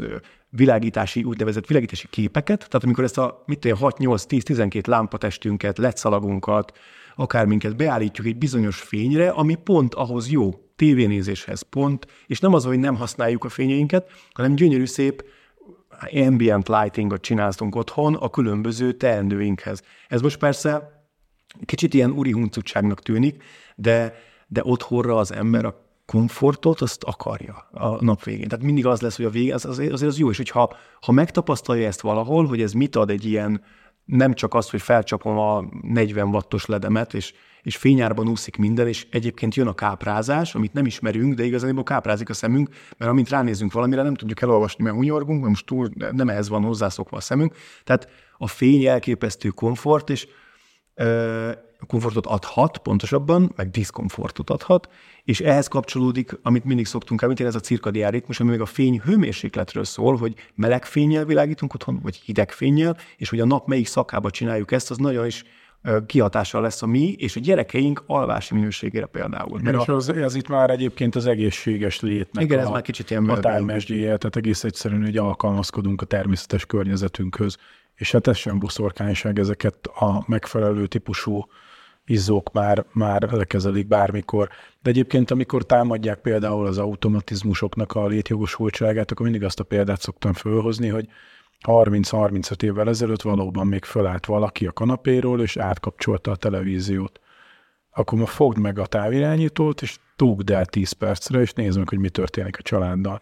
világítási, 0.49 1.23
úgynevezett 1.23 1.67
világítási 1.67 2.07
képeket, 2.11 2.59
tehát 2.59 2.85
amikor 2.85 3.05
ezt 3.05 3.19
a 3.19 3.43
mit 3.47 3.71
6, 3.79 3.99
8, 3.99 4.25
10, 4.25 4.43
12 4.43 4.91
lámpatestünket, 4.91 5.79
letszalagunkat, 5.79 6.73
akár 7.17 7.47
minket 7.47 7.77
beállítjuk 7.77 8.27
egy 8.27 8.37
bizonyos 8.37 8.81
fényre, 8.81 9.29
ami 9.31 9.55
pont 9.55 9.95
ahhoz 9.95 10.31
jó, 10.31 10.51
tévénézéshez 10.77 11.63
pont, 11.63 12.07
és 12.27 12.41
nem 12.41 12.55
az, 12.55 12.65
hogy 12.65 12.79
nem 12.79 12.97
használjuk 12.97 13.45
a 13.45 13.49
fényeinket, 13.49 14.11
hanem 14.33 14.55
gyönyörű 14.55 14.87
szép 14.87 15.25
ambient 16.13 16.69
lightingot 16.69 17.21
csináltunk 17.21 17.75
otthon 17.75 18.15
a 18.15 18.29
különböző 18.29 18.93
teendőinkhez. 18.93 19.83
Ez 20.09 20.21
most 20.21 20.39
persze 20.39 21.03
kicsit 21.65 21.95
ilyen 21.95 22.11
úri 22.11 22.31
huncutságnak 22.31 23.03
tűnik, 23.03 23.43
de, 23.77 24.15
de 24.47 24.61
otthonra 24.65 25.17
az 25.17 25.33
ember 25.33 25.65
a 25.65 25.91
komfortot, 26.07 26.81
azt 26.81 27.05
akarja 27.05 27.69
a 27.71 28.05
nap 28.05 28.25
végén. 28.25 28.49
Tehát 28.49 28.65
mindig 28.65 28.87
az 28.87 29.01
lesz, 29.01 29.17
hogy 29.17 29.25
a 29.25 29.31
vége, 29.31 29.55
az, 29.55 29.65
azért 29.65 29.93
az 29.93 30.19
jó, 30.19 30.31
és 30.31 30.37
hogyha 30.37 30.77
ha 31.01 31.13
megtapasztalja 31.13 31.87
ezt 31.87 32.01
valahol, 32.01 32.47
hogy 32.47 32.63
ez 32.63 32.73
mit 32.73 32.97
ad 32.97 33.11
egy 33.11 33.25
ilyen 33.25 33.63
nem 34.13 34.35
csak 34.35 34.55
az, 34.55 34.71
hogy 34.71 34.83
felcsapom 34.83 35.39
a 35.39 35.65
40 35.83 36.29
wattos 36.29 36.67
ledemet, 36.67 37.15
és, 37.15 37.35
és 37.63 37.77
fényárban 37.77 38.29
úszik 38.29 38.57
minden, 38.57 38.89
és 38.89 39.07
egyébként 39.11 39.55
jön 39.55 39.67
a 39.67 39.75
káprázás, 39.75 40.55
amit 40.55 40.73
nem 40.73 40.87
ismerünk, 40.87 41.35
de 41.35 41.45
igazából 41.45 41.83
káprázik 41.83 42.29
a 42.29 42.35
szemünk, 42.35 42.69
mert 42.99 43.11
amint 43.11 43.29
ránézünk 43.29 43.73
valamire, 43.73 44.03
nem 44.03 44.15
tudjuk 44.15 44.41
elolvasni, 44.41 44.85
mert 44.85 44.97
hunyorgunk, 44.97 45.39
mert 45.39 45.49
most 45.51 45.67
túl 45.67 45.91
nem 46.11 46.29
ehhez 46.29 46.49
van 46.49 46.63
hozzászokva 46.63 47.17
a 47.17 47.21
szemünk. 47.21 47.55
Tehát 47.85 48.09
a 48.37 48.47
fény 48.47 48.85
elképesztő 48.85 49.49
komfort, 49.49 50.11
és 50.11 50.27
ö, 50.95 51.51
komfortot 51.87 52.27
adhat, 52.27 52.79
pontosabban, 52.79 53.53
meg 53.57 53.71
diszkomfortot 53.71 54.51
adhat, 54.51 54.89
és 55.25 55.41
ehhez 55.41 55.69
kapcsolódik, 55.69 56.39
amit 56.43 56.65
mindig 56.65 56.87
szoktunk 56.87 57.23
említeni, 57.23 57.49
ez 57.49 57.55
a 57.55 57.61
cirkadián 57.61 58.11
ritmus, 58.11 58.41
ami 58.41 58.51
még 58.51 58.61
a 58.61 58.67
fény 58.67 59.01
hőmérsékletről 59.05 59.85
szól, 59.85 60.17
hogy 60.17 60.35
meleg 60.55 60.85
fényjel 60.85 61.25
világítunk 61.25 61.75
otthon, 61.75 62.01
vagy 62.03 62.17
hideg 62.17 62.51
fényjel, 62.51 62.97
és 63.17 63.29
hogy 63.29 63.41
a 63.41 63.47
nap 63.47 63.67
melyik 63.67 63.87
szakába 63.87 64.31
csináljuk 64.31 64.73
ezt, 64.73 64.91
az 64.91 64.97
nagyon 64.97 65.27
is 65.27 65.45
kihatással 66.07 66.63
lesz 66.63 66.83
a 66.83 66.87
mi 66.87 67.13
és 67.13 67.37
a 67.37 67.41
gyerekeink 67.41 68.03
alvási 68.07 68.55
minőségére 68.55 69.07
például. 69.07 69.61
Mert 69.63 69.81
és 69.81 69.89
az, 69.89 70.09
ez 70.09 70.35
itt 70.35 70.49
már 70.49 70.71
egyébként 70.71 71.15
az 71.15 71.27
egészséges 71.27 72.01
létnek 72.01 72.45
Igen, 72.45 72.59
a, 72.59 72.63
ez 72.63 72.69
már 72.69 72.83
kicsit 72.83 73.11
ilyen 73.11 73.29
határmesdjéje, 73.29 74.17
tehát 74.17 74.37
egész 74.37 74.65
egyszerűen, 74.65 75.03
hogy 75.03 75.17
alkalmazkodunk 75.17 76.03
a 76.03 76.05
természetes 76.05 76.67
környezetünkhöz, 76.67 77.57
és 77.95 78.13
hát 78.13 78.27
ez 78.27 78.37
sem 78.37 78.59
buszorkányság, 78.59 79.39
ezeket 79.39 79.87
a 79.87 80.25
megfelelő 80.27 80.87
típusú 80.87 81.47
izzók 82.13 82.53
már, 82.53 82.85
már 82.93 83.23
lekezelik 83.23 83.87
bármikor. 83.87 84.49
De 84.83 84.91
egyébként, 84.91 85.31
amikor 85.31 85.63
támadják 85.67 86.19
például 86.19 86.67
az 86.67 86.79
automatizmusoknak 86.79 87.93
a 87.93 88.07
létjogosultságát, 88.07 89.11
akkor 89.11 89.25
mindig 89.25 89.45
azt 89.45 89.61
a 89.61 89.65
példát 89.65 90.01
szoktam 90.01 90.33
fölhozni, 90.33 90.89
hogy 90.89 91.09
30-35 91.67 92.63
évvel 92.63 92.89
ezelőtt 92.89 93.23
valóban 93.23 93.67
még 93.67 93.85
fölállt 93.85 94.27
valaki 94.27 94.67
a 94.67 94.73
kanapéról, 94.73 95.41
és 95.41 95.57
átkapcsolta 95.57 96.31
a 96.31 96.37
televíziót. 96.37 97.21
Akkor 97.91 98.19
ma 98.19 98.27
fogd 98.27 98.59
meg 98.59 98.79
a 98.79 98.87
távirányítót, 98.87 99.83
és 99.83 99.99
túgd 100.17 100.51
el 100.51 100.67
10 100.67 100.93
percre, 100.93 101.41
és 101.41 101.53
nézd 101.53 101.79
meg, 101.79 101.89
hogy 101.89 101.99
mi 101.99 102.09
történik 102.09 102.59
a 102.59 102.63
családdal. 102.63 103.21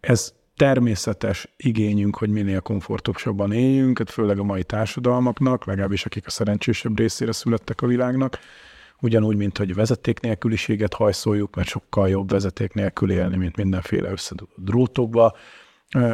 Ez 0.00 0.34
természetes 0.60 1.48
igényünk, 1.56 2.16
hogy 2.16 2.30
minél 2.30 2.60
komfortosabban 2.60 3.52
éljünk, 3.52 3.98
hát 3.98 4.10
főleg 4.10 4.38
a 4.38 4.42
mai 4.42 4.64
társadalmaknak, 4.64 5.64
legalábbis 5.64 6.04
akik 6.04 6.26
a 6.26 6.30
szerencsésebb 6.30 6.98
részére 6.98 7.32
születtek 7.32 7.82
a 7.82 7.86
világnak, 7.86 8.38
ugyanúgy, 9.00 9.36
mint 9.36 9.58
hogy 9.58 9.74
vezeték 9.74 10.20
nélküliséget 10.20 10.94
hajszoljuk, 10.94 11.54
mert 11.56 11.68
sokkal 11.68 12.08
jobb 12.08 12.30
vezeték 12.30 12.72
nélkül 12.72 13.10
élni, 13.10 13.36
mint 13.36 13.56
mindenféle 13.56 14.10
összedugott 14.10 14.56
drótokba 14.56 15.36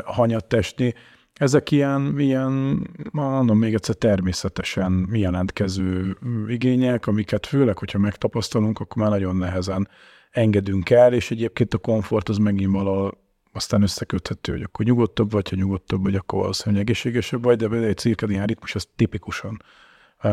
hanyattesni. 0.04 0.94
Ezek 1.34 1.70
ilyen, 1.70 2.18
ilyen, 2.18 2.86
mondom 3.12 3.58
még 3.58 3.74
egyszer, 3.74 3.94
természetesen 3.94 5.08
jelentkező 5.12 6.16
igények, 6.48 7.06
amiket 7.06 7.46
főleg, 7.46 7.78
hogyha 7.78 7.98
megtapasztalunk, 7.98 8.80
akkor 8.80 9.02
már 9.02 9.10
nagyon 9.10 9.36
nehezen 9.36 9.88
engedünk 10.30 10.90
el, 10.90 11.12
és 11.12 11.30
egyébként 11.30 11.74
a 11.74 11.78
komfort 11.78 12.28
az 12.28 12.36
megint 12.36 12.72
valahol 12.72 13.24
aztán 13.56 13.82
összeköthető, 13.82 14.52
hogy 14.52 14.62
akkor 14.62 14.84
nyugodtabb 14.84 15.30
vagy, 15.30 15.48
ha 15.48 15.56
nyugodtabb 15.56 16.02
vagy, 16.02 16.14
akkor 16.14 16.38
valószínűleg 16.38 16.82
egészségesebb 16.82 17.42
vagy, 17.42 17.56
de 17.56 17.76
egy 17.76 17.96
cirkadián 17.96 18.46
ritmus 18.46 18.74
az 18.74 18.88
tipikusan 18.96 19.62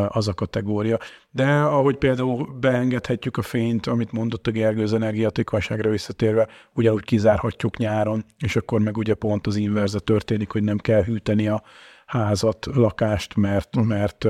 az 0.07 0.27
a 0.27 0.33
kategória. 0.33 0.99
De 1.31 1.45
ahogy 1.51 1.95
például 1.95 2.57
beengedhetjük 2.59 3.37
a 3.37 3.41
fényt, 3.41 3.87
amit 3.87 4.11
mondott 4.11 4.47
a 4.47 4.51
Gergő 4.51 4.83
az 4.83 4.93
energiatékonyságra 4.93 5.89
visszatérve, 5.89 6.47
ugyanúgy 6.73 7.03
kizárhatjuk 7.03 7.77
nyáron, 7.77 8.25
és 8.37 8.55
akkor 8.55 8.79
meg 8.79 8.97
ugye 8.97 9.13
pont 9.13 9.47
az 9.47 9.55
inverze 9.55 9.99
történik, 9.99 10.51
hogy 10.51 10.63
nem 10.63 10.77
kell 10.77 11.03
hűteni 11.03 11.47
a 11.47 11.63
házat, 12.05 12.65
lakást, 12.73 13.35
mert, 13.35 13.75
mert, 13.75 14.23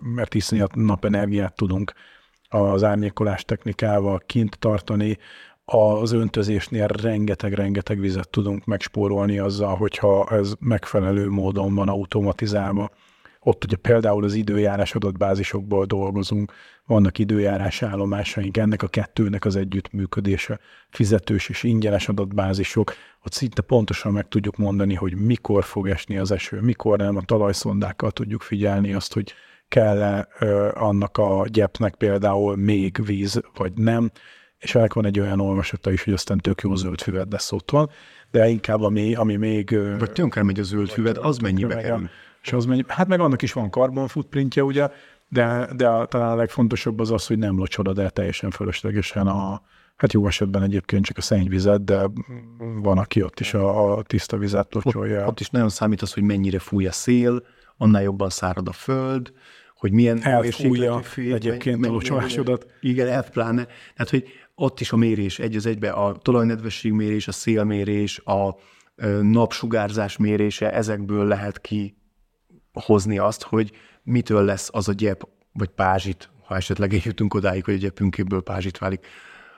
mert 0.00 0.34
iszonyat 0.34 0.74
napenergiát 0.74 1.54
tudunk 1.54 1.92
az 2.48 2.84
árnyékolás 2.84 3.44
technikával 3.44 4.22
kint 4.26 4.58
tartani, 4.58 5.18
az 5.72 6.12
öntözésnél 6.12 6.86
rengeteg-rengeteg 6.86 8.00
vizet 8.00 8.28
tudunk 8.28 8.64
megspórolni 8.64 9.38
azzal, 9.38 9.76
hogyha 9.76 10.26
ez 10.30 10.52
megfelelő 10.58 11.28
módon 11.28 11.74
van 11.74 11.88
automatizálva. 11.88 12.90
Ott 13.40 13.64
ugye 13.64 13.76
például 13.76 14.24
az 14.24 14.34
időjárás 14.34 14.94
adatbázisokból 14.94 15.84
dolgozunk, 15.84 16.52
vannak 16.86 17.18
időjárás 17.18 17.82
állomásaink, 17.82 18.56
ennek 18.56 18.82
a 18.82 18.88
kettőnek 18.88 19.44
az 19.44 19.56
együttműködése, 19.56 20.58
fizetős 20.88 21.48
és 21.48 21.62
ingyenes 21.62 22.08
adatbázisok, 22.08 22.92
ott 23.24 23.32
szinte 23.32 23.62
pontosan 23.62 24.12
meg 24.12 24.28
tudjuk 24.28 24.56
mondani, 24.56 24.94
hogy 24.94 25.14
mikor 25.16 25.64
fog 25.64 25.88
esni 25.88 26.18
az 26.18 26.30
eső, 26.30 26.60
mikor 26.60 26.98
nem, 26.98 27.16
a 27.16 27.22
talajszondákkal 27.22 28.10
tudjuk 28.10 28.42
figyelni 28.42 28.94
azt, 28.94 29.12
hogy 29.12 29.34
kell-e 29.68 30.28
annak 30.74 31.18
a 31.18 31.44
gyepnek 31.48 31.94
például 31.94 32.56
még 32.56 33.04
víz, 33.04 33.40
vagy 33.56 33.72
nem, 33.74 34.10
és 34.60 34.74
ennek 34.74 34.92
van 34.92 35.06
egy 35.06 35.20
olyan 35.20 35.40
olvasata 35.40 35.92
is, 35.92 36.04
hogy 36.04 36.12
aztán 36.12 36.38
tök 36.38 36.60
jó 36.60 36.74
zöld 36.74 37.00
füved 37.00 37.32
lesz 37.32 37.52
otthon, 37.52 37.90
de 38.30 38.48
inkább 38.48 38.82
ami, 38.82 39.14
ami 39.14 39.36
még... 39.36 39.78
Vagy 39.98 40.12
tönkre 40.12 40.42
megy 40.42 40.60
a 40.60 40.62
zöld 40.62 40.88
füved, 40.88 41.16
az 41.16 41.38
mennyibe 41.38 41.76
kerül? 41.76 42.08
És 42.42 42.52
az 42.52 42.64
mennyi, 42.64 42.84
hát 42.86 43.08
meg 43.08 43.20
annak 43.20 43.42
is 43.42 43.52
van 43.52 43.70
carbon 43.70 44.08
footprintje, 44.08 44.64
ugye, 44.64 44.88
de, 45.28 45.68
de 45.76 45.88
a, 45.88 46.06
talán 46.06 46.30
a 46.30 46.34
legfontosabb 46.34 47.00
az 47.00 47.10
az, 47.10 47.26
hogy 47.26 47.38
nem 47.38 47.56
locsolod 47.56 47.98
el 47.98 48.10
teljesen 48.10 48.50
fölöslegesen 48.50 49.26
a, 49.26 49.62
hát 49.96 50.12
jó 50.12 50.26
esetben 50.26 50.62
egyébként 50.62 51.04
csak 51.04 51.16
a 51.16 51.20
szennyvizet, 51.20 51.84
de 51.84 52.10
van, 52.58 52.98
aki 52.98 53.22
ott 53.22 53.40
is 53.40 53.54
a, 53.54 53.96
a 53.96 54.02
tiszta 54.02 54.36
vizet 54.36 54.74
locsolja. 54.74 55.20
Ott, 55.20 55.28
ott 55.28 55.40
is 55.40 55.50
nagyon 55.50 55.68
számít 55.68 56.02
az, 56.02 56.12
hogy 56.12 56.22
mennyire 56.22 56.58
fúj 56.58 56.86
a 56.86 56.92
szél, 56.92 57.42
annál 57.76 58.02
jobban 58.02 58.30
szárad 58.30 58.68
a 58.68 58.72
föld, 58.72 59.32
hogy 59.76 59.92
milyen 59.92 60.22
elfújja 60.22 61.00
egyébként 61.16 61.86
a 61.86 61.90
locsolásodat. 61.90 62.66
Igen, 62.80 63.08
elpláne. 63.08 63.66
Tehát, 63.94 64.10
hogy 64.10 64.24
ott 64.60 64.80
is 64.80 64.92
a 64.92 64.96
mérés 64.96 65.38
egy 65.38 65.56
az 65.56 65.66
egybe, 65.66 65.90
a 65.90 66.16
talajnedvesség 66.16 66.92
mérés, 66.92 67.28
a 67.28 67.32
szélmérés, 67.32 68.18
a 68.18 68.56
napsugárzás 69.22 70.16
mérése, 70.16 70.72
ezekből 70.72 71.26
lehet 71.26 71.60
ki 71.60 71.96
hozni 72.72 73.18
azt, 73.18 73.42
hogy 73.42 73.72
mitől 74.02 74.44
lesz 74.44 74.68
az 74.72 74.88
a 74.88 74.92
gyep, 74.92 75.28
vagy 75.52 75.68
pázsit, 75.68 76.30
ha 76.44 76.56
esetleg 76.56 76.94
eljutunk 76.94 77.34
odáig, 77.34 77.64
hogy 77.64 77.74
a 77.74 77.78
gyepünkéből 77.78 78.42
pázsit 78.42 78.78
válik, 78.78 79.06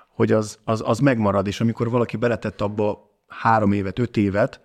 hogy 0.08 0.32
az, 0.32 0.58
az, 0.64 0.82
az 0.84 0.98
megmarad, 0.98 1.46
és 1.46 1.60
amikor 1.60 1.90
valaki 1.90 2.16
beletett 2.16 2.60
abba 2.60 3.10
három 3.28 3.72
évet, 3.72 3.98
öt 3.98 4.16
évet, 4.16 4.60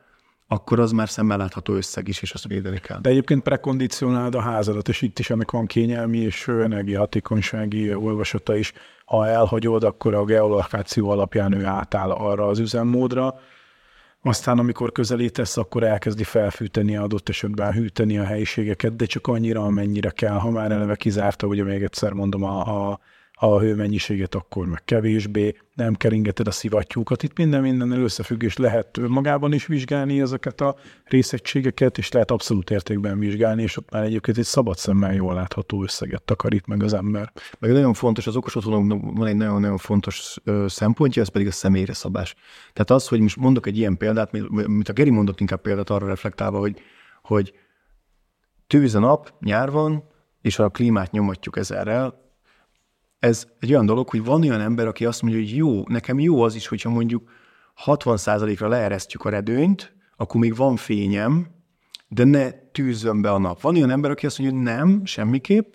akkor 0.47 0.79
az 0.79 0.91
már 0.91 1.09
szemmel 1.09 1.37
látható 1.37 1.73
összeg 1.73 2.07
is, 2.07 2.21
és 2.21 2.31
azt 2.31 2.47
védeni 2.47 2.79
kell. 2.79 2.99
De 3.01 3.09
egyébként 3.09 3.43
prekondicionáld 3.43 4.35
a 4.35 4.41
házadat, 4.41 4.89
és 4.89 5.01
itt 5.01 5.19
is 5.19 5.29
ennek 5.29 5.51
van 5.51 5.65
kényelmi 5.65 6.17
és 6.17 6.47
energiahatékonysági 6.47 7.93
olvasata 7.93 8.55
is. 8.55 8.73
Ha 9.07 9.27
elhagyod, 9.27 9.83
akkor 9.83 10.13
a 10.13 10.25
geolokáció 10.25 11.09
alapján 11.09 11.53
ő 11.53 11.65
átáll 11.65 12.11
arra 12.11 12.47
az 12.47 12.59
üzemmódra, 12.59 13.39
aztán, 14.21 14.59
amikor 14.59 14.91
közelítesz, 14.91 15.57
akkor 15.57 15.83
elkezdi 15.83 16.23
felfűteni, 16.23 16.97
adott 16.97 17.29
esetben 17.29 17.71
hűteni 17.71 18.17
a 18.17 18.23
helyiségeket, 18.23 18.95
de 18.95 19.05
csak 19.05 19.27
annyira, 19.27 19.63
amennyire 19.63 20.09
kell. 20.09 20.35
Ha 20.35 20.49
már 20.49 20.71
eleve 20.71 20.95
kizárta, 20.95 21.47
ugye 21.47 21.63
még 21.63 21.83
egyszer 21.83 22.11
mondom, 22.11 22.43
a, 22.43 22.89
a 22.89 22.99
a 23.39 23.59
hőmennyiséget, 23.59 24.35
akkor 24.35 24.65
meg 24.65 24.83
kevésbé, 24.85 25.55
nem 25.73 25.93
keringeted 25.93 26.47
a 26.47 26.51
szivattyúkat. 26.51 27.23
Itt 27.23 27.37
minden 27.37 27.61
minden 27.61 27.91
összefüggés 27.91 28.57
lehet 28.57 28.97
magában 29.07 29.53
is 29.53 29.65
vizsgálni 29.65 30.21
ezeket 30.21 30.61
a 30.61 30.75
részegységeket, 31.03 31.97
és 31.97 32.11
lehet 32.11 32.31
abszolút 32.31 32.69
értékben 32.69 33.19
vizsgálni, 33.19 33.61
és 33.61 33.77
ott 33.77 33.91
már 33.91 34.03
egyébként 34.03 34.37
egy 34.37 34.43
szabad 34.43 34.77
szemmel 34.77 35.13
jól 35.13 35.33
látható 35.33 35.83
összeget 35.83 36.23
takarít 36.23 36.67
meg 36.67 36.83
az 36.83 36.93
ember. 36.93 37.31
Meg 37.59 37.71
nagyon 37.71 37.93
fontos, 37.93 38.27
az 38.27 38.35
okos 38.35 38.55
otthonoknak 38.55 39.17
van 39.17 39.27
egy 39.27 39.35
nagyon-nagyon 39.35 39.77
fontos 39.77 40.35
szempontja, 40.67 41.21
ez 41.21 41.29
pedig 41.29 41.47
a 41.47 41.51
személyre 41.51 41.93
szabás. 41.93 42.35
Tehát 42.73 42.91
az, 42.91 43.07
hogy 43.07 43.19
most 43.19 43.37
mondok 43.37 43.67
egy 43.67 43.77
ilyen 43.77 43.97
példát, 43.97 44.31
mint 44.51 44.89
a 44.89 44.93
Geri 44.93 45.09
mondott 45.09 45.39
inkább 45.39 45.61
példát 45.61 45.89
arra 45.89 46.07
reflektálva, 46.07 46.59
hogy, 46.59 46.81
hogy 47.21 47.53
tűz 48.67 48.95
a 48.95 48.99
nap, 48.99 49.33
nyár 49.39 49.71
van, 49.71 50.03
és 50.41 50.59
a 50.59 50.69
klímát 50.69 51.11
nyomatjuk 51.11 51.57
ezerrel, 51.57 52.25
ez 53.19 53.47
egy 53.59 53.71
olyan 53.71 53.85
dolog, 53.85 54.09
hogy 54.09 54.23
van 54.23 54.41
olyan 54.41 54.61
ember, 54.61 54.87
aki 54.87 55.05
azt 55.05 55.21
mondja, 55.21 55.39
hogy 55.39 55.55
jó, 55.55 55.83
nekem 55.87 56.19
jó 56.19 56.41
az 56.41 56.55
is, 56.55 56.67
hogyha 56.67 56.89
mondjuk 56.89 57.29
60%-ra 57.85 58.67
leeresztjük 58.67 59.25
a 59.25 59.29
redőnyt, 59.29 59.95
akkor 60.15 60.41
még 60.41 60.55
van 60.55 60.75
fényem, 60.75 61.47
de 62.07 62.23
ne 62.23 62.51
tűzzön 62.51 63.21
be 63.21 63.31
a 63.31 63.37
nap. 63.37 63.61
Van 63.61 63.75
olyan 63.75 63.89
ember, 63.89 64.11
aki 64.11 64.25
azt 64.25 64.39
mondja, 64.39 64.57
hogy 64.57 64.65
nem, 64.65 65.05
semmiképp, 65.05 65.73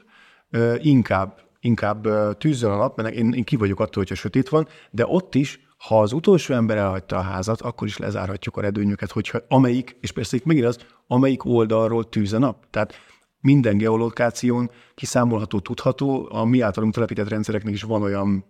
inkább, 0.78 1.40
inkább 1.60 2.08
tűzzön 2.38 2.70
a 2.70 2.76
nap, 2.76 2.96
mert 2.96 3.14
én, 3.14 3.32
én 3.32 3.44
ki 3.44 3.56
vagyok 3.56 3.80
attól, 3.80 4.02
hogyha 4.02 4.14
sötét 4.14 4.48
van, 4.48 4.68
de 4.90 5.06
ott 5.06 5.34
is, 5.34 5.60
ha 5.76 6.00
az 6.00 6.12
utolsó 6.12 6.54
ember 6.54 6.76
elhagyta 6.76 7.16
a 7.16 7.20
házat, 7.20 7.60
akkor 7.60 7.86
is 7.86 7.96
lezárhatjuk 7.96 8.56
a 8.56 8.60
redőnyöket, 8.60 9.10
hogyha 9.10 9.38
amelyik, 9.48 9.96
és 10.00 10.12
persze 10.12 10.36
itt 10.36 10.44
megint 10.44 10.66
az, 10.66 10.78
amelyik 11.06 11.44
oldalról 11.44 12.08
tűz 12.08 12.32
a 12.32 12.38
nap. 12.38 12.66
Tehát 12.70 12.94
minden 13.42 13.76
geolokáción 13.76 14.70
kiszámolható, 14.94 15.60
tudható. 15.60 16.28
A 16.30 16.44
mi 16.44 16.60
általunk 16.60 16.94
telepített 16.94 17.28
rendszereknek 17.28 17.72
is 17.72 17.82
van 17.82 18.02
olyan 18.02 18.44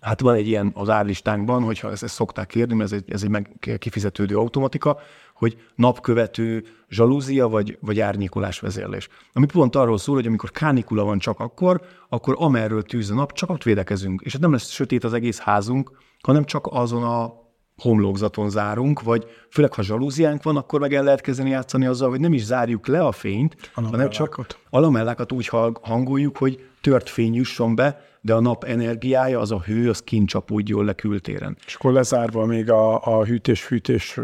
Hát 0.00 0.20
van 0.20 0.34
egy 0.34 0.46
ilyen 0.46 0.70
az 0.74 0.88
árlistánkban, 0.88 1.62
hogyha 1.62 1.90
ezt, 1.90 2.02
ezt 2.02 2.14
szokták 2.14 2.46
kérni, 2.46 2.74
mert 2.74 2.92
ez 2.92 2.98
egy, 2.98 3.12
ez 3.12 3.22
egy 3.22 3.28
meg 3.28 3.76
kifizetődő 3.78 4.36
automatika, 4.36 4.98
hogy 5.34 5.56
napkövető 5.74 6.64
zsalúzia 6.88 7.48
vagy, 7.48 7.78
vagy 7.80 8.00
árnyékolás 8.00 8.60
vezérlés. 8.60 9.08
Ami 9.32 9.46
pont 9.46 9.76
arról 9.76 9.98
szól, 9.98 10.14
hogy 10.14 10.26
amikor 10.26 10.50
kánikula 10.50 11.04
van 11.04 11.18
csak 11.18 11.40
akkor, 11.40 11.80
akkor 12.08 12.34
amerről 12.38 12.82
tűz 12.82 13.10
a 13.10 13.14
nap, 13.14 13.32
csak 13.32 13.50
ott 13.50 13.62
védekezünk. 13.62 14.20
És 14.24 14.34
nem 14.34 14.52
lesz 14.52 14.70
sötét 14.70 15.04
az 15.04 15.12
egész 15.12 15.38
házunk, 15.38 15.90
hanem 16.20 16.44
csak 16.44 16.66
azon 16.70 17.02
a 17.02 17.43
homlokzaton 17.76 18.50
zárunk, 18.50 19.02
vagy 19.02 19.26
főleg 19.50 19.72
ha 19.72 19.82
zsalúziánk 19.82 20.42
van, 20.42 20.56
akkor 20.56 20.80
meg 20.80 20.94
el 20.94 21.04
lehet 21.04 21.20
kezdeni 21.20 21.50
játszani 21.50 21.86
azzal, 21.86 22.08
hogy 22.08 22.20
nem 22.20 22.32
is 22.32 22.44
zárjuk 22.44 22.86
le 22.86 23.00
a 23.00 23.12
fényt, 23.12 23.70
a 23.74 23.80
hanem 23.80 24.10
csak 24.10 24.46
a 24.70 24.80
lamellákat 24.80 25.32
úgy 25.32 25.50
hangoljuk, 25.82 26.36
hogy 26.36 26.68
tört 26.80 27.08
fény 27.08 27.34
jusson 27.34 27.74
be, 27.74 28.00
de 28.20 28.34
a 28.34 28.40
nap 28.40 28.64
energiája, 28.64 29.40
az 29.40 29.50
a 29.50 29.60
hő, 29.60 29.88
az 29.88 30.02
kint 30.02 30.28
csapódjon 30.28 30.84
le 30.84 30.92
kültéren. 30.92 31.56
És 31.66 31.74
akkor 31.74 31.92
lezárva 31.92 32.46
még 32.46 32.70
a, 32.70 33.18
a 33.18 33.24
hűtés-fűtés 33.24 34.20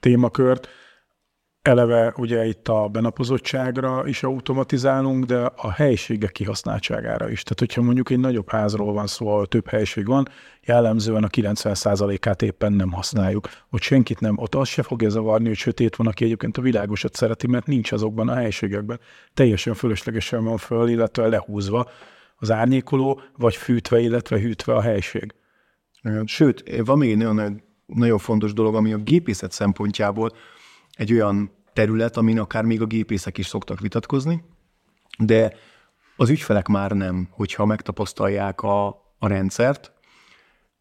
témakört, 0.00 0.68
eleve 1.68 2.12
ugye 2.16 2.46
itt 2.46 2.68
a 2.68 2.88
benapozottságra 2.88 4.06
is 4.06 4.22
automatizálunk, 4.22 5.24
de 5.24 5.38
a 5.56 5.72
helységek 5.72 6.32
kihasználtságára 6.32 7.30
is. 7.30 7.42
Tehát, 7.42 7.58
hogyha 7.58 7.82
mondjuk 7.82 8.10
egy 8.10 8.18
nagyobb 8.18 8.50
házról 8.50 8.92
van 8.92 9.06
szó, 9.06 9.28
ahol 9.28 9.46
több 9.46 9.68
helység 9.68 10.06
van, 10.06 10.28
jellemzően 10.64 11.24
a 11.24 11.28
90%-át 11.28 12.42
éppen 12.42 12.72
nem 12.72 12.92
használjuk. 12.92 13.48
Ott 13.70 13.80
senkit 13.80 14.20
nem, 14.20 14.38
ott 14.38 14.54
az 14.54 14.68
se 14.68 14.82
fogja 14.82 15.08
zavarni, 15.08 15.46
hogy 15.46 15.56
sötét 15.56 15.96
van, 15.96 16.06
aki 16.06 16.24
egyébként 16.24 16.56
a 16.56 16.62
világosat 16.62 17.14
szereti, 17.14 17.46
mert 17.46 17.66
nincs 17.66 17.92
azokban 17.92 18.28
a 18.28 18.34
helységekben. 18.34 19.00
Teljesen 19.34 19.74
fölöslegesen 19.74 20.44
van 20.44 20.56
föl, 20.56 20.88
illetve 20.88 21.26
lehúzva 21.26 21.90
az 22.36 22.50
árnyékoló, 22.50 23.20
vagy 23.36 23.56
fűtve, 23.56 24.00
illetve 24.00 24.38
hűtve 24.38 24.74
a 24.74 24.80
helység. 24.80 25.34
Sőt, 26.24 26.84
van 26.84 26.98
még 26.98 27.10
egy 27.10 27.16
nagyon, 27.16 27.62
nagyon 27.86 28.18
fontos 28.18 28.52
dolog, 28.52 28.74
ami 28.74 28.92
a 28.92 28.96
gépészet 28.96 29.52
szempontjából 29.52 30.30
egy 30.98 31.12
olyan 31.12 31.56
terület, 31.78 32.16
amin 32.16 32.38
akár 32.38 32.64
még 32.64 32.82
a 32.82 32.86
gépészek 32.86 33.38
is 33.38 33.46
szoktak 33.46 33.80
vitatkozni, 33.80 34.44
de 35.18 35.54
az 36.16 36.28
ügyfelek 36.28 36.66
már 36.66 36.90
nem, 36.90 37.28
hogyha 37.30 37.64
megtapasztalják 37.64 38.62
a, 38.62 38.86
a 39.18 39.26
rendszert. 39.28 39.92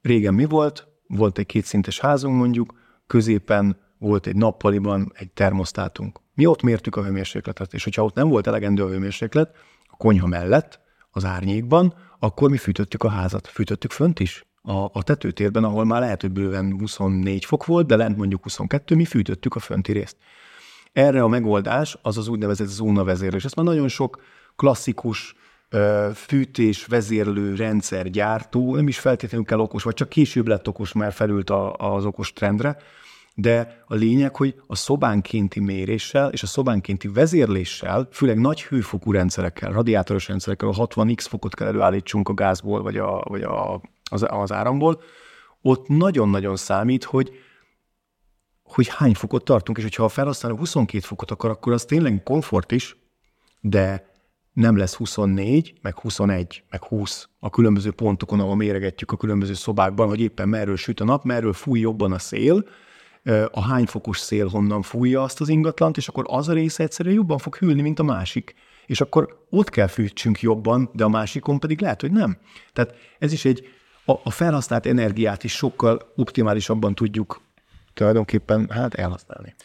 Régen 0.01 0.33
mi 0.33 0.45
volt? 0.45 0.87
Volt 1.07 1.37
egy 1.37 1.45
kétszintes 1.45 1.99
házunk 1.99 2.37
mondjuk, 2.37 2.73
középen 3.07 3.77
volt 3.97 4.27
egy 4.27 4.35
nappaliban 4.35 5.11
egy 5.15 5.31
termosztátunk. 5.31 6.19
Mi 6.33 6.45
ott 6.45 6.61
mértük 6.61 6.95
a 6.95 7.03
hőmérsékletet, 7.03 7.73
és 7.73 7.83
hogyha 7.83 8.03
ott 8.03 8.15
nem 8.15 8.27
volt 8.29 8.47
elegendő 8.47 8.83
a 8.83 8.89
hőmérséklet, 8.89 9.55
a 9.85 9.95
konyha 9.97 10.27
mellett, 10.27 10.79
az 11.11 11.25
árnyékban, 11.25 11.93
akkor 12.19 12.49
mi 12.49 12.57
fűtöttük 12.57 13.03
a 13.03 13.09
házat. 13.09 13.47
Fűtöttük 13.47 13.91
fönt 13.91 14.19
is 14.19 14.45
a, 14.61 14.89
a 14.93 15.03
tetőtérben, 15.03 15.63
ahol 15.63 15.85
már 15.85 16.01
lehet, 16.01 16.21
hogy 16.21 16.31
bőven 16.31 16.75
24 16.79 17.45
fok 17.45 17.65
volt, 17.65 17.87
de 17.87 17.95
lent 17.95 18.17
mondjuk 18.17 18.43
22, 18.43 18.95
mi 18.95 19.05
fűtöttük 19.05 19.55
a 19.55 19.59
fönti 19.59 19.91
részt. 19.91 20.17
Erre 20.97 21.23
a 21.23 21.27
megoldás 21.27 21.97
az 22.01 22.17
az 22.17 22.27
úgynevezett 22.27 22.67
zónavezérlés. 22.67 23.45
Ezt 23.45 23.55
már 23.55 23.65
nagyon 23.65 23.87
sok 23.87 24.21
klasszikus 24.55 25.35
fűtés 26.13 26.85
vezérlő 26.85 27.55
rendszer 27.55 28.09
gyártó, 28.09 28.75
nem 28.75 28.87
is 28.87 28.99
feltétlenül 28.99 29.45
kell 29.45 29.59
okos, 29.59 29.83
vagy 29.83 29.93
csak 29.93 30.09
később 30.09 30.47
lett 30.47 30.67
okos, 30.67 30.93
mert 30.93 31.15
felült 31.15 31.49
a, 31.49 31.73
az 31.73 32.05
okos 32.05 32.33
trendre, 32.33 32.77
de 33.35 33.83
a 33.87 33.95
lényeg, 33.95 34.35
hogy 34.35 34.61
a 34.67 34.75
szobánkénti 34.75 35.59
méréssel 35.59 36.31
és 36.31 36.43
a 36.43 36.47
szobánkénti 36.47 37.07
vezérléssel, 37.07 38.07
főleg 38.11 38.39
nagy 38.39 38.63
hőfokú 38.63 39.11
rendszerekkel, 39.11 39.71
radiátoros 39.71 40.27
rendszerekkel, 40.27 40.69
a 40.69 40.87
60x 40.87 41.25
fokot 41.29 41.55
kell 41.55 41.67
előállítsunk 41.67 42.29
a 42.29 42.33
gázból, 42.33 42.81
vagy, 42.81 42.97
a, 42.97 43.23
vagy 43.27 43.41
a, 43.41 43.81
az, 44.11 44.25
az 44.27 44.51
áramból, 44.51 45.01
ott 45.61 45.87
nagyon-nagyon 45.87 46.55
számít, 46.55 47.03
hogy 47.03 47.31
hogy 48.67 48.87
hány 48.87 49.13
fokot 49.13 49.43
tartunk, 49.43 49.77
és 49.77 49.83
hogyha 49.83 50.03
a 50.03 50.09
felhasználó 50.09 50.57
22 50.57 50.99
fokot 51.05 51.31
akar, 51.31 51.49
akkor 51.49 51.73
az 51.73 51.85
tényleg 51.85 52.23
komfort 52.23 52.71
is, 52.71 52.97
de 53.61 54.15
nem 54.53 54.77
lesz 54.77 54.95
24, 54.95 55.73
meg 55.81 55.99
21, 55.99 56.63
meg 56.69 56.83
20 56.83 57.27
a 57.39 57.49
különböző 57.49 57.91
pontokon, 57.91 58.39
ahol 58.39 58.55
méregetjük 58.55 59.11
a 59.11 59.17
különböző 59.17 59.53
szobákban, 59.53 60.07
hogy 60.07 60.19
éppen 60.19 60.49
merről 60.49 60.75
süt 60.75 60.99
a 60.99 61.03
nap, 61.03 61.23
merről 61.23 61.53
fúj 61.53 61.79
jobban 61.79 62.11
a 62.11 62.19
szél, 62.19 62.65
a 63.51 63.61
hány 63.61 63.85
fokos 63.85 64.17
szél 64.17 64.47
honnan 64.47 64.81
fújja 64.81 65.23
azt 65.23 65.41
az 65.41 65.49
ingatlant, 65.49 65.97
és 65.97 66.07
akkor 66.07 66.23
az 66.27 66.49
a 66.49 66.53
része 66.53 66.83
egyszerűen 66.83 67.15
jobban 67.15 67.37
fog 67.37 67.55
hűlni, 67.55 67.81
mint 67.81 67.99
a 67.99 68.03
másik. 68.03 68.55
És 68.85 69.01
akkor 69.01 69.45
ott 69.49 69.69
kell 69.69 69.87
fűtsünk 69.87 70.41
jobban, 70.41 70.89
de 70.93 71.03
a 71.03 71.09
másikon 71.09 71.59
pedig 71.59 71.81
lehet, 71.81 72.01
hogy 72.01 72.11
nem. 72.11 72.37
Tehát 72.73 72.95
ez 73.19 73.31
is 73.31 73.45
egy, 73.45 73.67
a, 74.05 74.31
felhasznált 74.31 74.85
energiát 74.85 75.43
is 75.43 75.55
sokkal 75.55 76.13
optimálisabban 76.15 76.95
tudjuk 76.95 77.41
tulajdonképpen 77.97 78.69
hát 78.69 78.93
elhasználni. 78.93 79.55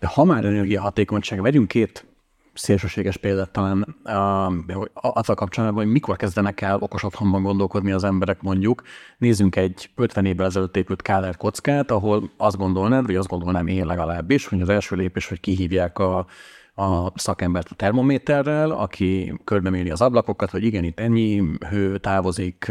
Ha 0.00 0.24
már 0.24 0.44
energiahatékonyság, 0.44 1.42
vegyünk 1.42 1.68
két 1.68 2.06
szélsőséges 2.54 3.16
példát 3.16 3.50
talán 3.50 3.96
azzal 4.94 5.34
kapcsolatban, 5.34 5.82
hogy 5.84 5.92
mikor 5.92 6.16
kezdenek 6.16 6.60
el 6.60 6.76
okos 6.80 7.02
otthonban 7.02 7.42
gondolkodni 7.42 7.92
az 7.92 8.04
emberek 8.04 8.42
mondjuk. 8.42 8.82
Nézzünk 9.18 9.56
egy 9.56 9.90
50 9.94 10.24
évvel 10.24 10.46
ezelőtt 10.46 10.76
épült 10.76 11.02
Káler 11.02 11.36
kockát, 11.36 11.90
ahol 11.90 12.30
azt 12.36 12.56
gondolnád, 12.56 13.06
vagy 13.06 13.16
azt 13.16 13.28
gondolnám 13.28 13.66
én 13.66 13.86
legalábbis, 13.86 14.46
hogy 14.46 14.60
az 14.60 14.68
első 14.68 14.96
lépés, 14.96 15.28
hogy 15.28 15.40
kihívják 15.40 15.98
a 15.98 16.26
a 16.78 17.12
szakembert 17.14 17.70
a 17.70 17.74
termométerrel, 17.74 18.70
aki 18.70 19.40
körbeméri 19.44 19.90
az 19.90 20.00
ablakokat, 20.00 20.50
hogy 20.50 20.64
igen, 20.64 20.84
itt 20.84 21.00
ennyi 21.00 21.42
hő 21.70 21.98
távozik, 21.98 22.66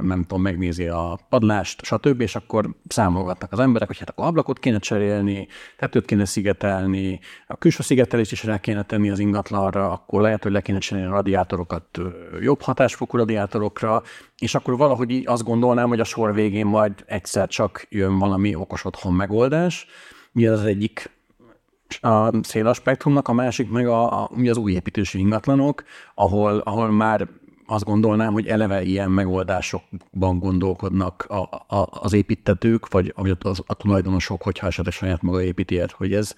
nem 0.00 0.24
tudom, 0.26 0.42
megnézi 0.42 0.86
a 0.86 1.18
padlást, 1.28 1.84
stb., 1.84 2.20
és 2.20 2.36
akkor 2.36 2.70
számolgatnak 2.88 3.52
az 3.52 3.58
emberek, 3.58 3.88
hogy 3.88 3.98
hát 3.98 4.10
akkor 4.10 4.26
ablakot 4.26 4.58
kéne 4.58 4.78
cserélni, 4.78 5.48
tetőt 5.76 6.04
kéne 6.04 6.24
szigetelni, 6.24 7.20
a 7.46 7.56
külső 7.56 7.82
szigetelést 7.82 8.32
is 8.32 8.44
rá 8.44 8.58
kéne 8.58 8.82
tenni 8.82 9.10
az 9.10 9.18
ingatlanra, 9.18 9.90
akkor 9.90 10.20
lehet, 10.20 10.42
hogy 10.42 10.52
le 10.52 10.60
kéne 10.60 10.78
cserélni 10.78 11.10
a 11.10 11.14
radiátorokat 11.14 11.98
jobb 12.40 12.60
hatásfokú 12.60 13.16
radiátorokra, 13.16 14.02
és 14.38 14.54
akkor 14.54 14.76
valahogy 14.76 15.22
azt 15.24 15.44
gondolnám, 15.44 15.88
hogy 15.88 16.00
a 16.00 16.04
sor 16.04 16.34
végén 16.34 16.66
majd 16.66 16.92
egyszer 17.06 17.48
csak 17.48 17.86
jön 17.88 18.18
valami 18.18 18.54
okos 18.54 18.84
otthon 18.84 19.12
megoldás. 19.12 19.86
Mi 20.32 20.46
az 20.46 20.64
egyik 20.64 21.10
a 22.00 22.30
szélaspektrumnak, 22.42 23.28
a 23.28 23.32
másik 23.32 23.70
meg 23.70 23.86
a, 23.86 24.22
a, 24.22 24.30
az 24.48 24.56
új 24.56 24.72
építősű 24.72 25.18
ingatlanok, 25.18 25.84
ahol, 26.14 26.58
ahol 26.58 26.90
már 26.90 27.28
azt 27.66 27.84
gondolnám, 27.84 28.32
hogy 28.32 28.46
eleve 28.46 28.82
ilyen 28.82 29.10
megoldásokban 29.10 30.38
gondolkodnak 30.38 31.24
a, 31.28 31.40
a, 31.76 31.88
az 31.90 32.12
építetők, 32.12 32.88
vagy 32.88 33.12
az, 33.40 33.62
a 33.66 33.74
tulajdonosok, 33.74 34.42
hogyha 34.42 34.66
esetleg 34.66 34.94
saját 34.94 35.22
maga 35.22 35.42
építi 35.42 35.82
hogy 35.92 36.14
ez 36.14 36.34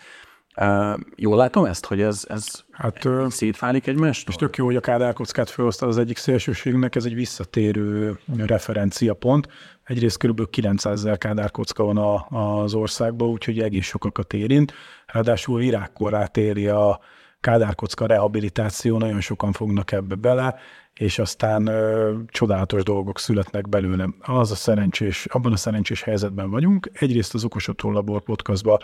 Uh, 0.56 1.00
jól 1.16 1.36
látom 1.36 1.64
ezt, 1.64 1.86
hogy 1.86 2.00
ez, 2.00 2.24
ez 2.28 2.64
hát, 2.70 3.08
szétfálik 3.28 3.86
egymást? 3.86 4.28
És 4.28 4.34
tök 4.34 4.56
jó, 4.56 4.64
hogy 4.64 4.76
a 4.76 4.80
kádárkockát 4.80 5.50
felhoztad 5.50 5.88
az 5.88 5.98
egyik 5.98 6.16
szélsőségnek, 6.16 6.94
ez 6.94 7.04
egy 7.04 7.14
visszatérő 7.14 8.18
referenciapont. 8.36 9.48
Egyrészt 9.84 10.18
kb. 10.18 10.50
900 10.50 10.98
ezer 10.98 11.18
kádárkocka 11.18 11.84
van 11.84 11.96
a, 11.96 12.26
az 12.62 12.74
országban, 12.74 13.28
úgyhogy 13.28 13.60
egész 13.60 13.86
sokakat 13.86 14.32
érint. 14.32 14.72
Ráadásul 15.06 15.58
virágkorát 15.58 16.36
éri 16.36 16.68
a 16.68 17.00
kádárkocka 17.40 18.06
rehabilitáció, 18.06 18.98
nagyon 18.98 19.20
sokan 19.20 19.52
fognak 19.52 19.92
ebbe 19.92 20.14
bele, 20.14 20.58
és 20.94 21.18
aztán 21.18 21.66
ö, 21.66 22.12
csodálatos 22.26 22.82
dolgok 22.82 23.18
születnek 23.18 23.68
belőle. 23.68 24.08
Az 24.20 24.50
a 24.50 24.54
szerencsés, 24.54 25.26
abban 25.26 25.52
a 25.52 25.56
szerencsés 25.56 26.02
helyzetben 26.02 26.50
vagyunk. 26.50 26.90
Egyrészt 26.92 27.34
az 27.34 27.44
Okos 27.44 27.68
Otthon 27.68 27.92
Labor 27.92 28.22
podcastban 28.22 28.78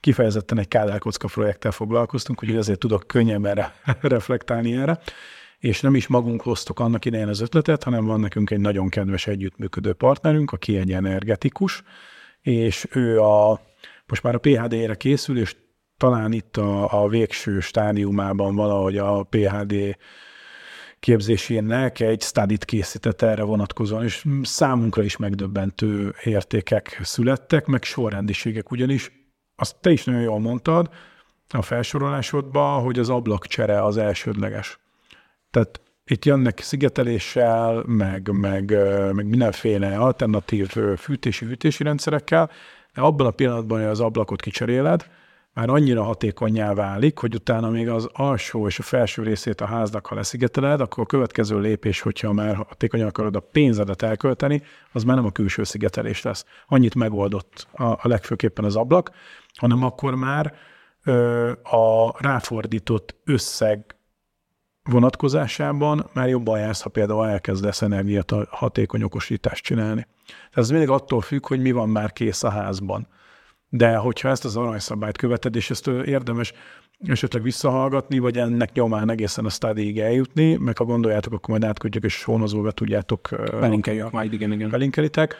kifejezetten 0.00 0.58
egy 0.58 0.68
kádárkocka 0.68 1.26
projekttel 1.26 1.70
foglalkoztunk, 1.70 2.42
úgyhogy 2.42 2.58
ezért 2.58 2.78
tudok 2.78 3.06
könnyebben 3.06 3.58
reflektálni 4.00 4.76
erre 4.76 5.00
és 5.58 5.80
nem 5.80 5.94
is 5.94 6.06
magunk 6.06 6.42
hoztok 6.42 6.80
annak 6.80 7.04
idején 7.04 7.28
az 7.28 7.40
ötletet, 7.40 7.82
hanem 7.82 8.04
van 8.04 8.20
nekünk 8.20 8.50
egy 8.50 8.60
nagyon 8.60 8.88
kedves 8.88 9.26
együttműködő 9.26 9.92
partnerünk, 9.92 10.52
aki 10.52 10.76
egy 10.76 10.92
energetikus, 10.92 11.82
és 12.40 12.86
ő 12.90 13.20
a, 13.20 13.60
most 14.06 14.22
már 14.22 14.34
a 14.34 14.38
PHD-re 14.38 14.94
készül, 14.94 15.38
és 15.38 15.56
talán 15.96 16.32
itt 16.32 16.56
a, 16.56 17.02
a 17.02 17.08
végső 17.08 17.60
stádiumában 17.60 18.54
valahogy 18.54 18.96
a 18.96 19.22
PHD 19.22 19.96
képzésének 21.06 22.00
egy 22.00 22.22
studit 22.22 22.64
készített 22.64 23.22
erre 23.22 23.42
vonatkozóan, 23.42 24.04
és 24.04 24.24
számunkra 24.42 25.02
is 25.02 25.16
megdöbbentő 25.16 26.14
értékek 26.24 27.00
születtek, 27.02 27.66
meg 27.66 27.82
sorrendiségek, 27.82 28.70
ugyanis 28.70 29.12
azt 29.56 29.76
te 29.80 29.90
is 29.90 30.04
nagyon 30.04 30.20
jól 30.20 30.40
mondtad 30.40 30.90
a 31.48 31.62
felsorolásodban, 31.62 32.82
hogy 32.82 32.98
az 32.98 33.08
ablakcsere 33.08 33.82
az 33.82 33.96
elsődleges. 33.96 34.78
Tehát 35.50 35.80
itt 36.04 36.24
jönnek 36.24 36.60
szigeteléssel, 36.60 37.82
meg, 37.86 38.30
meg, 38.32 38.76
meg 39.12 39.26
mindenféle 39.26 39.96
alternatív 39.96 40.68
fűtési-hűtési 40.96 41.82
rendszerekkel, 41.82 42.50
de 42.94 43.00
abban 43.00 43.26
a 43.26 43.30
pillanatban, 43.30 43.78
hogy 43.78 43.88
az 43.88 44.00
ablakot 44.00 44.40
kicseréled, 44.40 45.06
már 45.56 45.68
annyira 45.68 46.02
hatékonyá 46.02 46.74
válik, 46.74 47.18
hogy 47.18 47.34
utána 47.34 47.70
még 47.70 47.88
az 47.88 48.08
alsó 48.12 48.66
és 48.66 48.78
a 48.78 48.82
felső 48.82 49.22
részét 49.22 49.60
a 49.60 49.66
háznak, 49.66 50.06
ha 50.06 50.14
leszigeteled, 50.14 50.80
akkor 50.80 51.02
a 51.02 51.06
következő 51.06 51.60
lépés, 51.60 52.00
hogyha 52.00 52.32
már 52.32 52.54
hatékonyan 52.54 53.06
akarod 53.06 53.36
a 53.36 53.40
pénzedet 53.40 54.02
elkölteni, 54.02 54.62
az 54.92 55.04
már 55.04 55.16
nem 55.16 55.24
a 55.24 55.30
külső 55.30 55.64
szigetelés 55.64 56.22
lesz. 56.22 56.44
Annyit 56.66 56.94
megoldott 56.94 57.66
a, 57.72 57.84
a 57.84 58.00
legfőképpen 58.02 58.64
az 58.64 58.76
ablak, 58.76 59.10
hanem 59.54 59.84
akkor 59.84 60.14
már 60.14 60.54
ö, 61.04 61.50
a 61.62 62.14
ráfordított 62.18 63.14
összeg 63.24 63.96
vonatkozásában 64.82 66.10
már 66.12 66.28
jobban 66.28 66.58
jársz, 66.58 66.82
ha 66.82 66.88
például 66.88 67.28
elkezdesz 67.28 67.82
energiát 67.82 68.32
hatékony 68.50 69.02
okosítást 69.02 69.64
csinálni. 69.64 70.06
Tehát 70.26 70.56
ez 70.56 70.70
mindig 70.70 70.90
attól 70.90 71.20
függ, 71.20 71.46
hogy 71.46 71.60
mi 71.60 71.72
van 71.72 71.88
már 71.88 72.12
kész 72.12 72.42
a 72.42 72.50
házban. 72.50 73.08
De 73.76 73.96
hogyha 73.96 74.28
ezt 74.28 74.44
az 74.44 74.56
aranyszabályt 74.56 75.16
követed, 75.16 75.56
és 75.56 75.70
ezt 75.70 75.86
érdemes 75.86 76.52
esetleg 77.06 77.42
visszahallgatni, 77.42 78.18
vagy 78.18 78.36
ennek 78.38 78.72
nyomán 78.72 79.10
egészen 79.10 79.44
a 79.44 79.48
stádiig 79.48 79.98
eljutni, 79.98 80.56
meg 80.56 80.78
ha 80.78 80.84
gondoljátok, 80.84 81.32
akkor 81.32 81.48
majd 81.48 81.64
átküldjük, 81.64 82.04
és 82.04 82.14
sónozóba 82.14 82.70
tudjátok. 82.70 83.28
Belinkeljük 83.60 84.10
majd, 84.10 84.32
igen, 84.32 84.52
igen. 84.52 84.70
Belinkelitek 84.70 85.36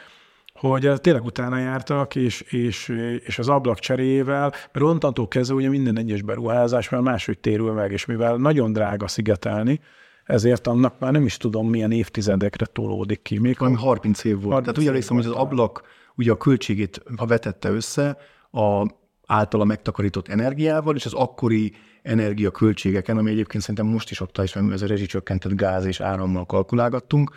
hogy 0.59 0.91
tényleg 1.01 1.23
utána 1.23 1.57
jártak, 1.57 2.15
és, 2.15 2.41
és, 2.41 2.93
és 3.25 3.39
az 3.39 3.49
ablak 3.49 3.79
cseréjével, 3.79 4.53
mert 4.71 4.85
onnantól 4.85 5.27
kezdve 5.27 5.55
ugye 5.55 5.69
minden 5.69 5.97
egyes 5.97 6.21
beruházás 6.21 6.89
már 6.89 7.01
máshogy 7.01 7.39
térül 7.39 7.71
meg, 7.71 7.91
és 7.91 8.05
mivel 8.05 8.35
nagyon 8.35 8.73
drága 8.73 9.07
szigetelni, 9.07 9.79
ezért 10.23 10.67
annak 10.67 10.99
már 10.99 11.11
nem 11.11 11.25
is 11.25 11.37
tudom, 11.37 11.69
milyen 11.69 11.91
évtizedekre 11.91 12.65
tolódik 12.65 13.21
ki. 13.21 13.39
Még 13.39 13.57
Valami 13.57 13.77
30 13.77 14.23
év 14.23 14.33
volt. 14.33 14.53
30 14.53 14.63
Tehát 14.63 14.79
úgy 14.79 14.87
emlékszem, 14.87 15.15
hogy 15.15 15.25
az 15.25 15.31
ablak 15.31 15.83
ugye 16.17 16.31
a 16.31 16.37
költségét, 16.37 17.03
ha 17.17 17.25
vetette 17.25 17.69
össze, 17.69 18.17
a 18.51 18.85
általa 19.25 19.63
megtakarított 19.63 20.27
energiával, 20.27 20.95
és 20.95 21.05
az 21.05 21.13
akkori 21.13 21.73
energiaköltségeken, 22.01 23.17
ami 23.17 23.31
egyébként 23.31 23.61
szerintem 23.63 23.85
most 23.85 24.11
is 24.11 24.21
aktuális, 24.21 24.53
mert 24.53 24.71
ez 24.71 24.81
a 24.81 24.87
rezsicsökkentett 24.87 25.53
gáz 25.53 25.85
és 25.85 25.99
árammal 25.99 26.45
kalkulálgattunk. 26.45 27.31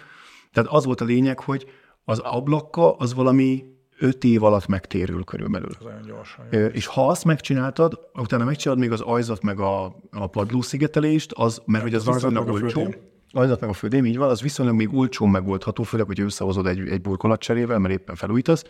Tehát 0.52 0.70
az 0.70 0.84
volt 0.84 1.00
a 1.00 1.04
lényeg, 1.04 1.40
hogy 1.40 1.66
az 2.04 2.18
ablakka 2.18 2.96
az 2.96 3.14
valami 3.14 3.64
öt 3.98 4.24
év 4.24 4.42
alatt 4.42 4.66
megtérül 4.66 5.24
körülbelül. 5.24 5.70
Ez 6.00 6.06
gyorsan. 6.06 6.46
Jó. 6.50 6.58
És 6.58 6.86
ha 6.86 7.08
azt 7.08 7.24
megcsináltad, 7.24 8.00
utána 8.14 8.44
megcsinálod 8.44 8.82
még 8.82 8.92
az 8.92 9.00
ajzat 9.00 9.42
meg 9.42 9.60
a, 9.60 9.96
a 10.10 10.26
padlószigetelést, 10.26 11.32
az, 11.32 11.62
mert 11.66 11.82
hogy 11.82 11.94
az, 11.94 12.08
az 12.08 12.14
viszonylag 12.14 12.48
olcsó. 12.48 12.94
Ajzat 13.32 13.60
meg 13.60 13.70
a 13.70 13.72
földém, 13.72 14.04
így 14.04 14.16
van, 14.16 14.28
az 14.28 14.40
viszonylag 14.40 14.74
még 14.74 14.94
olcsó 14.94 15.26
megoldható, 15.26 15.82
főleg, 15.82 16.06
hogy 16.06 16.20
összehozod 16.20 16.66
egy, 16.66 16.88
egy 16.88 17.00
burkolatcserével, 17.00 17.78
mert 17.78 17.94
éppen 17.94 18.14
felújítasz 18.14 18.64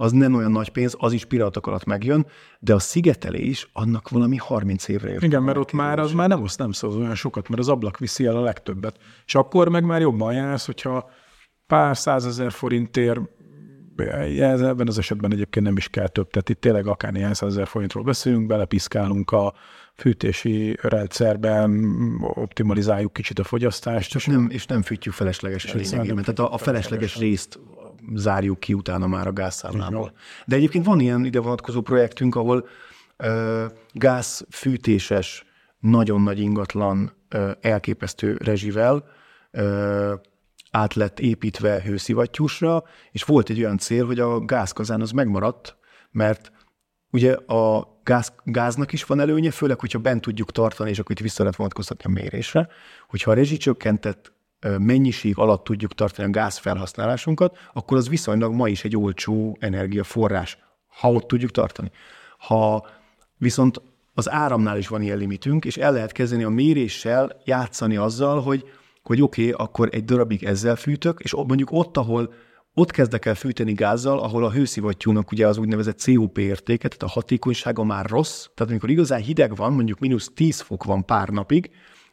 az 0.00 0.12
nem 0.12 0.34
olyan 0.34 0.50
nagy 0.50 0.68
pénz, 0.68 0.94
az 0.98 1.12
is 1.12 1.24
pillanatok 1.24 1.66
alatt 1.66 1.84
megjön, 1.84 2.26
de 2.58 2.74
a 2.74 2.78
szigetelés 2.78 3.70
annak 3.72 4.08
valami 4.08 4.36
30 4.36 4.88
évre 4.88 5.10
jött. 5.10 5.22
Igen, 5.22 5.42
mert 5.42 5.58
ott 5.58 5.72
már 5.72 5.98
az 5.98 6.12
már 6.12 6.28
nem, 6.28 6.42
az 6.42 6.56
nem 6.56 6.72
szól 6.72 6.92
olyan 6.92 7.14
sokat, 7.14 7.48
mert 7.48 7.60
az 7.60 7.68
ablak 7.68 7.98
viszi 7.98 8.26
el 8.26 8.36
a 8.36 8.40
legtöbbet. 8.40 8.96
És 9.26 9.34
akkor 9.34 9.68
meg 9.68 9.84
már 9.84 10.00
jobban 10.00 10.32
jársz, 10.32 10.66
hogyha 10.66 11.10
pár 11.66 11.96
százezer 11.96 12.52
forintért 12.52 13.20
ebben 13.96 14.88
az 14.88 14.98
esetben 14.98 15.32
egyébként 15.32 15.66
nem 15.66 15.76
is 15.76 15.88
kell 15.88 16.08
több, 16.08 16.30
tehát 16.30 16.48
itt 16.48 16.60
tényleg 16.60 16.86
akár 16.86 17.12
néhány 17.12 17.34
százezer 17.34 17.66
forintról 17.66 18.04
beszélünk, 18.04 18.46
belepiszkálunk 18.46 19.30
a 19.30 19.54
fűtési 19.98 20.78
rendszerben, 20.82 21.80
optimalizáljuk 22.20 23.12
kicsit 23.12 23.38
a 23.38 23.44
fogyasztást. 23.44 24.14
És 24.14 24.26
nem, 24.26 24.48
és 24.50 24.66
nem 24.66 24.82
fűtjük 24.82 25.14
felesleges 25.14 25.72
lényegében. 25.72 26.24
Tehát 26.24 26.38
a, 26.38 26.52
a 26.52 26.58
felesleges 26.58 27.16
részt 27.16 27.58
zárjuk 28.14 28.60
ki 28.60 28.74
utána 28.74 29.06
már 29.06 29.26
a 29.26 29.32
gázszámlából. 29.32 30.12
De 30.46 30.56
egyébként 30.56 30.84
van 30.84 31.00
ilyen 31.00 31.24
ide 31.24 31.40
vonatkozó 31.40 31.80
projektünk, 31.80 32.34
ahol 32.34 32.68
ö, 33.16 33.64
gázfűtéses, 33.92 35.44
nagyon 35.78 36.22
nagy 36.22 36.38
ingatlan, 36.38 37.12
ö, 37.28 37.50
elképesztő 37.60 38.36
rezsivel 38.44 39.04
ö, 39.50 40.14
át 40.70 40.94
lett 40.94 41.20
építve 41.20 41.82
hőszivattyúsra, 41.82 42.84
és 43.10 43.24
volt 43.24 43.50
egy 43.50 43.58
olyan 43.60 43.78
cél, 43.78 44.06
hogy 44.06 44.20
a 44.20 44.40
gázkazán 44.40 45.00
az 45.00 45.10
megmaradt, 45.10 45.76
mert 46.10 46.52
ugye 47.10 47.32
a 47.32 47.96
gáz, 48.04 48.32
gáznak 48.44 48.92
is 48.92 49.04
van 49.04 49.20
előnye, 49.20 49.50
főleg, 49.50 49.80
hogyha 49.80 49.98
bent 49.98 50.20
tudjuk 50.20 50.52
tartani, 50.52 50.90
és 50.90 50.98
akkor 50.98 51.10
itt 51.10 51.22
vissza 51.22 51.42
lehet 51.42 51.56
vonatkoztatni 51.56 52.04
a 52.04 52.20
mérésre, 52.20 52.68
hogyha 53.08 53.30
a 53.30 53.34
rezsicsökkentett 53.34 54.32
mennyiség 54.78 55.38
alatt 55.38 55.64
tudjuk 55.64 55.94
tartani 55.94 56.28
a 56.28 56.30
gázfelhasználásunkat, 56.30 57.56
akkor 57.72 57.96
az 57.96 58.08
viszonylag 58.08 58.54
ma 58.54 58.68
is 58.68 58.84
egy 58.84 58.96
olcsó 58.96 59.56
energiaforrás, 59.60 60.58
ha 60.86 61.12
ott 61.12 61.28
tudjuk 61.28 61.50
tartani. 61.50 61.90
Ha 62.38 62.86
viszont 63.36 63.80
az 64.14 64.30
áramnál 64.30 64.78
is 64.78 64.88
van 64.88 65.02
ilyen 65.02 65.18
limitünk, 65.18 65.64
és 65.64 65.76
el 65.76 65.92
lehet 65.92 66.12
kezdeni 66.12 66.44
a 66.44 66.48
méréssel 66.48 67.40
játszani 67.44 67.96
azzal, 67.96 68.40
hogy, 68.40 68.64
hogy 69.02 69.22
oké, 69.22 69.50
okay, 69.50 69.64
akkor 69.66 69.88
egy 69.92 70.04
darabig 70.04 70.44
ezzel 70.44 70.76
fűtök, 70.76 71.20
és 71.20 71.34
mondjuk 71.34 71.72
ott, 71.72 71.96
ahol 71.96 72.32
ott 72.78 72.90
kezdek 72.90 73.24
el 73.26 73.34
fűteni 73.34 73.72
gázzal, 73.72 74.18
ahol 74.18 74.44
a 74.44 74.50
hőszivattyúnak 74.50 75.30
ugye 75.32 75.46
az 75.46 75.58
úgynevezett 75.58 76.04
COP 76.04 76.38
értéke, 76.38 76.88
tehát 76.88 77.02
a 77.02 77.18
hatékonysága 77.18 77.84
már 77.84 78.06
rossz, 78.06 78.46
tehát 78.54 78.70
amikor 78.70 78.90
igazán 78.90 79.20
hideg 79.20 79.56
van, 79.56 79.72
mondjuk 79.72 79.98
mínusz 79.98 80.30
10 80.34 80.60
fok 80.60 80.84
van 80.84 81.04
pár 81.04 81.28
napig, 81.28 81.70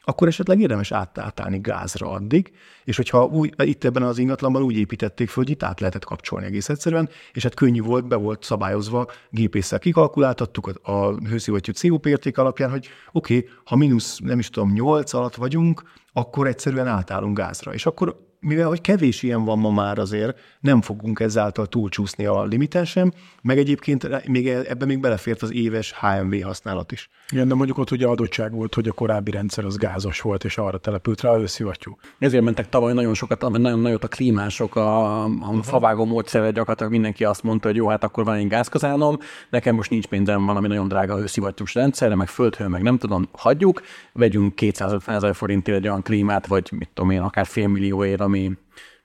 akkor 0.07 0.27
esetleg 0.27 0.59
érdemes 0.59 0.91
átállni 0.91 1.59
gázra 1.61 2.09
addig, 2.09 2.51
és 2.83 2.95
hogyha 2.95 3.25
új, 3.25 3.49
itt 3.63 3.83
ebben 3.83 4.03
az 4.03 4.17
ingatlanban 4.17 4.61
úgy 4.61 4.77
építették 4.77 5.29
föl, 5.29 5.43
hogy 5.43 5.51
itt 5.51 5.63
át 5.63 5.79
lehetett 5.79 6.05
kapcsolni 6.05 6.45
egész 6.45 6.69
egyszerűen, 6.69 7.09
és 7.33 7.43
hát 7.43 7.53
könnyű 7.53 7.81
volt, 7.81 8.07
be 8.07 8.15
volt 8.15 8.43
szabályozva, 8.43 9.07
gépésszel 9.29 9.79
kikalkuláltattuk 9.79 10.67
a, 10.67 10.91
a 10.91 11.15
hőszivattyú 11.27 11.73
COP 11.81 12.05
érték 12.05 12.37
alapján, 12.37 12.69
hogy 12.69 12.87
oké, 13.11 13.37
okay, 13.37 13.49
ha 13.63 13.75
mínusz, 13.75 14.19
nem 14.19 14.39
is 14.39 14.49
tudom, 14.49 14.71
8 14.71 15.13
alatt 15.13 15.35
vagyunk, 15.35 15.83
akkor 16.13 16.47
egyszerűen 16.47 16.87
átállunk 16.87 17.37
gázra. 17.37 17.73
És 17.73 17.85
akkor 17.85 18.24
mivel 18.45 18.67
hogy 18.67 18.81
kevés 18.81 19.23
ilyen 19.23 19.43
van 19.43 19.59
ma 19.59 19.71
már 19.71 19.97
azért, 19.97 20.39
nem 20.59 20.81
fogunk 20.81 21.19
ezáltal 21.19 21.65
túlcsúszni 21.65 22.25
a 22.25 22.43
limiten 22.43 22.85
sem, 22.85 23.11
meg 23.41 23.57
egyébként 23.57 24.27
még 24.27 24.47
e- 24.47 24.63
ebben 24.67 24.87
még 24.87 24.99
belefért 24.99 25.41
az 25.41 25.53
éves 25.53 25.93
HMV 25.99 26.41
használat 26.41 26.91
is. 26.91 27.09
Igen, 27.31 27.47
de 27.47 27.53
mondjuk 27.53 27.77
ott 27.77 27.91
ugye 27.91 28.07
adottság 28.07 28.51
volt, 28.51 28.73
hogy 28.73 28.87
a 28.87 28.91
korábbi 28.91 29.31
rendszer 29.31 29.65
az 29.65 29.77
gázos 29.77 30.21
volt, 30.21 30.43
és 30.43 30.57
arra 30.57 30.77
települt 30.77 31.21
rá 31.21 31.29
a 31.29 31.39
őszivattyú. 31.39 31.97
Ezért 32.19 32.43
mentek 32.43 32.69
tavaly 32.69 32.93
nagyon 32.93 33.13
sokat, 33.13 33.49
nagyon 33.49 33.79
nagyot 33.79 34.03
a 34.03 34.07
klímások, 34.07 34.75
a, 34.75 35.21
a 35.23 35.25
uh-huh. 35.25 35.63
favágó 35.63 36.05
módszerre 36.05 36.51
gyakorlatilag 36.51 36.91
mindenki 36.91 37.23
azt 37.23 37.43
mondta, 37.43 37.67
hogy 37.67 37.77
jó, 37.77 37.87
hát 37.87 38.03
akkor 38.03 38.23
van 38.23 38.35
egy 38.35 38.47
gázkazánom, 38.47 39.17
nekem 39.49 39.75
most 39.75 39.89
nincs 39.89 40.05
pénzem 40.05 40.45
valami 40.45 40.67
nagyon 40.67 40.87
drága 40.87 41.19
őszivattyús 41.19 41.73
rendszerre, 41.73 42.15
meg 42.15 42.27
földhő, 42.27 42.67
meg 42.67 42.81
nem 42.81 42.97
tudom, 42.97 43.27
hagyjuk, 43.31 43.81
vegyünk 44.13 44.55
250 44.55 45.15
ezer 45.15 45.35
forintért 45.35 45.77
egy 45.77 45.87
olyan 45.87 46.01
klímát, 46.01 46.47
vagy 46.47 46.71
mit 46.71 46.89
tudom 46.93 47.09
én, 47.11 47.21
akár 47.21 47.45
fél 47.45 47.67
millióért, 47.67 48.21
ami 48.35 48.57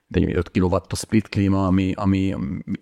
de 0.07 0.19
5 0.35 0.51
kW 0.51 0.73
a 0.73 0.95
split 0.95 1.29
klíma, 1.29 1.65
ami, 1.65 1.93
ami, 1.95 2.33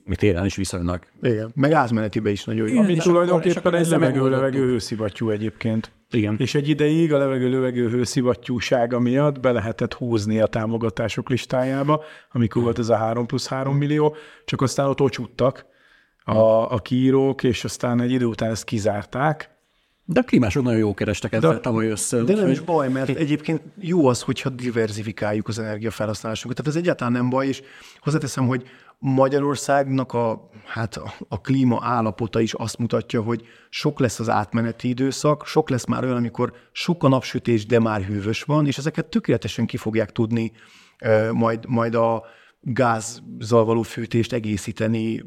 ami 0.06 0.16
télen 0.16 0.46
is 0.46 0.56
viszonylag. 0.56 1.00
Igen, 1.22 1.52
meg 1.56 1.72
átmenetibe 1.72 2.30
is 2.30 2.44
nagyon 2.44 2.68
jó. 2.70 2.80
Ami 2.80 2.96
tulajdonképpen 2.96 3.74
egy 3.74 3.88
levegő-levegő 3.88 4.66
hőszivattyú 4.66 5.30
egyébként. 5.30 5.92
Igen. 6.12 6.36
És 6.38 6.56
egy 6.56 6.70
ideig 6.70 7.14
a 7.14 7.18
levegő-levegő 7.18 7.90
hőszivattyúsága 7.90 9.00
miatt 9.00 9.40
be 9.40 9.52
lehetett 9.52 9.94
húzni 9.94 10.40
a 10.40 10.46
támogatások 10.46 11.30
listájába, 11.30 12.04
amikor 12.32 12.62
volt 12.62 12.80
ez 12.80 12.90
a 12.90 12.96
3 12.96 13.26
plusz 13.26 13.48
3 13.48 13.78
millió, 13.78 14.16
csak 14.46 14.62
aztán 14.62 14.88
ott 14.88 15.02
ocsuttak 15.02 15.66
a, 16.24 16.74
a 16.74 16.78
kiírók, 16.78 17.44
és 17.44 17.64
aztán 17.64 18.02
egy 18.02 18.12
idő 18.12 18.26
után 18.26 18.52
ezt 18.52 18.64
kizárták, 18.64 19.59
de 20.12 20.20
a 20.20 20.24
klímások 20.24 20.64
nagyon 20.64 20.80
jó 20.80 20.94
kerestek 20.94 21.34
ezzel 21.34 21.54
de, 21.54 21.60
tavaly 21.60 21.88
össze. 21.88 22.22
De 22.22 22.36
nem 22.36 22.48
is 22.50 22.60
baj, 22.60 22.90
mert 22.90 23.10
egyébként 23.10 23.62
jó 23.80 24.08
az, 24.08 24.22
hogyha 24.22 24.50
diversifikáljuk 24.50 25.48
az 25.48 25.60
energiafelhasználásunkat. 25.60 26.58
Tehát 26.58 26.72
ez 26.72 26.82
egyáltalán 26.82 27.14
nem 27.14 27.30
baj, 27.30 27.48
és 27.48 27.62
hozzáteszem, 28.00 28.48
hogy 28.48 28.64
Magyarországnak 29.00 30.14
a, 30.14 30.50
hát 30.66 30.96
a, 30.96 31.14
a 31.28 31.42
klíma 31.42 31.80
állapota 31.82 32.40
is 32.40 32.54
azt 32.54 32.78
mutatja, 32.78 33.22
hogy 33.22 33.42
sok 33.70 34.00
lesz 34.00 34.20
az 34.20 34.30
átmeneti 34.30 34.88
időszak, 34.88 35.46
sok 35.46 35.70
lesz 35.70 35.86
már 35.86 36.04
olyan, 36.04 36.16
amikor 36.16 36.54
sok 36.72 37.04
a 37.04 37.08
napsütés, 37.08 37.66
de 37.66 37.80
már 37.80 38.02
hűvös 38.02 38.44
van, 38.44 38.68
és 38.68 38.78
ezeket 38.78 39.06
tökéletesen 39.06 39.66
ki 39.66 39.78
fogják 39.78 40.12
tudni 40.12 40.52
majd, 41.32 41.66
majd 41.68 41.96
a 41.96 42.24
gázzal 42.62 43.66
való 43.66 43.82
fűtést 43.82 44.34
egészíteni 44.34 45.24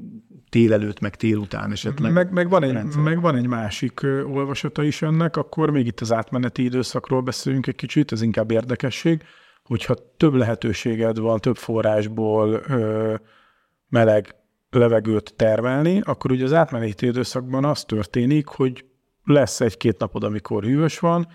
tél 0.49 0.72
előtt, 0.72 1.01
meg 1.01 1.16
tél 1.16 1.37
után 1.37 1.72
esetleg. 1.72 2.12
Meg, 2.12 2.33
meg, 2.33 2.49
van, 2.49 2.62
egy, 2.62 2.97
meg 2.97 3.20
van 3.20 3.37
egy 3.37 3.47
másik 3.47 4.01
olvasata 4.24 4.83
is 4.83 5.03
ennek, 5.03 5.37
akkor 5.37 5.70
még 5.70 5.87
itt 5.87 6.01
az 6.01 6.12
átmeneti 6.12 6.64
időszakról 6.64 7.20
beszélünk 7.20 7.66
egy 7.66 7.74
kicsit, 7.74 8.12
ez 8.12 8.22
inkább 8.22 8.51
érdekesség, 8.51 9.22
hogyha 9.64 9.95
több 10.16 10.35
lehetőséged 10.35 11.18
van, 11.18 11.39
több 11.39 11.57
forrásból 11.57 12.62
ö, 12.68 13.14
meleg 13.89 14.35
levegőt 14.70 15.35
termelni, 15.37 16.01
akkor 16.05 16.30
ugye 16.30 16.45
az 16.45 16.53
átmeneti 16.53 17.07
időszakban 17.07 17.64
az 17.64 17.85
történik, 17.85 18.47
hogy 18.47 18.85
lesz 19.24 19.61
egy-két 19.61 19.99
napod, 19.99 20.24
amikor 20.24 20.64
hűvös 20.64 20.99
van, 20.99 21.26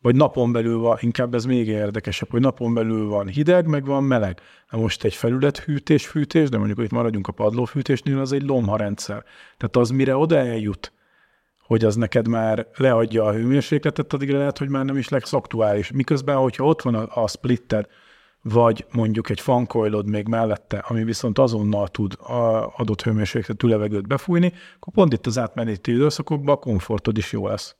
vagy 0.00 0.14
napon 0.14 0.52
belül 0.52 0.78
van, 0.78 0.96
inkább 1.00 1.34
ez 1.34 1.44
még 1.44 1.68
érdekesebb, 1.68 2.30
hogy 2.30 2.40
napon 2.40 2.74
belül 2.74 3.08
van 3.08 3.26
hideg, 3.26 3.66
meg 3.66 3.84
van 3.84 4.04
meleg. 4.04 4.40
Na 4.70 4.78
most 4.78 5.04
egy 5.04 5.14
felülethűtés, 5.14 6.06
fűtés, 6.06 6.48
de 6.48 6.56
mondjuk, 6.56 6.78
hogy 6.78 6.86
itt 6.86 6.92
maradjunk 6.92 7.28
a 7.28 7.32
padlófűtésnél, 7.32 8.18
az 8.18 8.32
egy 8.32 8.42
lomharendszer. 8.42 9.24
Tehát 9.56 9.76
az 9.76 9.90
mire 9.90 10.16
oda 10.16 10.36
eljut, 10.36 10.92
hogy 11.66 11.84
az 11.84 11.96
neked 11.96 12.28
már 12.28 12.66
leadja 12.76 13.24
a 13.24 13.32
hőmérsékletet, 13.32 14.12
addig 14.12 14.30
lehet, 14.30 14.58
hogy 14.58 14.68
már 14.68 14.84
nem 14.84 14.96
is 14.96 15.08
lesz 15.08 15.32
aktuális. 15.32 15.90
Miközben, 15.90 16.36
hogyha 16.36 16.64
ott 16.64 16.82
van 16.82 16.94
a, 16.94 17.22
a 17.22 17.28
splitter, 17.28 17.88
vagy 18.42 18.86
mondjuk 18.92 19.30
egy 19.30 19.40
fankoilod 19.40 20.08
még 20.08 20.28
mellette, 20.28 20.78
ami 20.78 21.04
viszont 21.04 21.38
azonnal 21.38 21.88
tud 21.88 22.14
a 22.20 22.72
adott 22.76 23.02
hőmérsékletű 23.02 23.68
levegőt 23.68 24.06
befújni, 24.06 24.52
akkor 24.76 24.92
pont 24.92 25.12
itt 25.12 25.26
az 25.26 25.38
átmeneti 25.38 25.92
időszakokban 25.92 26.54
a 26.54 26.58
komfortod 26.58 27.16
is 27.16 27.32
jó 27.32 27.48
lesz. 27.48 27.76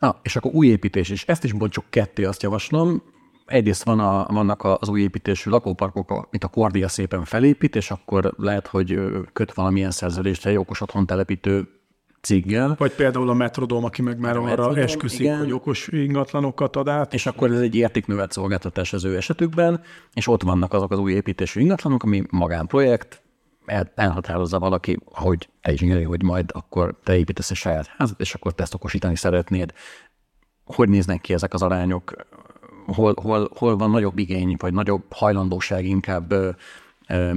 Na, 0.00 0.20
és 0.22 0.36
akkor 0.36 0.54
új 0.54 0.66
építés, 0.66 1.08
és 1.08 1.24
ezt 1.26 1.44
is 1.44 1.52
bontsuk 1.52 1.84
ketté, 1.90 2.24
azt 2.24 2.42
javaslom. 2.42 3.02
Egyrészt 3.46 3.84
van 3.84 4.00
a, 4.00 4.26
vannak 4.28 4.64
az 4.64 4.88
új 4.88 5.00
építésű 5.00 5.50
lakóparkok, 5.50 6.28
mint 6.30 6.44
a 6.44 6.48
Kordia 6.48 6.88
szépen 6.88 7.24
felépít, 7.24 7.76
és 7.76 7.90
akkor 7.90 8.34
lehet, 8.36 8.66
hogy 8.66 9.00
köt 9.32 9.54
valamilyen 9.54 9.90
szerződést 9.90 10.46
egy 10.46 10.56
okos 10.56 10.80
otthon 10.80 11.06
telepítő 11.06 11.68
céggel. 12.20 12.74
Vagy 12.78 12.92
például 12.92 13.28
a 13.28 13.34
Metrodom, 13.34 13.84
aki 13.84 14.02
meg 14.02 14.18
már 14.18 14.36
a 14.36 14.40
arra 14.40 14.48
Metrodom, 14.48 14.76
esküszik, 14.76 15.20
igen. 15.20 15.38
hogy 15.38 15.52
okos 15.52 15.88
ingatlanokat 15.88 16.76
ad 16.76 16.88
át. 16.88 17.14
És 17.14 17.26
akkor 17.26 17.50
ez 17.50 17.60
egy 17.60 17.74
értéknövelt 17.74 18.32
szolgáltatás 18.32 18.92
az 18.92 19.04
ő 19.04 19.16
esetükben, 19.16 19.80
és 20.14 20.26
ott 20.26 20.42
vannak 20.42 20.72
azok 20.72 20.90
az 20.90 20.98
új 20.98 21.12
építésű 21.12 21.60
ingatlanok, 21.60 22.02
ami 22.02 22.22
magánprojekt, 22.30 23.22
el, 23.66 23.92
elhatározza 23.94 24.58
valaki, 24.58 24.98
hogy 25.04 25.48
te 25.60 25.72
is 25.72 25.80
nyeri, 25.80 26.02
hogy 26.02 26.22
majd 26.22 26.50
akkor 26.54 26.98
te 27.04 27.16
építesz 27.16 27.50
egy 27.50 27.56
saját 27.56 27.86
házat, 27.86 28.20
és 28.20 28.34
akkor 28.34 28.52
te 28.52 28.62
ezt 28.62 28.74
okosítani 28.74 29.16
szeretnéd. 29.16 29.72
Hogy 30.64 30.88
néznek 30.88 31.20
ki 31.20 31.32
ezek 31.32 31.54
az 31.54 31.62
arányok? 31.62 32.26
Hol, 32.86 33.14
hol, 33.22 33.50
hol 33.54 33.76
van 33.76 33.90
nagyobb 33.90 34.18
igény, 34.18 34.56
vagy 34.58 34.72
nagyobb 34.72 35.04
hajlandóság 35.10 35.84
inkább 35.84 36.34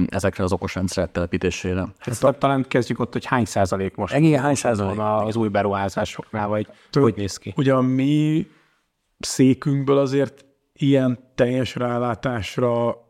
ezekre 0.08 0.44
az 0.44 0.52
okos 0.52 0.74
rendszerek 0.74 1.12
telepítésére. 1.12 1.86
Hát, 1.98 2.38
talán 2.38 2.64
kezdjük 2.68 2.98
ott, 2.98 3.12
hogy 3.12 3.24
hány 3.24 3.44
százalék 3.44 3.94
most 3.94 4.14
Igen, 4.14 4.42
hány 4.42 4.54
százalék? 4.54 4.98
az 4.98 5.36
új 5.36 5.48
beruházásoknál, 5.48 6.48
vagy 6.48 6.68
Tő, 6.90 7.00
hogy 7.00 7.14
néz 7.16 7.36
ki? 7.36 7.52
Ugye 7.56 7.74
a 7.74 7.80
mi 7.80 8.46
székünkből 9.18 9.98
azért 9.98 10.44
ilyen 10.72 11.18
teljes 11.34 11.74
rálátásra 11.74 13.03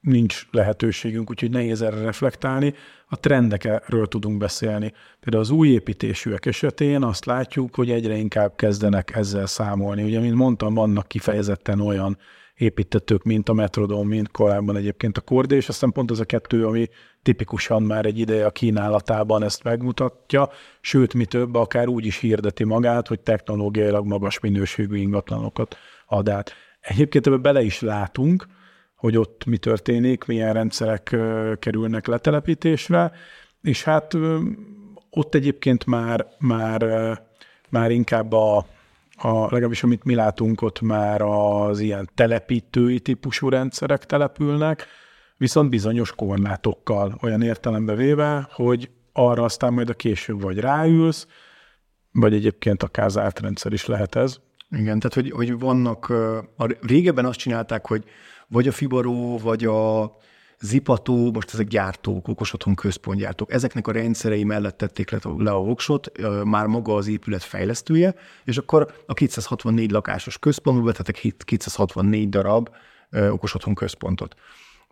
nincs 0.00 0.46
lehetőségünk, 0.50 1.30
úgyhogy 1.30 1.50
nehéz 1.50 1.82
erre 1.82 2.00
reflektálni. 2.00 2.74
A 3.06 3.20
trendekről 3.20 4.06
tudunk 4.06 4.38
beszélni. 4.38 4.92
Például 5.20 5.42
az 5.42 5.50
új 5.50 5.68
építésűek 5.68 6.46
esetén 6.46 7.02
azt 7.02 7.24
látjuk, 7.24 7.74
hogy 7.74 7.90
egyre 7.90 8.14
inkább 8.14 8.56
kezdenek 8.56 9.14
ezzel 9.14 9.46
számolni. 9.46 10.02
Ugye, 10.02 10.20
mint 10.20 10.34
mondtam, 10.34 10.74
vannak 10.74 11.08
kifejezetten 11.08 11.80
olyan 11.80 12.18
építetők, 12.54 13.22
mint 13.22 13.48
a 13.48 13.52
Metrodon, 13.52 14.06
mint 14.06 14.30
korábban 14.30 14.76
egyébként 14.76 15.18
a 15.18 15.20
Kordé, 15.20 15.56
és 15.56 15.68
aztán 15.68 15.92
pont 15.92 16.10
az 16.10 16.20
a 16.20 16.24
kettő, 16.24 16.66
ami 16.66 16.88
tipikusan 17.22 17.82
már 17.82 18.06
egy 18.06 18.18
ideje 18.18 18.46
a 18.46 18.50
kínálatában 18.50 19.42
ezt 19.42 19.62
megmutatja, 19.62 20.48
sőt, 20.80 21.14
mi 21.14 21.24
több, 21.24 21.54
akár 21.54 21.88
úgy 21.88 22.06
is 22.06 22.18
hirdeti 22.18 22.64
magát, 22.64 23.08
hogy 23.08 23.20
technológiailag 23.20 24.06
magas 24.06 24.40
minőségű 24.40 24.96
ingatlanokat 24.96 25.76
ad 26.06 26.28
át. 26.28 26.52
Egyébként 26.80 27.26
ebbe 27.26 27.36
bele 27.36 27.62
is 27.62 27.80
látunk, 27.80 28.46
hogy 29.00 29.16
ott 29.16 29.44
mi 29.44 29.56
történik, 29.56 30.24
milyen 30.24 30.52
rendszerek 30.52 31.16
kerülnek 31.58 32.06
letelepítésre, 32.06 33.12
és 33.62 33.84
hát 33.84 34.16
ott 35.10 35.34
egyébként 35.34 35.86
már, 35.86 36.26
már, 36.38 36.82
már 37.68 37.90
inkább 37.90 38.32
a, 38.32 38.56
a, 39.16 39.42
legalábbis 39.42 39.82
amit 39.82 40.04
mi 40.04 40.14
látunk, 40.14 40.62
ott 40.62 40.80
már 40.80 41.22
az 41.22 41.80
ilyen 41.80 42.08
telepítői 42.14 43.00
típusú 43.00 43.48
rendszerek 43.48 44.06
települnek, 44.06 44.86
viszont 45.36 45.70
bizonyos 45.70 46.14
korlátokkal, 46.14 47.18
olyan 47.22 47.42
értelembe 47.42 47.94
véve, 47.94 48.48
hogy 48.52 48.90
arra 49.12 49.44
aztán 49.44 49.72
majd 49.72 49.88
a 49.88 49.94
később 49.94 50.42
vagy 50.42 50.58
ráülsz, 50.58 51.26
vagy 52.12 52.34
egyébként 52.34 52.82
akár 52.82 53.10
zárt 53.10 53.40
rendszer 53.40 53.72
is 53.72 53.86
lehet 53.86 54.14
ez. 54.14 54.36
Igen, 54.70 54.98
tehát 54.98 55.14
hogy, 55.14 55.30
hogy 55.30 55.58
vannak, 55.58 56.08
a 56.56 56.76
régebben 56.80 57.24
azt 57.24 57.38
csinálták, 57.38 57.86
hogy 57.86 58.04
vagy 58.50 58.68
a 58.68 58.72
Fibaro, 58.72 59.38
vagy 59.38 59.64
a 59.64 60.12
Zipató, 60.60 61.32
most 61.32 61.52
ezek 61.52 61.66
gyártók, 61.66 62.28
okos 62.28 62.52
otthon 62.52 62.74
központgyártók, 62.74 63.52
ezeknek 63.52 63.86
a 63.86 63.92
rendszerei 63.92 64.44
mellett 64.44 64.76
tették 64.76 65.10
le, 65.10 65.50
a 65.50 65.58
voksot, 65.58 66.10
már 66.44 66.66
maga 66.66 66.94
az 66.94 67.06
épület 67.06 67.42
fejlesztője, 67.42 68.14
és 68.44 68.58
akkor 68.58 68.94
a 69.06 69.14
264 69.14 69.90
lakásos 69.90 70.38
központba 70.38 70.84
betettek 70.84 71.34
264 71.44 72.28
darab 72.28 72.68
okos 73.30 73.54
otthon 73.54 73.74
központot. 73.74 74.34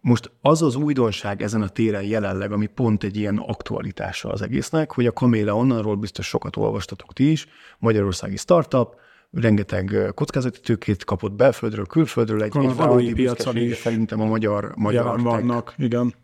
Most 0.00 0.30
az 0.40 0.62
az 0.62 0.74
újdonság 0.74 1.42
ezen 1.42 1.62
a 1.62 1.68
téren 1.68 2.02
jelenleg, 2.02 2.52
ami 2.52 2.66
pont 2.66 3.04
egy 3.04 3.16
ilyen 3.16 3.36
aktualitása 3.36 4.28
az 4.28 4.42
egésznek, 4.42 4.92
hogy 4.92 5.06
a 5.06 5.12
Kaméla 5.12 5.56
onnanról 5.56 5.96
biztos 5.96 6.26
sokat 6.26 6.56
olvastatok 6.56 7.12
ti 7.12 7.30
is, 7.30 7.46
magyarországi 7.78 8.36
startup, 8.36 8.94
rengeteg 9.30 10.12
kockázati 10.14 10.60
tőkét 10.60 11.04
kapott 11.04 11.32
belföldről, 11.32 11.86
külföldről, 11.86 12.42
egy, 12.42 12.56
egy 12.56 12.74
valódi 12.74 13.12
piacon 13.12 13.56
is 13.56 13.76
szerintem 13.76 14.20
a 14.20 14.24
magyar, 14.24 14.72
magyar 14.76 15.20
vannak, 15.20 15.74
igen. 15.76 16.14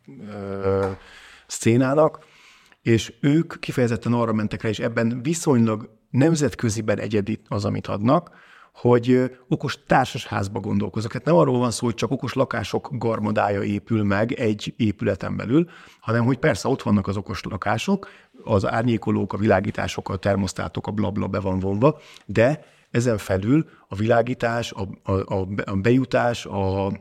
Ö, 0.62 0.86
szcénának, 1.46 2.18
és 2.82 3.12
ők 3.20 3.60
kifejezetten 3.60 4.12
arra 4.12 4.32
mentek 4.32 4.62
rá, 4.62 4.68
és 4.68 4.78
ebben 4.78 5.20
viszonylag 5.22 5.90
nemzetköziben 6.10 6.98
egyedi 6.98 7.40
az, 7.48 7.64
amit 7.64 7.86
adnak, 7.86 8.30
hogy 8.74 9.30
okos 9.48 9.78
társasházba 9.86 10.60
gondolkozok. 10.60 11.12
Hát 11.12 11.24
nem 11.24 11.34
arról 11.36 11.58
van 11.58 11.70
szó, 11.70 11.86
hogy 11.86 11.94
csak 11.94 12.10
okos 12.10 12.32
lakások 12.32 12.88
garmadája 12.92 13.62
épül 13.62 14.02
meg 14.02 14.32
egy 14.32 14.74
épületen 14.76 15.36
belül, 15.36 15.68
hanem 16.00 16.24
hogy 16.24 16.38
persze 16.38 16.68
ott 16.68 16.82
vannak 16.82 17.06
az 17.06 17.16
okos 17.16 17.42
lakások, 17.42 18.08
az 18.44 18.66
árnyékolók, 18.66 19.32
a 19.32 19.36
világítások, 19.36 20.08
a 20.08 20.16
termosztátok, 20.16 20.86
a 20.86 20.90
blabla 20.90 21.26
be 21.26 21.40
van 21.40 21.58
vonva, 21.58 21.98
de 22.26 22.64
ezen 22.94 23.18
felül 23.18 23.68
a 23.88 23.94
világítás, 23.94 24.72
a, 24.72 25.12
a, 25.12 25.34
a 25.64 25.76
bejutás, 25.76 26.46
a 26.46 26.92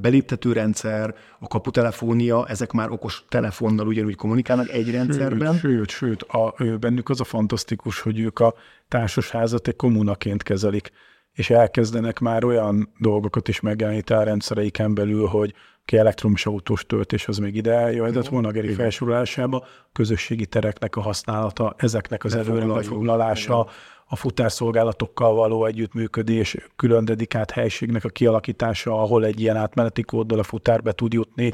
beléptető 0.00 0.52
rendszer, 0.52 1.14
a 1.38 1.46
kaputelefonia, 1.46 2.46
ezek 2.46 2.72
már 2.72 2.90
okos 2.90 3.24
telefonnal 3.28 3.86
ugyanúgy 3.86 4.14
kommunikálnak 4.14 4.68
egy 4.68 4.90
rendszerben. 4.90 5.52
Sőt, 5.52 5.60
sőt, 5.60 5.90
sőt 5.90 6.22
a, 6.22 6.54
bennük 6.80 7.08
az 7.08 7.20
a 7.20 7.24
fantasztikus, 7.24 8.00
hogy 8.00 8.18
ők 8.18 8.38
a 8.38 8.54
társasházat 8.88 9.68
egy 9.68 9.76
kommunaként 9.76 10.42
kezelik, 10.42 10.90
és 11.32 11.50
elkezdenek 11.50 12.18
már 12.18 12.44
olyan 12.44 12.92
dolgokat 12.98 13.48
is 13.48 13.60
megjeleníteni 13.60 14.20
a 14.20 14.24
rendszereiken 14.24 14.94
belül, 14.94 15.26
hogy 15.26 15.54
ki 15.86 15.96
elektromos 15.96 16.46
autós 16.46 16.86
töltés, 16.86 17.28
az 17.28 17.38
még 17.38 17.56
ide 17.56 17.72
eljöhetett 17.72 18.28
volna 18.28 18.48
a 18.48 18.50
Geri 18.50 18.72
felsorolásába, 18.72 19.66
közösségi 19.92 20.46
tereknek 20.46 20.96
a 20.96 21.00
használata, 21.00 21.74
ezeknek 21.78 22.24
az 22.24 22.34
előre 22.34 22.64
megfoglalása, 22.64 23.68
a 24.08 24.16
futárszolgálatokkal 24.16 25.34
való 25.34 25.64
együttműködés, 25.64 26.56
külön 26.76 27.04
dedikált 27.04 27.50
helységnek 27.50 28.04
a 28.04 28.08
kialakítása, 28.08 29.02
ahol 29.02 29.24
egy 29.24 29.40
ilyen 29.40 29.56
átmeneti 29.56 30.02
kóddal 30.02 30.38
a 30.38 30.42
futár 30.42 30.82
be 30.82 30.92
tud 30.92 31.12
jutni. 31.12 31.52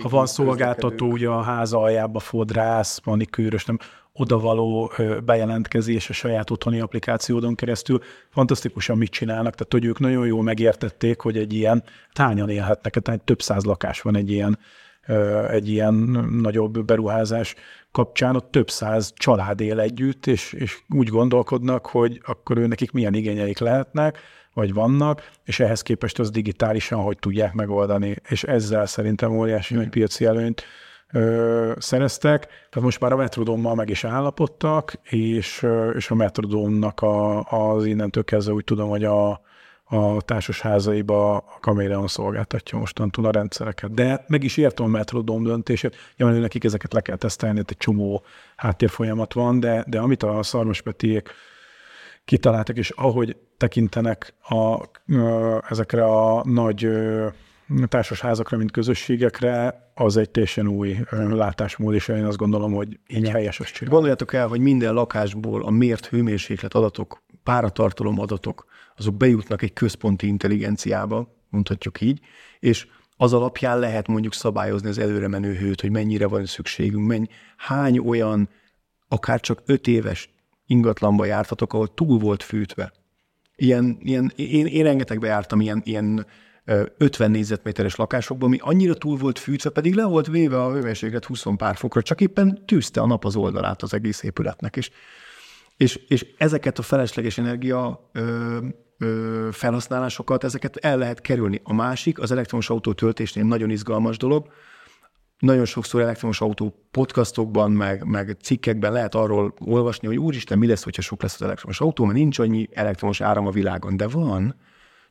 Ha 0.00 0.08
van 0.08 0.26
szolgáltató, 0.26 1.10
ugye 1.10 1.28
a 1.28 1.40
háza 1.40 1.78
aljába 1.78 2.18
fodrász, 2.18 3.00
manikűrös, 3.04 3.64
nem, 3.64 3.78
odavaló 4.20 4.92
bejelentkezés 5.24 6.10
a 6.10 6.12
saját 6.12 6.50
otthoni 6.50 6.80
applikációdon 6.80 7.54
keresztül. 7.54 8.00
Fantasztikusan 8.30 8.98
mit 8.98 9.10
csinálnak, 9.10 9.54
tehát 9.54 9.72
hogy 9.72 9.84
ők 9.84 9.98
nagyon 9.98 10.26
jól 10.26 10.42
megértették, 10.42 11.20
hogy 11.20 11.36
egy 11.36 11.52
ilyen 11.52 11.84
tányan 12.12 12.48
élhetnek, 12.48 12.92
tehát 12.92 13.22
több 13.24 13.42
száz 13.42 13.64
lakás 13.64 14.00
van 14.00 14.16
egy 14.16 14.30
ilyen 14.30 14.58
egy 15.50 15.68
ilyen 15.68 15.94
nagyobb 16.40 16.84
beruházás 16.84 17.54
kapcsán 17.92 18.36
ott 18.36 18.50
több 18.50 18.70
száz 18.70 19.12
család 19.16 19.60
él 19.60 19.80
együtt, 19.80 20.26
és, 20.26 20.52
és 20.52 20.78
úgy 20.88 21.08
gondolkodnak, 21.08 21.86
hogy 21.86 22.20
akkor 22.24 22.58
ő 22.58 22.66
nekik 22.66 22.92
milyen 22.92 23.14
igényeik 23.14 23.58
lehetnek, 23.58 24.18
vagy 24.54 24.72
vannak, 24.74 25.30
és 25.44 25.60
ehhez 25.60 25.82
képest 25.82 26.18
az 26.18 26.30
digitálisan 26.30 27.00
hogy 27.00 27.18
tudják 27.18 27.52
megoldani, 27.52 28.16
és 28.28 28.42
ezzel 28.42 28.86
szerintem 28.86 29.38
óriási 29.38 29.74
nagy 29.74 29.88
piaci 29.88 30.24
előnyt 30.24 30.64
ö, 31.12 31.72
szereztek. 31.78 32.46
Tehát 32.46 32.80
most 32.80 33.00
már 33.00 33.12
a 33.12 33.16
Metrodommal 33.16 33.74
meg 33.74 33.88
is 33.88 34.04
állapodtak, 34.04 34.92
és, 35.02 35.66
és 35.94 36.10
a 36.10 36.14
Metrodomnak 36.14 37.00
a, 37.00 37.42
az 37.42 37.84
innentől 37.86 38.24
kezdve 38.24 38.52
úgy 38.52 38.64
tudom, 38.64 38.88
hogy 38.88 39.04
a, 39.04 39.40
a 39.84 40.22
társasházaiba 40.22 41.36
a 41.36 41.58
Kameleon 41.60 42.06
szolgáltatja 42.06 42.78
mostantól 42.78 43.24
a 43.24 43.30
rendszereket. 43.30 43.94
De 43.94 44.24
meg 44.28 44.44
is 44.44 44.56
értem 44.56 44.86
a 44.86 44.88
Metrodome 44.88 45.48
döntését, 45.48 45.96
nyilván 46.16 46.40
nekik 46.40 46.64
ezeket 46.64 46.92
le 46.92 47.00
kell 47.00 47.16
tesztelni, 47.16 47.58
egy 47.58 47.76
csomó 47.76 48.22
háttérfolyamat 48.56 49.32
van, 49.32 49.60
de, 49.60 49.84
de 49.86 49.98
amit 49.98 50.22
a 50.22 50.42
szarmaspetiék 50.42 51.28
kitaláltak, 52.24 52.76
és 52.76 52.90
ahogy 52.90 53.36
tekintenek 53.56 54.34
a, 54.48 54.80
ezekre 55.68 56.04
a 56.04 56.44
nagy 56.44 56.88
társasházakra, 57.88 58.56
mint 58.56 58.70
közösségekre, 58.70 59.89
az 60.00 60.16
egy 60.16 60.30
teljesen 60.30 60.68
új 60.68 60.98
látásmód, 61.10 61.94
és 61.94 62.08
én 62.08 62.24
azt 62.24 62.36
gondolom, 62.36 62.72
hogy 62.72 62.98
így 63.08 63.28
helyes 63.28 63.60
azt 63.60 63.72
csinálni. 63.72 63.94
Gondoljátok 63.94 64.32
el, 64.32 64.48
hogy 64.48 64.60
minden 64.60 64.94
lakásból 64.94 65.62
a 65.62 65.70
mért 65.70 66.06
hőmérséklet 66.06 66.74
adatok, 66.74 67.22
páratartalom 67.42 68.20
adatok, 68.20 68.66
azok 68.96 69.14
bejutnak 69.14 69.62
egy 69.62 69.72
központi 69.72 70.26
intelligenciába, 70.26 71.36
mondhatjuk 71.48 72.00
így, 72.00 72.20
és 72.58 72.86
az 73.16 73.32
alapján 73.32 73.78
lehet 73.78 74.06
mondjuk 74.06 74.34
szabályozni 74.34 74.88
az 74.88 74.98
előre 74.98 75.28
menő 75.28 75.54
hőt, 75.54 75.80
hogy 75.80 75.90
mennyire 75.90 76.26
van 76.26 76.46
szükségünk, 76.46 77.06
menny, 77.06 77.24
hány 77.56 77.98
olyan, 77.98 78.48
akár 79.08 79.40
csak 79.40 79.62
öt 79.66 79.86
éves 79.86 80.30
ingatlanba 80.66 81.24
jártatok, 81.24 81.72
ahol 81.72 81.94
túl 81.94 82.18
volt 82.18 82.42
fűtve. 82.42 82.92
Ilyen, 83.56 83.98
ilyen, 84.02 84.32
én, 84.36 84.66
én 84.66 84.82
rengetegbe 84.82 85.26
jártam 85.26 85.60
ilyen, 85.60 85.80
ilyen 85.84 86.26
50 86.98 87.30
négyzetméteres 87.30 87.96
lakásokban, 87.96 88.48
ami 88.48 88.58
annyira 88.60 88.94
túl 88.94 89.16
volt 89.16 89.38
fűtve, 89.38 89.70
pedig 89.70 89.94
le 89.94 90.04
volt 90.04 90.26
véve 90.26 90.62
a 90.62 90.72
hőmérséklet 90.72 91.24
20 91.24 91.44
pár 91.56 91.76
fokra, 91.76 92.02
csak 92.02 92.20
éppen 92.20 92.64
tűzte 92.66 93.00
a 93.00 93.06
nap 93.06 93.24
az 93.24 93.36
oldalát 93.36 93.82
az 93.82 93.94
egész 93.94 94.22
épületnek. 94.22 94.76
És, 94.76 94.90
és, 95.76 95.96
és 96.08 96.26
ezeket 96.38 96.78
a 96.78 96.82
felesleges 96.82 97.38
energia 97.38 98.10
ö, 98.12 98.58
ö, 98.98 99.48
felhasználásokat, 99.52 100.44
ezeket 100.44 100.76
el 100.76 100.98
lehet 100.98 101.20
kerülni. 101.20 101.60
A 101.64 101.72
másik, 101.74 102.18
az 102.18 102.30
elektromos 102.30 102.70
autó 102.70 102.92
töltésnél 102.92 103.44
nagyon 103.44 103.70
izgalmas 103.70 104.16
dolog, 104.16 104.46
nagyon 105.38 105.64
sokszor 105.64 106.00
elektromos 106.00 106.40
autó 106.40 106.88
podcastokban, 106.90 107.70
meg, 107.70 108.04
meg 108.04 108.36
cikkekben 108.42 108.92
lehet 108.92 109.14
arról 109.14 109.54
olvasni, 109.58 110.06
hogy 110.06 110.18
úristen, 110.18 110.58
mi 110.58 110.66
lesz, 110.66 110.82
hogyha 110.82 111.02
sok 111.02 111.22
lesz 111.22 111.34
az 111.34 111.42
elektromos 111.42 111.80
autó, 111.80 112.04
mert 112.04 112.18
nincs 112.18 112.38
annyi 112.38 112.68
elektromos 112.72 113.20
áram 113.20 113.46
a 113.46 113.50
világon. 113.50 113.96
De 113.96 114.08
van, 114.08 114.54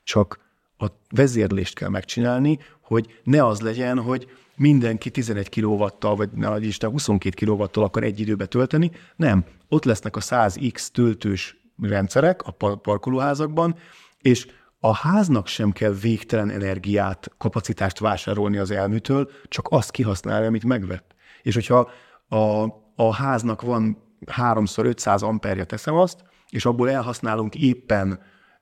csak 0.03 0.49
a 0.80 0.88
vezérlést 1.09 1.75
kell 1.75 1.89
megcsinálni, 1.89 2.59
hogy 2.82 3.19
ne 3.23 3.45
az 3.45 3.61
legyen, 3.61 3.99
hogy 3.99 4.27
mindenki 4.55 5.09
11 5.09 5.49
kilovattal, 5.49 6.15
vagy 6.15 6.30
ne 6.32 6.57
Isten 6.59 6.89
22 6.89 7.36
kilovattal 7.36 7.84
akar 7.84 8.03
egy 8.03 8.19
időbe 8.19 8.45
tölteni. 8.45 8.91
Nem, 9.15 9.45
ott 9.69 9.84
lesznek 9.84 10.15
a 10.15 10.19
100x 10.19 10.88
töltős 10.88 11.57
rendszerek 11.82 12.41
a 12.43 12.51
parkolóházakban, 12.75 13.75
és 14.21 14.47
a 14.80 14.95
háznak 14.95 15.47
sem 15.47 15.71
kell 15.71 15.91
végtelen 15.91 16.49
energiát, 16.49 17.32
kapacitást 17.38 17.99
vásárolni 17.99 18.57
az 18.57 18.71
elműtől, 18.71 19.30
csak 19.47 19.67
azt 19.69 19.91
kihasználja, 19.91 20.47
amit 20.47 20.63
megvett. 20.63 21.15
És 21.41 21.53
hogyha 21.53 21.89
a, 22.27 22.63
a 22.95 23.13
háznak 23.13 23.61
van 23.61 23.97
3x500 24.25 25.23
amperja, 25.23 25.65
teszem 25.65 25.95
azt, 25.95 26.23
és 26.49 26.65
abból 26.65 26.89
elhasználunk 26.89 27.55
éppen 27.55 28.19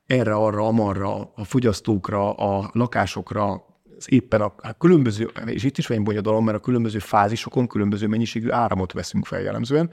erre, 0.08 0.34
arra, 0.34 0.68
amarra, 0.68 1.32
a 1.36 1.44
fogyasztókra, 1.44 2.34
a 2.34 2.70
lakásokra, 2.74 3.66
éppen 4.06 4.42
a, 4.42 4.54
a 4.58 4.74
különböző, 4.74 5.32
és 5.46 5.64
itt 5.64 5.78
is 5.78 5.88
van 5.88 6.04
bonyodalom, 6.04 6.46
mert 6.46 6.58
a 6.58 6.62
különböző 6.62 7.00
fázisokon 7.00 7.68
különböző 7.68 8.08
mennyiségű 8.08 8.50
áramot 8.50 8.92
veszünk 8.92 9.26
fel 9.26 9.42
jellemzően, 9.42 9.92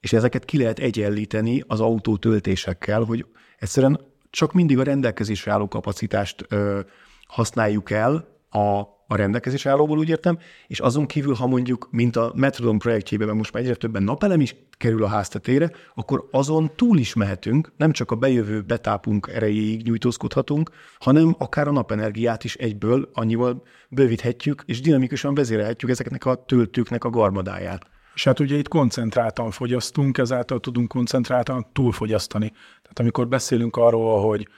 és 0.00 0.12
ezeket 0.12 0.44
ki 0.44 0.58
lehet 0.58 0.78
egyenlíteni 0.78 1.64
az 1.66 1.80
autó 1.80 2.16
töltésekkel, 2.16 3.02
hogy 3.02 3.26
egyszerűen 3.58 4.00
csak 4.30 4.52
mindig 4.52 4.78
a 4.78 4.82
rendelkezésre 4.82 5.52
álló 5.52 5.68
kapacitást 5.68 6.46
ö, 6.48 6.80
használjuk 7.26 7.90
el 7.90 8.28
a, 8.50 8.82
a 9.12 9.16
rendelkezésre 9.16 9.70
állóból, 9.70 9.98
úgy 9.98 10.08
értem, 10.08 10.38
és 10.66 10.80
azon 10.80 11.06
kívül, 11.06 11.34
ha 11.34 11.46
mondjuk, 11.46 11.88
mint 11.90 12.16
a 12.16 12.32
Metrodon 12.34 12.78
projektjében 12.78 13.36
most 13.36 13.52
már 13.52 13.62
egyre 13.62 13.74
többen 13.74 14.02
napelem 14.02 14.40
is 14.40 14.56
kerül 14.70 15.04
a 15.04 15.08
háztetére, 15.08 15.70
akkor 15.94 16.28
azon 16.30 16.70
túl 16.76 16.98
is 16.98 17.14
mehetünk, 17.14 17.72
nem 17.76 17.92
csak 17.92 18.10
a 18.10 18.16
bejövő 18.16 18.60
betápunk 18.60 19.30
erejéig 19.34 19.82
nyújtózkodhatunk, 19.82 20.70
hanem 20.98 21.34
akár 21.38 21.68
a 21.68 21.72
napenergiát 21.72 22.44
is 22.44 22.54
egyből 22.54 23.10
annyival 23.12 23.62
bővíthetjük, 23.88 24.62
és 24.66 24.80
dinamikusan 24.80 25.34
vezérelhetjük 25.34 25.90
ezeknek 25.90 26.24
a 26.24 26.44
töltőknek 26.44 27.04
a 27.04 27.10
garmadáját. 27.10 27.86
És 28.14 28.24
hát 28.24 28.40
ugye 28.40 28.56
itt 28.56 28.68
koncentráltan 28.68 29.50
fogyasztunk, 29.50 30.18
ezáltal 30.18 30.60
tudunk 30.60 30.88
koncentráltan 30.88 31.66
túlfogyasztani. 31.72 32.48
Tehát 32.82 32.98
amikor 32.98 33.28
beszélünk 33.28 33.76
arról, 33.76 34.28
hogy 34.28 34.48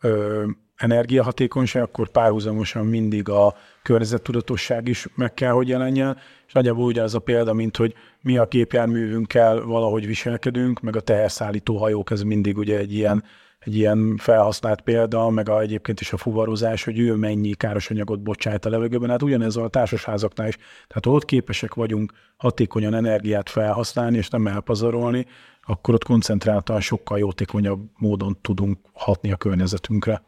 ö, 0.00 0.44
energiahatékonyság, 0.80 1.82
akkor 1.82 2.08
párhuzamosan 2.08 2.86
mindig 2.86 3.28
a 3.28 3.54
környezettudatosság 3.82 4.88
is 4.88 5.06
meg 5.14 5.34
kell, 5.34 5.52
hogy 5.52 5.68
jelenjen, 5.68 6.16
és 6.46 6.52
nagyjából 6.52 6.84
ugyanaz 6.84 7.14
a 7.14 7.18
példa, 7.18 7.52
mint 7.52 7.76
hogy 7.76 7.94
mi 8.20 8.38
a 8.38 8.48
képjárművünkkel 8.48 9.60
valahogy 9.60 10.06
viselkedünk, 10.06 10.80
meg 10.80 10.96
a 10.96 11.00
teherszállító 11.00 11.76
hajók, 11.76 12.10
ez 12.10 12.22
mindig 12.22 12.58
ugye 12.58 12.78
egy 12.78 12.94
ilyen, 12.94 13.24
egy 13.58 13.76
ilyen 13.76 14.16
felhasznált 14.16 14.80
példa, 14.80 15.30
meg 15.30 15.48
a, 15.48 15.60
egyébként 15.60 16.00
is 16.00 16.12
a 16.12 16.16
fuvarozás, 16.16 16.84
hogy 16.84 16.98
ő 16.98 17.14
mennyi 17.14 17.54
káros 17.54 17.90
anyagot 17.90 18.20
bocsájt 18.20 18.64
a 18.64 18.70
levegőben. 18.70 19.10
Hát 19.10 19.22
ugyanez 19.22 19.56
a 19.56 19.68
társasházaknál 19.68 20.48
is. 20.48 20.56
Tehát 20.88 21.06
ott 21.06 21.24
képesek 21.24 21.74
vagyunk 21.74 22.12
hatékonyan 22.36 22.94
energiát 22.94 23.50
felhasználni, 23.50 24.16
és 24.16 24.28
nem 24.28 24.46
elpazarolni, 24.46 25.26
akkor 25.62 25.94
ott 25.94 26.04
koncentráltan 26.04 26.80
sokkal 26.80 27.18
jótékonyabb 27.18 27.80
módon 27.98 28.38
tudunk 28.40 28.78
hatni 28.92 29.32
a 29.32 29.36
környezetünkre 29.36 30.22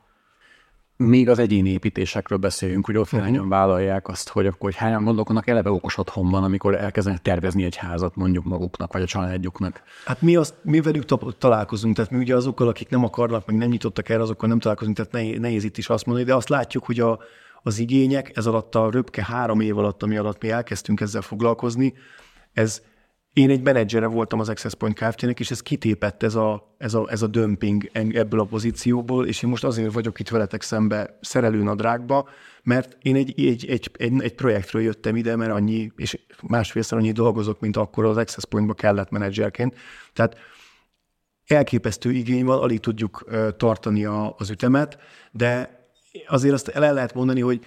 még 1.03 1.29
az 1.29 1.39
egyéni 1.39 1.71
építésekről 1.71 2.39
beszéljünk, 2.39 2.87
hogy 2.87 2.97
ott 2.97 3.05
uh-huh. 3.05 3.21
hányan 3.21 3.49
vállalják 3.49 4.09
azt, 4.09 4.29
hogy 4.29 4.47
akkor 4.47 4.61
hogy 4.61 4.77
hányan 4.77 5.05
gondolkodnak 5.05 5.49
eleve 5.49 5.71
okos 5.71 5.99
otthonban, 5.99 6.45
amikor 6.45 6.75
elkezdenek 6.75 7.23
tervezni 7.23 7.65
egy 7.65 7.77
házat 7.77 8.17
mondjuk 8.17 8.45
maguknak, 8.45 8.93
vagy 8.93 9.03
a 9.03 9.07
családjuknak. 9.07 9.83
Hát 10.05 10.23
mi, 10.23 10.37
azt, 10.37 10.55
mi 10.63 10.81
velük 10.81 11.05
találkozunk, 11.39 11.97
tehát 11.97 12.11
mi 12.11 12.19
ugye 12.19 12.37
azokkal, 12.37 12.69
akik 12.69 12.89
nem 12.89 13.05
akarnak, 13.05 13.47
meg 13.47 13.57
nem 13.57 13.69
nyitottak 13.69 14.09
erre, 14.09 14.23
azokkal 14.23 14.49
nem 14.49 14.59
találkozunk, 14.59 14.97
tehát 14.97 15.13
nehéz, 15.13 15.39
nehéz 15.39 15.65
itt 15.65 15.77
is 15.77 15.89
azt 15.89 16.07
mondani, 16.07 16.27
de 16.27 16.35
azt 16.35 16.49
látjuk, 16.49 16.85
hogy 16.85 17.01
a, 17.01 17.19
az 17.63 17.79
igények 17.79 18.37
ez 18.37 18.47
alatt 18.47 18.75
a 18.75 18.91
röpke 18.91 19.25
három 19.25 19.61
év 19.61 19.79
alatt, 19.79 20.03
ami 20.03 20.17
alatt 20.17 20.43
mi 20.43 20.51
elkezdtünk 20.51 21.01
ezzel 21.01 21.23
foglalkozni, 21.23 21.95
ez 22.53 22.83
én 23.33 23.51
egy 23.51 23.63
menedzsere 23.63 24.07
voltam 24.07 24.41
az 24.41 24.49
Access 24.49 24.75
Point 24.75 24.99
Kft-nek, 24.99 25.41
és 25.41 25.51
ez 25.51 25.63
kitépett 25.63 26.23
ez 26.23 26.35
a, 26.35 26.75
ez, 26.79 26.95
a, 26.95 27.07
ez 27.11 27.23
a 27.23 27.27
dömping 27.27 27.91
ebből 27.93 28.41
a 28.41 28.45
pozícióból, 28.45 29.27
és 29.27 29.43
én 29.43 29.51
most 29.51 29.65
azért 29.65 29.93
vagyok 29.93 30.21
itt 30.21 30.29
veletek 30.29 30.63
szembe 30.63 31.19
szerelőnadrágba, 31.21 32.29
mert 32.63 32.97
én 33.03 33.17
egy, 33.17 33.41
egy, 33.47 33.67
egy, 33.67 33.91
egy, 33.97 34.23
egy 34.23 34.35
projektről 34.35 34.83
jöttem 34.83 35.17
ide, 35.17 35.37
mert 35.37 35.53
annyi, 35.53 35.93
és 35.97 36.19
másfélszer 36.43 36.99
annyi 36.99 37.13
dolgozok, 37.13 37.61
mint 37.61 37.77
akkor 37.77 38.05
az 38.05 38.17
Access 38.17 38.45
Pointba 38.45 38.75
kellett 38.75 39.11
menedzserként. 39.11 39.75
Tehát 40.13 40.37
elképesztő 41.47 42.11
igény 42.11 42.45
van, 42.45 42.59
alig 42.59 42.81
tudjuk 42.81 43.25
tartani 43.57 44.05
a, 44.05 44.35
az 44.39 44.51
ütemet, 44.51 44.99
de 45.31 45.81
azért 46.27 46.55
azt 46.55 46.69
el 46.69 46.95
lehet 46.95 47.15
mondani, 47.15 47.41
hogy 47.41 47.67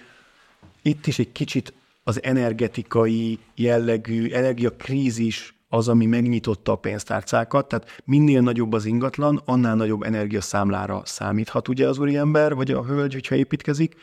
itt 0.82 1.06
is 1.06 1.18
egy 1.18 1.32
kicsit 1.32 1.72
az 2.02 2.22
energetikai 2.22 3.38
jellegű, 3.54 4.30
energiakrízis 4.30 5.55
az, 5.76 5.88
ami 5.88 6.06
megnyitotta 6.06 6.72
a 6.72 6.76
pénztárcákat, 6.76 7.68
tehát 7.68 8.02
minél 8.04 8.40
nagyobb 8.40 8.72
az 8.72 8.84
ingatlan, 8.84 9.42
annál 9.44 9.74
nagyobb 9.74 10.02
energiaszámlára 10.02 11.02
számíthat 11.04 11.68
ugye 11.68 11.88
az 11.88 11.98
úriember, 11.98 12.54
vagy 12.54 12.70
a 12.70 12.84
hölgy, 12.84 13.12
hogyha 13.12 13.34
építkezik, 13.34 13.94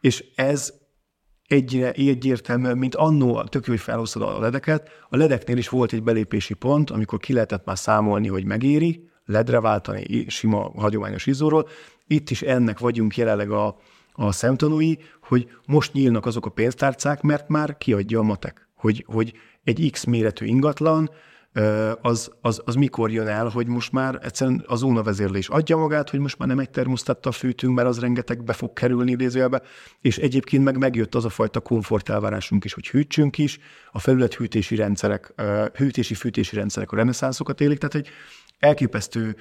és 0.00 0.24
ez 0.34 0.72
egyre 1.46 1.92
egyértelműen, 1.92 2.78
mint 2.78 2.94
annó, 2.94 3.42
tök 3.42 3.66
jó, 3.66 3.72
hogy 3.72 3.82
felhoztad 3.82 4.22
a 4.22 4.40
ledeket, 4.40 4.88
a 5.08 5.16
ledeknél 5.16 5.56
is 5.56 5.68
volt 5.68 5.92
egy 5.92 6.02
belépési 6.02 6.54
pont, 6.54 6.90
amikor 6.90 7.18
ki 7.18 7.32
lehetett 7.32 7.64
már 7.64 7.78
számolni, 7.78 8.28
hogy 8.28 8.44
megéri, 8.44 9.08
ledre 9.24 9.60
váltani 9.60 10.24
sima, 10.28 10.70
hagyományos 10.76 11.26
izzóról. 11.26 11.68
Itt 12.06 12.30
is 12.30 12.42
ennek 12.42 12.78
vagyunk 12.78 13.16
jelenleg 13.16 13.50
a, 13.50 13.76
a 14.12 14.32
szemtanúi, 14.32 14.98
hogy 15.22 15.50
most 15.66 15.92
nyílnak 15.92 16.26
azok 16.26 16.46
a 16.46 16.50
pénztárcák, 16.50 17.20
mert 17.20 17.48
már 17.48 17.78
kiadja 17.78 18.18
a 18.18 18.22
matek, 18.22 18.68
hogy, 18.74 19.04
hogy 19.08 19.32
egy 19.64 19.90
X 19.90 20.04
méretű 20.04 20.46
ingatlan, 20.46 21.10
az, 22.00 22.30
az, 22.40 22.62
az 22.64 22.74
mikor 22.74 23.10
jön 23.10 23.26
el, 23.26 23.48
hogy 23.48 23.66
most 23.66 23.92
már 23.92 24.18
egyszerűen 24.22 24.64
a 24.66 24.76
zónavezérlés 24.76 25.48
adja 25.48 25.76
magát, 25.76 26.10
hogy 26.10 26.20
most 26.20 26.38
már 26.38 26.48
nem 26.48 26.58
egy 26.58 26.70
termosztattal 26.70 27.32
fűtünk, 27.32 27.74
mert 27.74 27.88
az 27.88 28.00
rengeteg 28.00 28.44
be 28.44 28.52
fog 28.52 28.72
kerülni 28.72 29.10
idézőjelbe, 29.10 29.62
és 30.00 30.18
egyébként 30.18 30.64
meg 30.64 30.78
megjött 30.78 31.14
az 31.14 31.24
a 31.24 31.28
fajta 31.28 31.60
komfortelvárásunk 31.60 32.64
is, 32.64 32.72
hogy 32.72 32.88
hűtsünk 32.88 33.38
is, 33.38 33.58
a 33.92 33.98
felülethűtési 33.98 34.76
rendszerek, 34.76 35.34
hűtési-fűtési 35.74 36.56
rendszerek 36.56 36.92
a 36.92 36.96
reneszánszokat 36.96 37.60
élik, 37.60 37.78
tehát 37.78 37.94
egy 37.94 38.08
elképesztő 38.58 39.36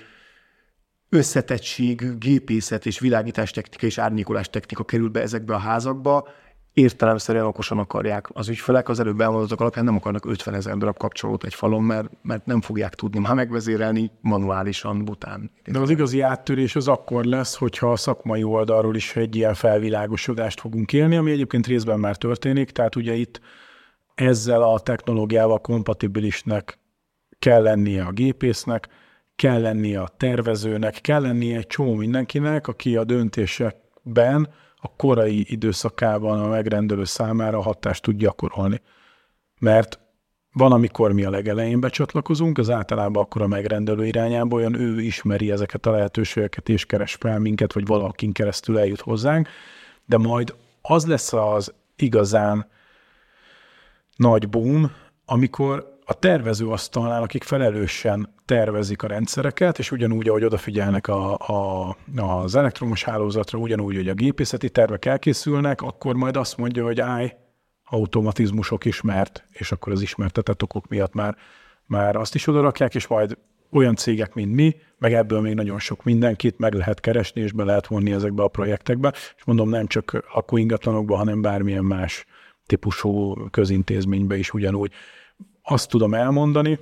összetettség, 1.10 2.18
gépészet 2.18 2.86
és 2.86 3.00
világítás 3.00 3.52
technika 3.52 3.86
és 3.86 3.98
árnyékolás 3.98 4.50
technika 4.50 4.84
kerül 4.84 5.10
be 5.10 5.22
ezekbe 5.22 5.54
a 5.54 5.58
házakba, 5.58 6.28
értelemszerűen 6.74 7.46
okosan 7.46 7.78
akarják 7.78 8.28
az 8.34 8.50
ügyfelek, 8.50 8.90
az 8.90 9.00
előbb 9.00 9.22
elmondottak 9.22 9.60
alapján 9.60 9.86
nem 9.86 9.96
akarnak 9.96 10.26
50 10.26 10.54
ezer 10.54 10.78
darab 10.78 10.98
kapcsolót 10.98 11.44
egy 11.44 11.54
falon, 11.54 11.84
mert, 11.84 12.10
mert 12.22 12.46
nem 12.46 12.62
fogják 12.62 12.96
tudni 12.96 13.20
már 13.20 13.34
megvezérelni 13.34 14.12
manuálisan, 14.22 15.06
bután. 15.06 15.52
De 15.66 15.80
az 15.80 15.90
igazi 15.90 16.22
áttörés 16.22 16.76
az 16.76 16.88
akkor 16.88 17.24
lesz, 17.24 17.56
hogyha 17.56 17.92
a 17.92 17.96
szakmai 17.96 18.44
oldalról 18.44 18.96
is 18.96 19.16
egy 19.16 19.36
ilyen 19.36 19.54
felvilágosodást 19.54 20.60
fogunk 20.60 20.94
élni, 20.94 21.16
ami 21.16 21.32
egyébként 21.32 21.68
részben 21.68 22.00
már 22.00 22.16
történik, 22.16 22.72
tehát 22.72 22.96
ugye 22.96 23.14
itt 23.14 23.40
ezzel 24.16 24.62
a 24.62 24.80
technológiával 24.80 25.62
kompatibilisnek 25.62 26.80
kell 27.40 27.62
lennie 27.62 28.04
a 28.04 28.12
gépésznek, 28.12 28.88
kell 29.36 29.62
lennie 29.62 30.02
a 30.02 30.08
tervezőnek, 30.18 31.02
kell 31.02 31.22
lennie 31.22 31.58
egy 31.58 31.68
csomó 31.68 31.94
mindenkinek, 31.94 32.68
aki 32.68 32.96
a 32.96 33.04
döntésekben 33.04 34.50
a 34.82 34.96
korai 34.96 35.46
időszakában 35.52 36.40
a 36.40 36.48
megrendelő 36.48 37.04
számára 37.04 37.62
hatást 37.62 38.04
tud 38.04 38.16
gyakorolni. 38.16 38.82
Mert 39.60 40.00
van, 40.54 40.72
amikor 40.72 41.12
mi 41.12 41.24
a 41.24 41.30
legelején 41.30 41.80
becsatlakozunk, 41.80 42.58
az 42.58 42.70
általában 42.70 43.24
akkor 43.24 43.42
a 43.42 43.48
megrendelő 43.48 44.06
irányába 44.06 44.56
olyan 44.56 44.80
ő 44.80 45.02
ismeri 45.02 45.52
ezeket 45.52 45.86
a 45.86 45.92
lehetőségeket, 45.92 46.70
és 46.70 46.86
keres 46.86 47.14
fel 47.14 47.40
minket, 47.40 47.74
vagy 47.74 47.86
valakin 47.86 48.32
keresztül 48.32 48.80
eljut 48.80 49.02
hozzánk, 49.02 49.48
de 50.06 50.18
majd 50.18 50.56
az 50.82 51.06
lesz 51.06 51.34
az 51.34 51.74
igazán 51.96 52.68
nagy 54.16 54.50
boom, 54.50 54.92
amikor 55.26 55.89
a 56.10 56.14
tervezőasztalnál, 56.14 57.22
akik 57.22 57.44
felelősen 57.44 58.34
tervezik 58.46 59.04
a 59.04 59.08
rendszereket, 59.08 59.80
és 59.80 59.92
ugyanúgy, 59.92 60.28
ahogy 60.28 60.44
odafigyelnek 60.44 61.08
a, 61.08 61.34
a, 61.38 61.96
az 62.16 62.56
elektromos 62.56 63.04
hálózatra, 63.04 63.60
ugyanúgy, 63.60 63.96
hogy 63.96 64.10
a 64.10 64.14
gépészeti 64.14 64.70
tervek 64.70 65.06
elkészülnek, 65.06 65.82
akkor 65.82 66.16
majd 66.16 66.38
azt 66.38 66.58
mondja, 66.58 66.84
hogy 66.84 67.00
állj, 67.00 67.34
automatizmusok 67.84 68.86
ismert, 68.86 69.44
és 69.52 69.72
akkor 69.72 69.94
az 69.94 70.02
ismertetett 70.02 70.64
okok 70.64 70.88
miatt 70.88 71.14
már, 71.14 71.36
már 71.86 72.16
azt 72.16 72.36
is 72.36 72.48
odarakják, 72.48 72.96
és 72.96 73.08
majd 73.08 73.38
olyan 73.72 73.96
cégek, 73.96 74.34
mint 74.34 74.54
mi, 74.54 74.76
meg 74.98 75.14
ebből 75.14 75.42
még 75.42 75.54
nagyon 75.54 75.80
sok 75.80 76.04
mindenkit 76.04 76.58
meg 76.58 76.74
lehet 76.74 77.00
keresni, 77.00 77.42
és 77.42 77.52
be 77.52 77.64
lehet 77.64 77.88
vonni 77.88 78.12
ezekbe 78.12 78.44
a 78.44 78.48
projektekbe, 78.48 79.14
és 79.38 79.44
mondom, 79.46 79.70
nem 79.70 79.88
csak 79.88 80.26
lakóingatlanokba, 80.34 81.16
hanem 81.16 81.42
bármilyen 81.42 81.86
más 81.86 82.26
típusú 82.66 83.34
közintézménybe 83.50 84.38
is 84.38 84.54
ugyanúgy. 84.54 84.92
Azt 85.72 85.90
tudom 85.90 86.14
elmondani, 86.14 86.80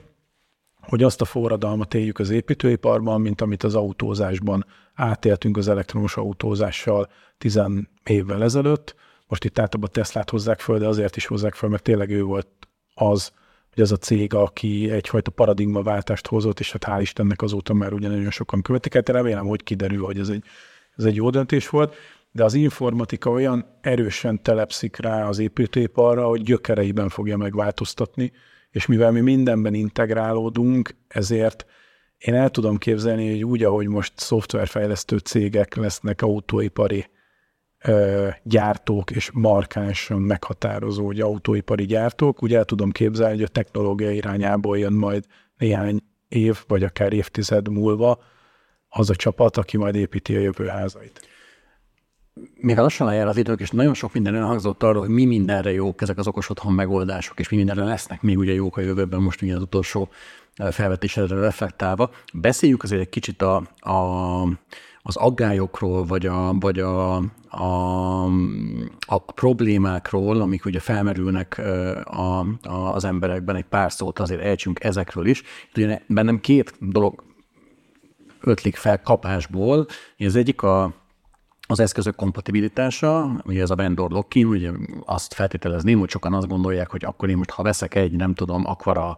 hogy 0.81 1.03
azt 1.03 1.21
a 1.21 1.25
forradalmat 1.25 1.93
éljük 1.93 2.19
az 2.19 2.29
építőiparban, 2.29 3.21
mint 3.21 3.41
amit 3.41 3.63
az 3.63 3.75
autózásban 3.75 4.65
átéltünk 4.93 5.57
az 5.57 5.67
elektromos 5.67 6.17
autózással 6.17 7.09
tizen 7.37 7.89
évvel 8.03 8.43
ezelőtt. 8.43 8.95
Most 9.27 9.43
itt 9.43 9.59
általában 9.59 9.89
Teslát 9.93 10.29
hozzák 10.29 10.59
föl, 10.59 10.79
de 10.79 10.87
azért 10.87 11.15
is 11.15 11.25
hozzák 11.25 11.53
föl, 11.53 11.69
mert 11.69 11.83
tényleg 11.83 12.09
ő 12.09 12.23
volt 12.23 12.47
az, 12.93 13.31
hogy 13.73 13.83
ez 13.83 13.91
a 13.91 13.97
cég, 13.97 14.33
aki 14.33 14.91
egyfajta 14.91 15.31
paradigmaváltást 15.31 16.27
hozott, 16.27 16.59
és 16.59 16.71
hát 16.71 16.85
hál' 16.87 17.01
Istennek 17.01 17.41
azóta 17.41 17.73
már 17.73 17.93
ugye 17.93 18.07
nagyon 18.07 18.31
sokan 18.31 18.61
követik. 18.61 18.93
Hát 18.93 19.09
remélem, 19.09 19.47
hogy 19.47 19.63
kiderül, 19.63 20.03
hogy 20.03 20.19
ez 20.19 20.29
egy, 20.29 20.43
ez 20.95 21.05
egy 21.05 21.15
jó 21.15 21.29
döntés 21.29 21.69
volt, 21.69 21.95
de 22.31 22.43
az 22.43 22.53
informatika 22.53 23.29
olyan 23.29 23.65
erősen 23.81 24.41
telepszik 24.41 24.97
rá 24.97 25.27
az 25.27 25.39
építőiparra, 25.39 26.27
hogy 26.27 26.41
gyökereiben 26.41 27.09
fogja 27.09 27.37
megváltoztatni, 27.37 28.31
és 28.77 28.85
mivel 28.85 29.11
mi 29.11 29.19
mindenben 29.19 29.73
integrálódunk, 29.73 30.95
ezért 31.07 31.65
én 32.17 32.33
el 32.33 32.49
tudom 32.49 32.77
képzelni, 32.77 33.29
hogy 33.31 33.43
úgy, 33.43 33.63
ahogy 33.63 33.87
most 33.87 34.13
szoftverfejlesztő 34.15 35.17
cégek 35.17 35.75
lesznek 35.75 36.21
autóipari 36.21 37.05
ö, 37.83 38.27
gyártók 38.43 39.11
és 39.11 39.29
markánsan 39.33 40.21
meghatározó 40.21 41.05
hogy 41.05 41.21
autóipari 41.21 41.85
gyártók, 41.85 42.43
úgy 42.43 42.53
el 42.53 42.65
tudom 42.65 42.91
képzelni, 42.91 43.33
hogy 43.33 43.43
a 43.43 43.47
technológia 43.47 44.11
irányából 44.11 44.77
jön 44.77 44.93
majd 44.93 45.25
néhány 45.57 45.99
év, 46.27 46.57
vagy 46.67 46.83
akár 46.83 47.13
évtized 47.13 47.69
múlva 47.69 48.23
az 48.89 49.09
a 49.09 49.15
csapat, 49.15 49.57
aki 49.57 49.77
majd 49.77 49.95
építi 49.95 50.35
a 50.35 50.39
jövő 50.39 50.67
házait 50.67 51.36
mivel 52.55 52.83
lassan 52.83 53.07
lejár 53.07 53.27
az 53.27 53.37
idők, 53.37 53.59
és 53.59 53.69
nagyon 53.69 53.93
sok 53.93 54.13
minden 54.13 54.35
elhangzott 54.35 54.83
arról, 54.83 55.01
hogy 55.01 55.09
mi 55.09 55.25
mindenre 55.25 55.71
jók 55.71 56.01
ezek 56.01 56.17
az 56.17 56.27
okos 56.27 56.49
otthon 56.49 56.73
megoldások, 56.73 57.39
és 57.39 57.49
mi 57.49 57.57
mindenre 57.57 57.83
lesznek 57.83 58.21
még 58.21 58.37
ugye 58.37 58.53
jók 58.53 58.77
a 58.77 58.81
jövőben, 58.81 59.21
most 59.21 59.41
ugye 59.41 59.55
az 59.55 59.61
utolsó 59.61 60.09
felvetésre 60.71 61.27
reflektálva. 61.27 62.09
Beszéljük 62.33 62.83
azért 62.83 63.01
egy 63.01 63.09
kicsit 63.09 63.41
a, 63.41 63.55
a, 63.79 64.41
az 65.01 65.15
aggályokról, 65.15 66.05
vagy, 66.05 66.25
a, 66.25 66.53
vagy 66.59 66.79
a, 66.79 67.15
a, 67.49 68.23
a 69.07 69.17
problémákról, 69.35 70.41
amik 70.41 70.65
ugye 70.65 70.79
felmerülnek 70.79 71.57
a, 72.03 72.39
a, 72.39 72.93
az 72.93 73.03
emberekben, 73.03 73.55
egy 73.55 73.65
pár 73.65 73.91
szót 73.91 74.19
azért 74.19 74.41
ejtsünk 74.41 74.83
ezekről 74.83 75.25
is. 75.25 75.43
Ugye 75.75 76.01
bennem 76.07 76.39
két 76.39 76.73
dolog 76.79 77.23
ötlik 78.41 78.75
fel 78.75 79.01
kapásból. 79.01 79.85
Az 80.19 80.35
egyik 80.35 80.61
a, 80.61 80.93
az 81.67 81.79
eszközök 81.79 82.15
kompatibilitása, 82.15 83.41
ugye 83.45 83.61
ez 83.61 83.69
a 83.69 83.75
vendor 83.75 84.11
lock-in, 84.11 84.45
ugye 84.45 84.71
azt 85.05 85.33
feltételezném, 85.33 85.99
hogy 85.99 86.09
sokan 86.09 86.33
azt 86.33 86.47
gondolják, 86.47 86.89
hogy 86.89 87.05
akkor 87.05 87.29
én 87.29 87.37
most, 87.37 87.49
ha 87.49 87.63
veszek 87.63 87.95
egy, 87.95 88.11
nem 88.11 88.33
tudom, 88.33 88.65
akvara 88.65 89.17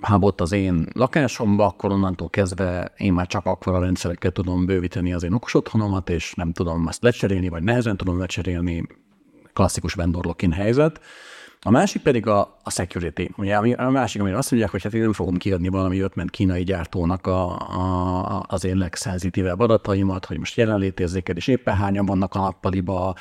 hábot 0.00 0.40
az 0.40 0.52
én 0.52 0.88
lakásomba, 0.92 1.66
akkor 1.66 1.90
onnantól 1.90 2.30
kezdve 2.30 2.92
én 2.96 3.12
már 3.12 3.26
csak 3.26 3.46
akvara 3.46 3.80
rendszerekkel 3.80 4.30
tudom 4.30 4.66
bővíteni 4.66 5.12
az 5.12 5.22
én 5.22 5.32
okos 5.32 5.54
otthonomat, 5.54 6.10
és 6.10 6.34
nem 6.34 6.52
tudom 6.52 6.86
azt 6.86 7.02
lecserélni, 7.02 7.48
vagy 7.48 7.62
nehezen 7.62 7.96
tudom 7.96 8.18
lecserélni, 8.18 8.86
klasszikus 9.52 9.94
vendor 9.94 10.24
lock-in 10.24 10.52
helyzet. 10.52 11.00
A 11.66 11.70
másik 11.70 12.02
pedig 12.02 12.26
a, 12.26 12.58
a 12.62 12.70
security. 12.70 13.30
Ugye 13.36 13.56
a 13.56 13.90
másik, 13.90 14.20
amire 14.20 14.36
azt 14.36 14.50
mondják, 14.50 14.72
hogy 14.72 14.82
hát 14.82 14.94
én 14.94 15.00
nem 15.00 15.12
fogom 15.12 15.36
kiadni 15.36 15.68
valami 15.68 16.00
ötment 16.00 16.30
kínai 16.30 16.62
gyártónak 16.62 17.26
a, 17.26 17.58
a, 17.58 18.44
az 18.48 18.64
én 18.64 18.76
legszenzitívebb 18.76 19.60
adataimat, 19.60 20.24
hogy 20.24 20.38
most 20.38 20.56
jelenlétérzékelés 20.56 21.46
éppen 21.46 21.76
hányan 21.76 22.06
vannak 22.06 22.34
a 22.34 22.38
nappaliba, 22.38 23.14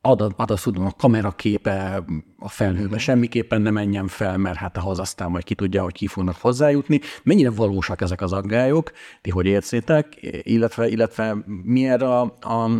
adat, 0.00 0.32
adat 0.36 0.62
tudom, 0.62 0.86
a 0.86 0.90
kameraképe 0.90 2.04
a 2.38 2.48
felhőbe 2.48 2.98
semmiképpen 2.98 3.62
nem 3.62 3.72
menjen 3.72 4.06
fel, 4.06 4.36
mert 4.36 4.56
hát 4.56 4.76
ahhoz 4.76 4.98
aztán 4.98 5.30
majd 5.30 5.44
ki 5.44 5.54
tudja, 5.54 5.82
hogy 5.82 5.92
ki 5.92 6.06
fognak 6.06 6.36
hozzájutni. 6.36 7.00
Mennyire 7.22 7.50
valósak 7.50 8.00
ezek 8.00 8.20
az 8.20 8.32
aggályok, 8.32 8.92
ti 9.20 9.30
hogy 9.30 9.46
értszétek, 9.46 10.18
illetve, 10.42 10.88
illetve 10.88 11.36
mi 11.62 11.88
erre 11.88 12.08
a, 12.08 12.20
a 12.40 12.70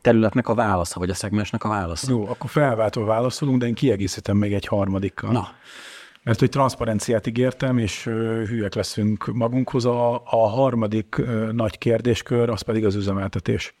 területnek 0.00 0.48
a 0.48 0.54
válasza, 0.54 0.98
vagy 0.98 1.10
a 1.10 1.14
szegmensnek 1.14 1.64
a 1.64 1.68
válasza. 1.68 2.10
Jó, 2.10 2.28
akkor 2.28 2.50
felváltva 2.50 3.04
válaszolunk, 3.04 3.58
de 3.58 3.66
én 3.66 3.74
kiegészítem 3.74 4.36
még 4.36 4.52
egy 4.52 4.66
harmadikkal. 4.66 5.32
Na. 5.32 5.48
Mert 6.22 6.38
hogy 6.38 6.48
transzparenciát 6.48 7.26
ígértem, 7.26 7.78
és 7.78 8.04
hűek 8.46 8.74
leszünk 8.74 9.26
magunkhoz. 9.26 9.84
A, 9.84 10.14
a 10.24 10.48
harmadik 10.48 11.22
nagy 11.52 11.78
kérdéskör, 11.78 12.48
az 12.48 12.60
pedig 12.60 12.84
az 12.84 12.94
üzemeltetés. 12.94 13.74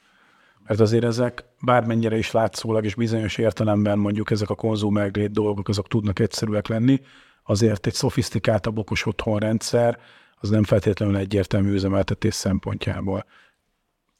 Mert 0.66 0.80
azért 0.80 1.04
ezek 1.04 1.44
bármennyire 1.60 2.18
is 2.18 2.30
látszólag 2.30 2.84
és 2.84 2.94
bizonyos 2.94 3.36
értelemben 3.36 3.98
mondjuk 3.98 4.30
ezek 4.30 4.50
a 4.50 4.54
konzumergrét 4.54 5.30
dolgok, 5.30 5.68
azok 5.68 5.88
tudnak 5.88 6.18
egyszerűek 6.18 6.66
lenni, 6.66 7.00
azért 7.42 7.86
egy 7.86 7.92
szofisztikáltabb 7.92 8.78
okos 8.78 9.06
otthonrendszer 9.06 9.98
az 10.40 10.48
nem 10.48 10.64
feltétlenül 10.64 11.16
egyértelmű 11.16 11.72
üzemeltetés 11.72 12.34
szempontjából. 12.34 13.24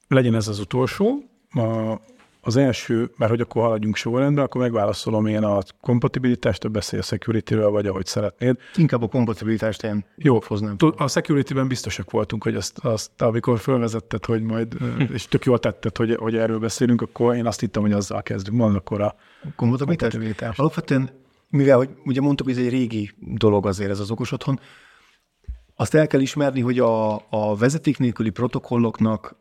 Legyen 0.09 0.35
ez 0.35 0.49
az 0.49 0.59
utolsó, 0.59 1.23
a, 1.51 2.01
az 2.41 2.57
első, 2.57 3.11
mert 3.17 3.31
hogy 3.31 3.41
akkor 3.41 3.63
haladjunk 3.63 3.97
sorrendben, 3.97 4.45
akkor 4.45 4.61
megválaszolom 4.61 5.27
én 5.27 5.43
a 5.43 5.59
kompatibilitást, 5.81 6.65
a 6.65 6.69
beszél 6.69 6.99
a 6.99 7.03
security-ről, 7.03 7.71
vagy 7.71 7.87
ahogy 7.87 8.07
szeretnéd. 8.07 8.57
Inkább 8.77 9.03
a 9.03 9.09
kompatibilitást 9.09 9.83
én 9.83 10.05
jó 10.17 10.41
hoznám. 10.47 10.77
A 10.97 11.09
security-ben 11.09 11.69
biztosak 11.69 12.11
voltunk, 12.11 12.43
hogy 12.43 12.55
azt, 12.55 12.79
azt 12.79 13.23
amikor 13.23 13.59
felvezetted, 13.59 14.25
hogy 14.25 14.43
majd, 14.43 14.77
és 15.13 15.27
tök 15.27 15.45
jól 15.45 15.59
tetted, 15.59 15.97
hogy, 15.97 16.15
hogy 16.15 16.37
erről 16.37 16.59
beszélünk, 16.59 17.03
akkor 17.03 17.35
én 17.35 17.47
azt 17.47 17.61
hittem, 17.61 17.83
hogy 17.83 17.93
azzal 17.93 18.23
kezdünk. 18.23 18.59
Van 18.59 18.75
akkor 18.75 19.01
a 19.01 19.15
kompatibilitás. 19.57 20.11
kompatibilitás. 20.11 20.59
Alapvetően, 20.59 21.11
mivel 21.51 21.77
hogy 21.77 21.89
ugye 22.05 22.21
mondtuk, 22.21 22.47
hogy 22.47 22.59
ez 22.59 22.65
egy 22.65 22.71
régi 22.71 23.11
dolog 23.19 23.67
azért 23.67 23.91
ez 23.91 24.01
az 24.01 24.11
okos 24.11 24.33
otthon, 24.33 24.61
azt 25.81 25.95
el 25.95 26.07
kell 26.07 26.21
ismerni, 26.21 26.61
hogy 26.61 26.79
a, 26.79 27.15
a 27.15 27.57
vezeték 27.57 27.99
nélküli 27.99 28.31
protokolloknak 28.31 29.37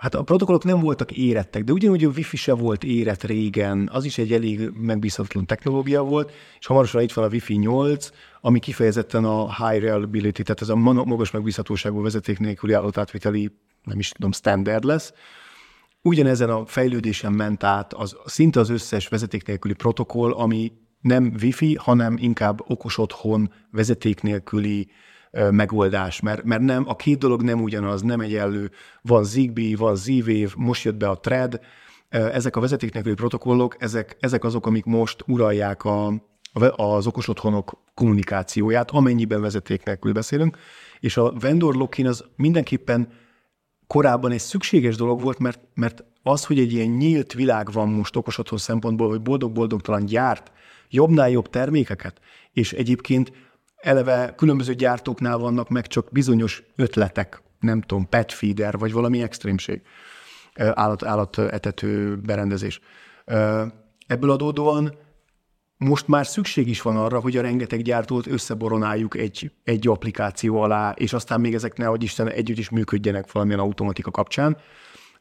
Hát 0.00 0.14
a 0.14 0.22
protokollok 0.22 0.64
nem 0.64 0.80
voltak 0.80 1.12
érettek, 1.12 1.64
de 1.64 1.72
ugyanúgy 1.72 2.04
a 2.04 2.08
Wi-Fi 2.08 2.36
se 2.36 2.52
volt 2.52 2.84
érett 2.84 3.22
régen, 3.22 3.88
az 3.92 4.04
is 4.04 4.18
egy 4.18 4.32
elég 4.32 4.70
megbízhatatlan 4.74 5.46
technológia 5.46 6.02
volt, 6.02 6.32
és 6.58 6.66
hamarosan 6.66 7.02
itt 7.02 7.12
van 7.12 7.24
a 7.24 7.28
Wi-Fi 7.28 7.54
8, 7.54 8.10
ami 8.40 8.58
kifejezetten 8.58 9.24
a 9.24 9.66
high 9.66 9.82
reliability, 9.82 10.42
tehát 10.42 10.60
ez 10.60 10.68
a 10.68 10.76
magas 10.76 11.30
megbízhatóságú 11.30 12.02
vezeték 12.02 12.38
nélküli 12.38 12.72
állatátviteli, 12.72 13.50
nem 13.84 13.98
is 13.98 14.08
tudom, 14.08 14.32
standard 14.32 14.84
lesz. 14.84 15.12
Ugyanezen 16.02 16.50
a 16.50 16.66
fejlődésen 16.66 17.32
ment 17.32 17.64
át 17.64 17.92
az, 17.92 18.16
szinte 18.24 18.60
az 18.60 18.68
összes 18.68 19.08
vezeték 19.08 19.46
nélküli 19.46 19.74
protokoll, 19.74 20.32
ami 20.32 20.72
nem 21.00 21.34
Wi-Fi, 21.42 21.74
hanem 21.74 22.16
inkább 22.20 22.60
okos 22.66 22.98
otthon 22.98 23.52
vezeték 23.70 24.22
nélküli 24.22 24.90
megoldás, 25.50 26.20
mert, 26.20 26.42
mert 26.42 26.62
nem, 26.62 26.84
a 26.88 26.96
két 26.96 27.18
dolog 27.18 27.42
nem 27.42 27.62
ugyanaz, 27.62 28.02
nem 28.02 28.20
egyenlő. 28.20 28.70
Van 29.02 29.24
Zigbee, 29.24 29.76
van 29.76 29.96
Z-Wave, 29.96 30.50
most 30.56 30.84
jött 30.84 30.96
be 30.96 31.08
a 31.08 31.20
Thread, 31.20 31.60
ezek 32.08 32.56
a 32.56 32.60
vezeték 32.60 32.92
nélküli 32.92 33.14
protokollok, 33.14 33.76
ezek, 33.78 34.16
ezek 34.20 34.44
azok, 34.44 34.66
amik 34.66 34.84
most 34.84 35.24
uralják 35.26 35.84
a, 35.84 36.12
az 36.76 37.06
okos 37.06 37.28
otthonok 37.28 37.82
kommunikációját, 37.94 38.90
amennyiben 38.90 39.40
vezeték 39.40 39.84
nélkül 39.84 40.12
beszélünk, 40.12 40.56
és 41.00 41.16
a 41.16 41.32
vendor 41.32 41.74
lock 41.74 41.98
az 42.04 42.24
mindenképpen 42.36 43.08
korábban 43.86 44.30
egy 44.30 44.40
szükséges 44.40 44.96
dolog 44.96 45.20
volt, 45.20 45.38
mert, 45.38 45.60
mert 45.74 46.04
az, 46.22 46.44
hogy 46.44 46.58
egy 46.58 46.72
ilyen 46.72 46.88
nyílt 46.88 47.32
világ 47.32 47.72
van 47.72 47.88
most 47.88 48.16
okos 48.16 48.38
otthon 48.38 48.58
szempontból, 48.58 49.08
hogy 49.08 49.22
boldog-boldogtalan 49.22 50.04
gyárt 50.04 50.52
jobbnál 50.88 51.30
jobb 51.30 51.48
termékeket, 51.48 52.20
és 52.52 52.72
egyébként 52.72 53.32
eleve 53.80 54.34
különböző 54.36 54.74
gyártóknál 54.74 55.38
vannak 55.38 55.68
meg 55.68 55.86
csak 55.86 56.08
bizonyos 56.12 56.62
ötletek, 56.76 57.42
nem 57.60 57.80
tudom, 57.80 58.08
pet 58.08 58.32
feeder, 58.32 58.78
vagy 58.78 58.92
valami 58.92 59.22
extrémség, 59.22 59.82
állat, 60.54 61.04
állatetető 61.04 62.16
berendezés. 62.16 62.80
Ebből 64.06 64.30
adódóan 64.30 64.94
most 65.76 66.08
már 66.08 66.26
szükség 66.26 66.68
is 66.68 66.82
van 66.82 66.96
arra, 66.96 67.20
hogy 67.20 67.36
a 67.36 67.42
rengeteg 67.42 67.82
gyártót 67.82 68.26
összeboronáljuk 68.26 69.16
egy, 69.16 69.52
egy 69.64 69.88
applikáció 69.88 70.60
alá, 70.60 70.90
és 70.96 71.12
aztán 71.12 71.40
még 71.40 71.54
ezek 71.54 71.76
ne, 71.76 71.84
hogy 71.84 72.02
Isten 72.02 72.28
együtt 72.28 72.58
is 72.58 72.70
működjenek 72.70 73.32
valamilyen 73.32 73.60
automatika 73.60 74.10
kapcsán 74.10 74.56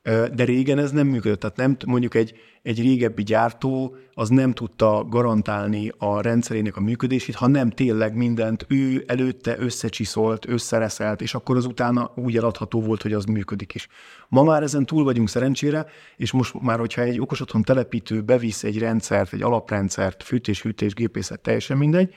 de 0.04 0.44
régen 0.44 0.78
ez 0.78 0.92
nem 0.92 1.08
működött. 1.08 1.40
Tehát 1.40 1.56
nem, 1.56 1.78
mondjuk 1.86 2.16
egy, 2.16 2.34
egy 2.62 2.82
régebbi 2.82 3.24
gyártó 3.24 3.96
az 4.14 4.30
nem 4.30 4.54
tudta 4.54 5.06
garantálni 5.10 5.92
a 5.98 6.22
rendszerének 6.22 6.78
a 6.78 6.82
működését, 6.82 7.36
ha 7.36 7.48
nem 7.48 7.70
tényleg 7.70 8.16
mindent 8.16 8.66
ő 8.68 9.04
előtte 9.08 9.56
összecsiszolt, 9.60 10.48
összereszelt, 10.48 11.22
és 11.22 11.34
akkor 11.34 11.58
az 11.58 11.66
utána 11.66 12.12
úgy 12.16 12.38
eladható 12.38 12.82
volt, 12.82 13.02
hogy 13.02 13.14
az 13.14 13.26
működik 13.26 13.74
is. 13.74 13.88
Ma 14.28 14.44
már 14.44 14.64
ezen 14.64 14.86
túl 14.86 15.04
vagyunk 15.04 15.30
szerencsére, 15.30 15.86
és 16.18 16.32
most 16.32 16.62
már, 16.62 16.80
hogyha 16.80 17.02
egy 17.02 17.20
okos 17.20 17.42
otthon 17.42 17.62
telepítő 17.62 18.22
bevisz 18.22 18.64
egy 18.64 18.78
rendszert, 18.78 19.34
egy 19.34 19.42
alaprendszert, 19.42 20.24
fűtés, 20.24 20.62
hűtés, 20.62 20.94
gépészet, 20.94 21.42
teljesen 21.42 21.78
mindegy, 21.78 22.14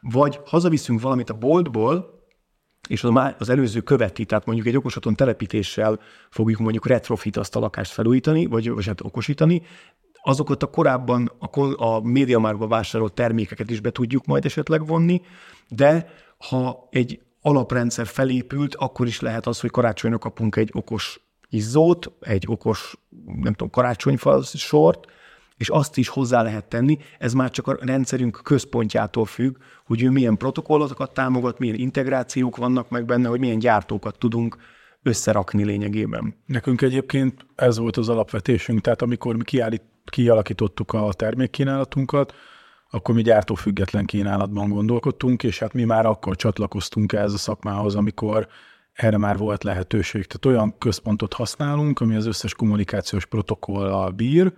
vagy 0.00 0.40
hazaviszünk 0.44 1.00
valamit 1.00 1.30
a 1.30 1.34
boltból, 1.34 2.15
és 2.88 3.04
az, 3.04 3.34
az 3.38 3.48
előző 3.48 3.80
követi, 3.80 4.24
tehát 4.24 4.46
mondjuk 4.46 4.66
egy 4.66 4.76
okosaton 4.76 5.14
telepítéssel 5.14 6.00
fogjuk 6.30 6.60
mondjuk 6.60 6.86
retrofit 6.86 7.36
azt 7.36 7.56
a 7.56 7.60
lakást 7.60 7.92
felújítani, 7.92 8.46
vagy, 8.46 8.70
vagy 8.70 8.86
hát 8.86 9.00
okosítani, 9.00 9.62
azokat 10.22 10.62
a 10.62 10.66
korábban 10.66 11.32
a, 11.38 11.84
a 11.84 12.00
médiamárba 12.00 12.66
vásárolt 12.66 13.12
termékeket 13.12 13.70
is 13.70 13.80
be 13.80 13.90
tudjuk 13.90 14.26
majd 14.26 14.44
esetleg 14.44 14.86
vonni, 14.86 15.20
de 15.68 16.08
ha 16.48 16.88
egy 16.90 17.20
alaprendszer 17.40 18.06
felépült, 18.06 18.74
akkor 18.74 19.06
is 19.06 19.20
lehet 19.20 19.46
az, 19.46 19.60
hogy 19.60 19.70
karácsonyra 19.70 20.18
kapunk 20.18 20.56
egy 20.56 20.70
okos 20.72 21.20
izzót, 21.48 22.12
egy 22.20 22.44
okos, 22.48 22.94
nem 23.24 23.52
tudom, 23.52 23.70
karácsonyfa 23.70 24.42
sort, 24.42 25.04
és 25.56 25.68
azt 25.68 25.96
is 25.96 26.08
hozzá 26.08 26.42
lehet 26.42 26.64
tenni, 26.64 26.98
ez 27.18 27.32
már 27.32 27.50
csak 27.50 27.66
a 27.66 27.76
rendszerünk 27.80 28.40
központjától 28.42 29.24
függ, 29.24 29.56
hogy 29.84 30.02
ő 30.02 30.10
milyen 30.10 30.36
protokollokat 30.36 31.14
támogat, 31.14 31.58
milyen 31.58 31.74
integrációk 31.74 32.56
vannak 32.56 32.88
meg 32.88 33.04
benne, 33.04 33.28
hogy 33.28 33.40
milyen 33.40 33.58
gyártókat 33.58 34.18
tudunk 34.18 34.56
összerakni 35.02 35.64
lényegében. 35.64 36.34
Nekünk 36.46 36.82
egyébként 36.82 37.46
ez 37.54 37.78
volt 37.78 37.96
az 37.96 38.08
alapvetésünk, 38.08 38.80
tehát 38.80 39.02
amikor 39.02 39.36
mi 39.36 39.44
kiállít, 39.44 39.82
kialakítottuk 40.04 40.92
a 40.92 41.12
termékkínálatunkat, 41.12 42.34
akkor 42.90 43.14
mi 43.14 43.22
gyártófüggetlen 43.22 44.04
kínálatban 44.04 44.68
gondolkodtunk, 44.68 45.42
és 45.42 45.58
hát 45.58 45.72
mi 45.72 45.84
már 45.84 46.06
akkor 46.06 46.36
csatlakoztunk 46.36 47.12
ez 47.12 47.32
a 47.32 47.38
szakmához, 47.38 47.94
amikor 47.94 48.48
erre 48.92 49.18
már 49.18 49.36
volt 49.36 49.64
lehetőség. 49.64 50.26
Tehát 50.26 50.58
olyan 50.58 50.78
központot 50.78 51.32
használunk, 51.32 52.00
ami 52.00 52.14
az 52.14 52.26
összes 52.26 52.54
kommunikációs 52.54 53.26
protokollal 53.26 54.10
bír, 54.10 54.52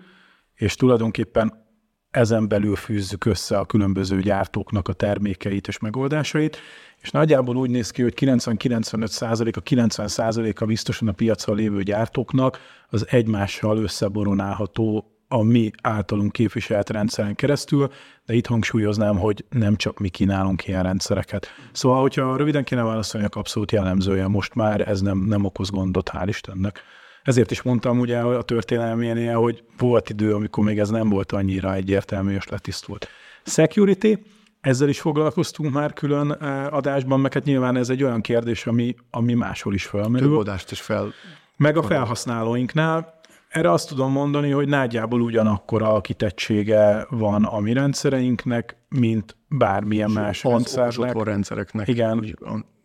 és 0.59 0.75
tulajdonképpen 0.75 1.67
ezen 2.11 2.49
belül 2.49 2.77
fűzzük 2.77 3.25
össze 3.25 3.59
a 3.59 3.65
különböző 3.65 4.21
gyártóknak 4.21 4.89
a 4.89 4.93
termékeit 4.93 5.69
és 5.69 5.79
megoldásait, 5.79 6.59
és 7.01 7.11
nagyjából 7.11 7.57
úgy 7.57 7.71
néz 7.71 7.91
ki, 7.91 8.03
hogy 8.03 8.15
90-95 8.17 9.07
százalék, 9.07 9.57
a 9.57 9.61
90 9.61 10.09
százaléka 10.09 10.67
biztosan 10.67 11.09
a 11.09 11.13
piacon 11.13 11.57
lévő 11.57 11.83
gyártóknak 11.83 12.59
az 12.89 13.07
egymással 13.09 13.79
összeboronálható 13.79 15.13
a 15.29 15.43
mi 15.43 15.71
általunk 15.83 16.33
képviselt 16.33 16.91
rendszeren 16.91 17.35
keresztül, 17.35 17.91
de 18.25 18.35
itt 18.35 18.47
hangsúlyoznám, 18.47 19.19
hogy 19.19 19.45
nem 19.51 19.77
csak 19.77 19.99
mi 19.99 20.09
kínálunk 20.09 20.67
ilyen 20.67 20.83
rendszereket. 20.83 21.47
Szóval, 21.73 22.01
hogyha 22.01 22.37
röviden 22.37 22.65
kéne 22.65 22.83
válaszolni, 22.83 23.27
a 23.31 23.39
abszolút 23.39 23.73
jellemzője, 23.73 24.27
most 24.27 24.55
már 24.55 24.89
ez 24.89 25.01
nem, 25.01 25.19
nem 25.19 25.45
okoz 25.45 25.71
gondot, 25.71 26.11
hál' 26.13 26.25
Istennek. 26.27 26.83
Ezért 27.29 27.51
is 27.51 27.63
mondtam 27.63 27.99
ugye 27.99 28.19
a 28.19 28.43
történelménél, 28.43 29.35
hogy 29.35 29.65
volt 29.79 30.11
idő, 30.11 30.35
amikor 30.35 30.65
még 30.65 30.79
ez 30.79 30.89
nem 30.89 31.09
volt 31.09 31.33
annyira 31.33 31.75
egyértelmű 31.75 32.35
és 32.35 32.47
letisztult. 32.47 33.09
Security, 33.45 34.15
ezzel 34.61 34.89
is 34.89 35.01
foglalkoztunk 35.01 35.73
már 35.73 35.93
külön 35.93 36.33
eh, 36.33 36.75
adásban, 36.75 37.21
meg 37.21 37.33
hát 37.33 37.45
nyilván 37.45 37.77
ez 37.77 37.89
egy 37.89 38.03
olyan 38.03 38.21
kérdés, 38.21 38.67
ami, 38.67 38.95
ami 39.11 39.35
máshol 39.35 39.75
is 39.75 39.87
felmerül. 39.87 40.29
Több 40.29 40.39
adást 40.39 40.71
is 40.71 40.81
fel. 40.81 41.13
Meg 41.57 41.77
a 41.77 41.83
felhasználóinknál. 41.83 43.21
Erre 43.49 43.71
azt 43.71 43.89
tudom 43.89 44.13
mondani, 44.13 44.51
hogy 44.51 44.69
nagyjából 44.69 45.21
ugyanakkor 45.21 45.83
a 45.83 46.01
kitettsége 46.01 47.07
van 47.11 47.45
a 47.45 47.59
mi 47.61 47.73
rendszereinknek, 47.73 48.77
mint 48.89 49.37
bármilyen 49.49 50.11
más 50.11 50.45
rendszernek. 50.45 51.23
rendszereknek. 51.23 51.89
Igen. 51.89 52.19
Úgy, 52.19 52.37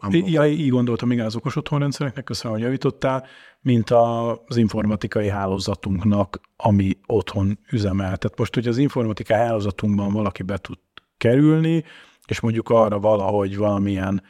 a, 0.04 0.24
Ja, 0.26 0.48
így 0.48 0.70
gondoltam, 0.70 1.12
igen, 1.12 1.26
az 1.26 1.36
okos 1.36 1.56
otthonrendszereknek, 1.56 2.24
köszönöm, 2.24 2.54
hogy 2.58 2.66
javítottál, 2.66 3.26
mint 3.62 3.90
az 3.90 4.58
informatikai 4.58 5.30
hálózatunknak, 5.30 6.42
ami 6.58 6.98
otthon 7.06 7.60
üzemel. 7.72 8.18
Tehát 8.18 8.38
most, 8.38 8.54
hogy 8.54 8.68
az 8.68 8.78
informatikai 8.78 9.38
hálózatunkban 9.38 10.14
valaki 10.14 10.44
be 10.44 10.58
tud 10.58 10.78
kerülni, 11.18 11.84
és 12.28 12.40
mondjuk 12.40 12.70
arra 12.70 13.00
valahogy 13.00 13.58
valamilyen 13.58 14.24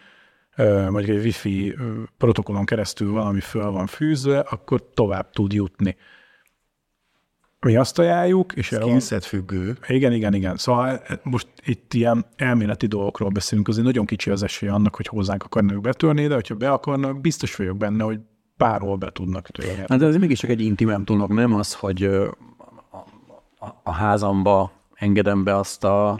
mondjuk 0.89 1.17
egy 1.17 1.23
wifi 1.23 1.75
protokollon 2.17 2.65
keresztül 2.65 3.11
valami 3.11 3.39
föl 3.39 3.71
van 3.71 3.87
fűzve, 3.87 4.39
akkor 4.39 4.89
tovább 4.93 5.29
tud 5.29 5.53
jutni. 5.53 5.95
Mi 7.63 7.75
azt 7.75 7.99
ajánljuk, 7.99 8.53
és 8.55 8.65
skillset 8.65 9.25
függő. 9.25 9.77
igen, 9.87 10.13
igen, 10.13 10.33
igen. 10.33 10.57
Szóval 10.57 11.01
most 11.23 11.47
itt 11.65 11.93
ilyen 11.93 12.25
elméleti 12.35 12.87
dolgokról 12.87 13.29
beszélünk, 13.29 13.67
azért 13.67 13.85
nagyon 13.85 14.05
kicsi 14.05 14.29
az 14.29 14.43
esély 14.43 14.69
annak, 14.69 14.95
hogy 14.95 15.07
hozzánk 15.07 15.43
akarnak 15.43 15.81
betörni, 15.81 16.27
de 16.27 16.33
hogyha 16.33 16.55
be 16.55 16.71
akarnak, 16.71 17.21
biztos 17.21 17.55
vagyok 17.55 17.77
benne, 17.77 18.03
hogy 18.03 18.19
bárhol 18.57 18.97
be 18.97 19.11
tudnak 19.11 19.47
törni. 19.47 19.83
Hát 19.87 19.99
de 19.99 20.05
ez 20.05 20.15
mégiscsak 20.15 20.49
egy 20.49 20.61
intimem 20.61 21.05
dolog, 21.05 21.31
nem 21.31 21.53
az, 21.53 21.73
hogy 21.73 22.03
a, 22.03 22.27
a, 23.59 23.81
a 23.83 23.91
házamba 23.91 24.71
engedem 24.93 25.43
be 25.43 25.55
azt 25.55 25.83
a 25.83 26.19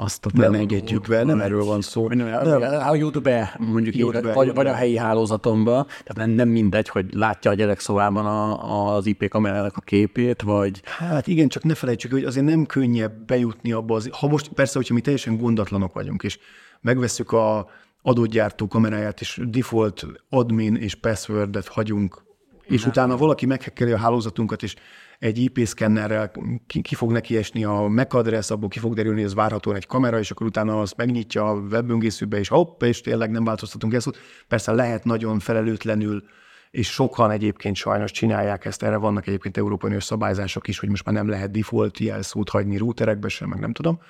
azt 0.00 0.26
a 0.26 0.30
Nem 0.32 0.54
engedjük 0.54 1.06
be, 1.06 1.22
nem 1.22 1.40
erről 1.40 1.64
van 1.64 1.80
szó. 1.80 2.08
Nem, 2.08 2.80
a 2.88 2.94
YouTube-be, 2.94 3.56
mondjuk 3.58 3.96
YouTube-be, 3.96 4.32
vagy, 4.32 4.54
vagy 4.54 4.66
a 4.66 4.74
helyi 4.74 4.96
hálózatomba, 4.96 5.84
tehát 5.84 6.16
nem, 6.16 6.30
nem 6.30 6.48
mindegy, 6.48 6.88
hogy 6.88 7.14
látja 7.14 7.50
a 7.50 7.54
gyerekszobában 7.54 8.26
a, 8.26 8.94
az 8.94 9.06
IP 9.06 9.28
kamerának 9.28 9.76
a 9.76 9.80
képét, 9.80 10.42
vagy 10.42 10.82
Hát 10.84 11.26
igen, 11.26 11.48
csak 11.48 11.62
ne 11.62 11.74
felejtsük, 11.74 12.12
hogy 12.12 12.24
azért 12.24 12.46
nem 12.46 12.66
könnyebb 12.66 13.24
bejutni 13.26 13.72
abba 13.72 13.94
az... 13.94 14.08
Ha 14.12 14.28
most 14.28 14.48
persze, 14.48 14.78
hogyha 14.78 14.94
mi 14.94 15.00
teljesen 15.00 15.36
gondatlanok 15.36 15.92
vagyunk, 15.92 16.22
és 16.22 16.38
megvesszük 16.80 17.32
a 17.32 17.68
adott 18.02 18.30
gyártó 18.30 18.68
kameráját, 18.68 19.20
és 19.20 19.40
default 19.48 20.06
admin 20.28 20.74
és 20.74 20.94
passwordet 20.94 21.68
hagyunk, 21.68 22.22
és 22.62 22.86
utána 22.86 23.16
valaki 23.16 23.46
meghekkeli 23.46 23.92
a 23.92 23.98
hálózatunkat, 23.98 24.62
és 24.62 24.74
egy 25.18 25.38
IP 25.38 25.66
szkennerrel 25.66 26.30
ki, 26.66 26.80
ki 26.80 26.94
fog 26.94 27.12
neki 27.12 27.36
esni 27.36 27.64
a 27.64 27.86
MAC 27.86 28.14
address, 28.14 28.50
abból 28.50 28.68
ki 28.68 28.78
fog 28.78 28.94
derülni, 28.94 29.18
hogy 29.18 29.28
ez 29.28 29.34
várhatóan 29.34 29.76
egy 29.76 29.86
kamera, 29.86 30.18
és 30.18 30.30
akkor 30.30 30.46
utána 30.46 30.80
azt 30.80 30.96
megnyitja 30.96 31.48
a 31.48 31.54
webböngészőbe, 31.54 32.38
és 32.38 32.48
hopp, 32.48 32.82
és 32.82 33.00
tényleg 33.00 33.30
nem 33.30 33.44
változtatunk 33.44 33.94
ezt. 33.94 34.10
Persze 34.48 34.72
lehet 34.72 35.04
nagyon 35.04 35.38
felelőtlenül 35.38 36.22
és 36.70 36.92
sokan 36.92 37.30
egyébként 37.30 37.76
sajnos 37.76 38.10
csinálják 38.10 38.64
ezt, 38.64 38.82
erre 38.82 38.96
vannak 38.96 39.26
egyébként 39.26 39.56
európai 39.56 40.00
szabályzások 40.00 40.68
is, 40.68 40.78
hogy 40.78 40.88
most 40.88 41.04
már 41.04 41.14
nem 41.14 41.28
lehet 41.28 41.50
default 41.50 41.98
jelszót 41.98 42.48
hagyni 42.48 42.76
routerekbe 42.76 43.28
sem, 43.28 43.48
meg 43.48 43.60
nem 43.60 43.72
tudom. 43.72 44.00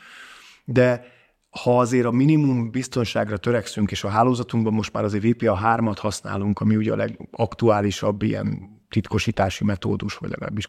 De 0.65 1.05
ha 1.51 1.79
azért 1.79 2.07
a 2.07 2.11
minimum 2.11 2.71
biztonságra 2.71 3.37
törekszünk, 3.37 3.91
és 3.91 4.05
a 4.05 4.09
hálózatunkban 4.09 4.73
most 4.73 4.93
már 4.93 5.05
azért 5.05 5.25
VPA 5.25 5.61
3-at 5.63 5.97
használunk, 5.99 6.61
ami 6.61 6.77
ugye 6.77 6.93
a 6.93 6.97
legaktuálisabb 6.97 8.23
ilyen 8.23 8.77
titkosítási 8.89 9.65
metódus, 9.65 10.15
vagy 10.15 10.31
legalábbis 10.31 10.69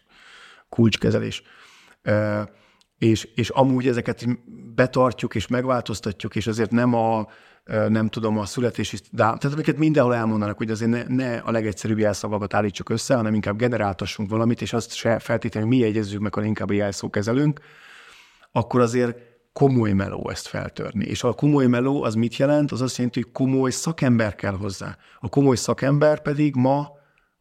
kulcskezelés, 0.70 1.44
és, 2.98 3.24
és 3.36 3.50
amúgy 3.50 3.88
ezeket 3.88 4.26
betartjuk 4.76 5.36
és 5.36 5.48
megváltoztatjuk, 5.48 6.36
és 6.36 6.48
azért 6.48 6.72
nem 6.72 6.94
a 6.94 7.28
nem 7.88 8.08
tudom, 8.08 8.38
a 8.38 8.46
születési 8.46 8.98
dá... 9.12 9.34
Tehát 9.34 9.54
amiket 9.54 9.78
mindenhol 9.78 10.16
elmondanak, 10.16 10.58
hogy 10.58 10.72
azért 10.72 10.92
ne, 10.92 11.04
ne 11.08 11.38
a 11.38 11.52
legegyszerűbb 11.52 12.00
jelszavakat 12.00 12.54
állítsuk 12.54 12.90
össze, 12.90 13.16
hanem 13.16 13.34
inkább 13.34 13.58
generáltassunk 13.58 14.30
valamit, 14.30 14.62
és 14.62 14.74
azt 14.74 14.94
se 14.94 15.20
feltétlenül 15.20 15.70
mi 15.70 15.78
jegyezzük 15.78 16.20
meg, 16.22 16.34
hanem 16.34 16.50
inkább 16.50 16.70
a 16.70 16.74
jelszókezelőnk, 16.74 17.60
akkor 18.52 18.82
azért 18.82 19.18
komoly 19.54 19.92
meló 19.92 20.30
ezt 20.30 20.48
feltörni. 20.48 21.06
És 21.06 21.24
a 21.24 21.34
komoly 21.34 21.66
meló 21.66 22.04
az 22.04 22.14
mit 22.14 22.38
jelent? 22.38 22.72
Az 22.72 22.82
azt 22.82 22.98
jelenti, 22.98 23.22
hogy 23.22 23.32
komoly 23.32 23.72
szakember 23.72 24.36
kell 24.36 24.56
hozzá. 24.56 24.98
A 25.20 25.30
komoly 25.30 25.56
szakember 25.56 26.22
pedig 26.22 26.56
ma 26.56 26.88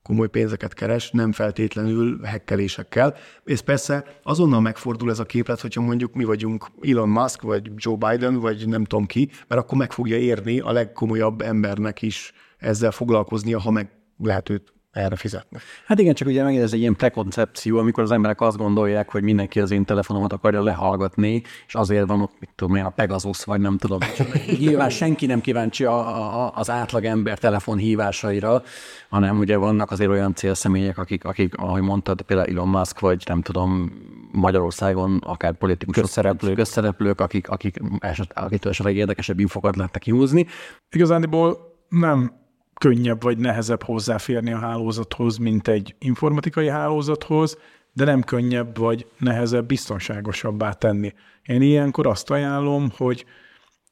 komoly 0.02 0.28
pénzeket 0.28 0.74
keres, 0.74 1.10
nem 1.10 1.32
feltétlenül 1.32 2.20
hekkelésekkel. 2.22 3.14
És 3.44 3.60
persze 3.60 4.04
azonnal 4.22 4.60
megfordul 4.60 5.10
ez 5.10 5.18
a 5.18 5.24
képlet, 5.24 5.60
hogyha 5.60 5.80
mondjuk 5.80 6.14
mi 6.14 6.24
vagyunk 6.24 6.66
Elon 6.80 7.08
Musk, 7.08 7.42
vagy 7.42 7.70
Joe 7.76 7.96
Biden, 7.96 8.34
vagy 8.34 8.68
nem 8.68 8.84
tudom 8.84 9.06
ki, 9.06 9.30
mert 9.48 9.60
akkor 9.60 9.78
meg 9.78 9.92
fogja 9.92 10.16
érni 10.16 10.60
a 10.60 10.72
legkomolyabb 10.72 11.40
embernek 11.40 12.02
is 12.02 12.32
ezzel 12.58 12.90
foglalkoznia, 12.90 13.60
ha 13.60 13.70
meg 13.70 13.90
lehet 14.18 14.48
őt 14.48 14.72
erre 14.98 15.16
fizetni. 15.16 15.58
Hát 15.86 15.98
igen, 15.98 16.14
csak 16.14 16.28
ugye 16.28 16.42
megint 16.42 16.62
ez 16.62 16.72
egy 16.72 16.80
ilyen 16.80 16.96
prekoncepció, 16.96 17.78
amikor 17.78 18.02
az 18.02 18.10
emberek 18.10 18.40
azt 18.40 18.56
gondolják, 18.56 19.10
hogy 19.10 19.22
mindenki 19.22 19.60
az 19.60 19.70
én 19.70 19.84
telefonomat 19.84 20.32
akarja 20.32 20.62
lehallgatni, 20.62 21.42
és 21.66 21.74
azért 21.74 22.06
van 22.06 22.20
ott, 22.20 22.32
mit 22.40 22.50
tudom 22.54 22.76
én, 22.76 22.84
a 22.84 22.90
Pegasus, 22.90 23.44
vagy 23.44 23.60
nem 23.60 23.78
tudom. 23.78 23.98
Nyilván 24.58 24.90
senki 24.90 25.26
nem 25.26 25.40
kíváncsi 25.40 25.84
a, 25.84 25.98
a, 26.44 26.52
az 26.54 26.70
átlag 26.70 27.04
ember 27.04 27.38
telefonhívásaira, 27.38 28.62
hanem 29.08 29.38
ugye 29.38 29.56
vannak 29.56 29.90
azért 29.90 30.10
olyan 30.10 30.34
célszemélyek, 30.34 30.98
akik, 30.98 31.24
akik 31.24 31.54
ahogy 31.56 31.82
mondtad, 31.82 32.22
például 32.22 32.48
Elon 32.48 32.68
Musk, 32.68 33.00
vagy 33.00 33.22
nem 33.26 33.42
tudom, 33.42 33.92
Magyarországon 34.32 35.20
akár 35.24 35.52
politikusok, 35.52 36.02
közszereplők, 36.02 36.54
közszereplők 36.54 37.20
akik, 37.20 37.48
akik 37.48 37.76
eset, 37.98 38.38
akitől 38.38 38.72
esetleg 38.72 38.96
érdekesebb 38.96 39.38
infokat 39.38 39.76
lehetnek 39.76 40.02
kihúzni. 40.02 40.46
Igazániból 40.90 41.58
nem 41.88 42.32
könnyebb 42.78 43.22
vagy 43.22 43.38
nehezebb 43.38 43.82
hozzáférni 43.82 44.52
a 44.52 44.58
hálózathoz, 44.58 45.36
mint 45.36 45.68
egy 45.68 45.94
informatikai 45.98 46.68
hálózathoz, 46.68 47.58
de 47.92 48.04
nem 48.04 48.22
könnyebb 48.22 48.78
vagy 48.78 49.06
nehezebb 49.18 49.66
biztonságosabbá 49.66 50.72
tenni. 50.72 51.12
Én 51.42 51.62
ilyenkor 51.62 52.06
azt 52.06 52.30
ajánlom, 52.30 52.90
hogy 52.96 53.24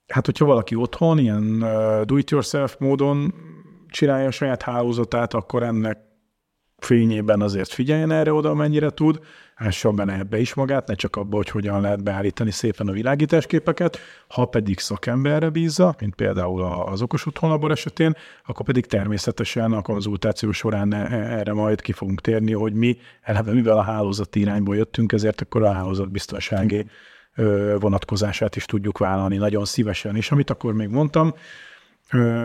hát 0.06 0.26
hogyha 0.26 0.44
valaki 0.44 0.74
otthon 0.74 1.18
ilyen 1.18 1.58
do-it-yourself 2.04 2.76
módon 2.78 3.34
csinálja 3.88 4.26
a 4.26 4.30
saját 4.30 4.62
hálózatát, 4.62 5.34
akkor 5.34 5.62
ennek 5.62 5.98
fényében 6.78 7.40
azért 7.40 7.72
figyeljen 7.72 8.10
erre 8.10 8.32
oda, 8.32 8.54
mennyire 8.54 8.90
tud, 8.90 9.20
ássa 9.54 9.90
benne 9.90 10.18
ebbe 10.18 10.38
is 10.38 10.54
magát, 10.54 10.86
ne 10.86 10.94
csak 10.94 11.16
abba, 11.16 11.36
hogy 11.36 11.48
hogyan 11.48 11.80
lehet 11.80 12.02
beállítani 12.02 12.50
szépen 12.50 12.88
a 12.88 12.92
világításképeket, 12.92 13.98
ha 14.28 14.44
pedig 14.44 14.78
szakemberre 14.78 15.50
bízza, 15.50 15.94
mint 16.00 16.14
például 16.14 16.62
az 16.62 17.02
okos 17.02 17.26
otthonlabor 17.26 17.70
esetén, 17.70 18.16
akkor 18.46 18.66
pedig 18.66 18.86
természetesen 18.86 19.72
a 19.72 19.82
konzultáció 19.82 20.52
során 20.52 20.94
e- 20.94 21.38
erre 21.38 21.52
majd 21.52 21.80
ki 21.80 21.92
fogunk 21.92 22.20
térni, 22.20 22.52
hogy 22.52 22.72
mi 22.72 22.96
eleve 23.22 23.52
mivel 23.52 23.78
a 23.78 23.82
hálózati 23.82 24.40
irányból 24.40 24.76
jöttünk, 24.76 25.12
ezért 25.12 25.40
akkor 25.40 25.62
a 25.62 25.72
hálózatbiztonsági 25.72 26.86
ö, 27.34 27.76
vonatkozását 27.80 28.56
is 28.56 28.64
tudjuk 28.64 28.98
vállalni 28.98 29.36
nagyon 29.36 29.64
szívesen. 29.64 30.16
És 30.16 30.30
amit 30.30 30.50
akkor 30.50 30.72
még 30.72 30.88
mondtam, 30.88 31.34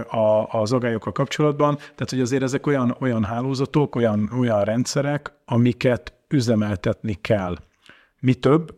a, 0.08 0.48
az 0.50 0.72
agályokkal 0.72 1.12
kapcsolatban. 1.12 1.76
Tehát, 1.76 2.10
hogy 2.10 2.22
azért 2.22 2.44
ezek 2.44 2.68
olyan, 2.68 2.96
olyan 3.00 3.24
hálózatok, 3.24 3.96
olyan, 3.96 4.30
olyan 4.40 4.64
rendszerek, 4.64 5.34
amiket 5.46 6.14
üzemeltetni 6.28 7.14
kell. 7.14 7.56
Mi 8.20 8.34
több, 8.34 8.76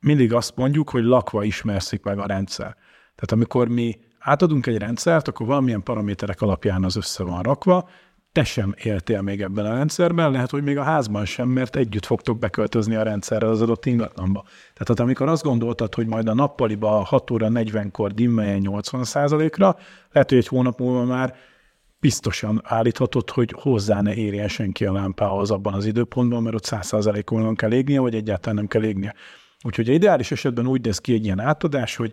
mindig 0.00 0.32
azt 0.32 0.56
mondjuk, 0.56 0.90
hogy 0.90 1.04
lakva 1.04 1.44
ismerszik 1.44 2.02
meg 2.02 2.18
a 2.18 2.26
rendszer. 2.26 2.76
Tehát 3.14 3.32
amikor 3.32 3.68
mi 3.68 3.98
átadunk 4.18 4.66
egy 4.66 4.78
rendszert, 4.78 5.28
akkor 5.28 5.46
valamilyen 5.46 5.82
paraméterek 5.82 6.40
alapján 6.40 6.84
az 6.84 6.96
össze 6.96 7.22
van 7.22 7.42
rakva, 7.42 7.88
te 8.32 8.44
sem 8.44 8.74
éltél 8.82 9.20
még 9.22 9.42
ebben 9.42 9.66
a 9.66 9.74
rendszerben, 9.74 10.30
lehet, 10.30 10.50
hogy 10.50 10.62
még 10.62 10.78
a 10.78 10.82
házban 10.82 11.24
sem, 11.24 11.48
mert 11.48 11.76
együtt 11.76 12.06
fogtok 12.06 12.38
beköltözni 12.38 12.94
a 12.94 13.02
rendszerre 13.02 13.48
az 13.48 13.62
adott 13.62 13.86
ingatlanba. 13.86 14.44
Tehát 14.74 15.00
amikor 15.00 15.28
azt 15.28 15.42
gondoltad, 15.42 15.94
hogy 15.94 16.06
majd 16.06 16.28
a 16.28 16.34
nappaliba 16.34 17.04
6 17.04 17.30
óra 17.30 17.48
40-kor 17.50 18.12
dimmeljen 18.12 18.58
80 18.58 19.04
ra 19.56 19.76
lehet, 20.12 20.28
hogy 20.28 20.38
egy 20.38 20.46
hónap 20.46 20.78
múlva 20.78 21.04
már 21.04 21.34
biztosan 22.00 22.60
állíthatod, 22.64 23.30
hogy 23.30 23.54
hozzá 23.60 24.00
ne 24.00 24.14
érjen 24.14 24.48
senki 24.48 24.84
a 24.84 24.92
lámpához 24.92 25.50
abban 25.50 25.74
az 25.74 25.86
időpontban, 25.86 26.42
mert 26.42 26.54
ott 26.54 26.66
100%-on 26.66 27.54
kell 27.54 27.72
égnie, 27.72 28.00
vagy 28.00 28.14
egyáltalán 28.14 28.56
nem 28.56 28.66
kell 28.66 28.84
égnie. 28.84 29.14
Úgyhogy 29.64 29.88
ideális 29.88 30.30
esetben 30.30 30.66
úgy 30.66 30.84
néz 30.84 30.98
ki 30.98 31.12
egy 31.12 31.24
ilyen 31.24 31.40
átadás, 31.40 31.96
hogy 31.96 32.12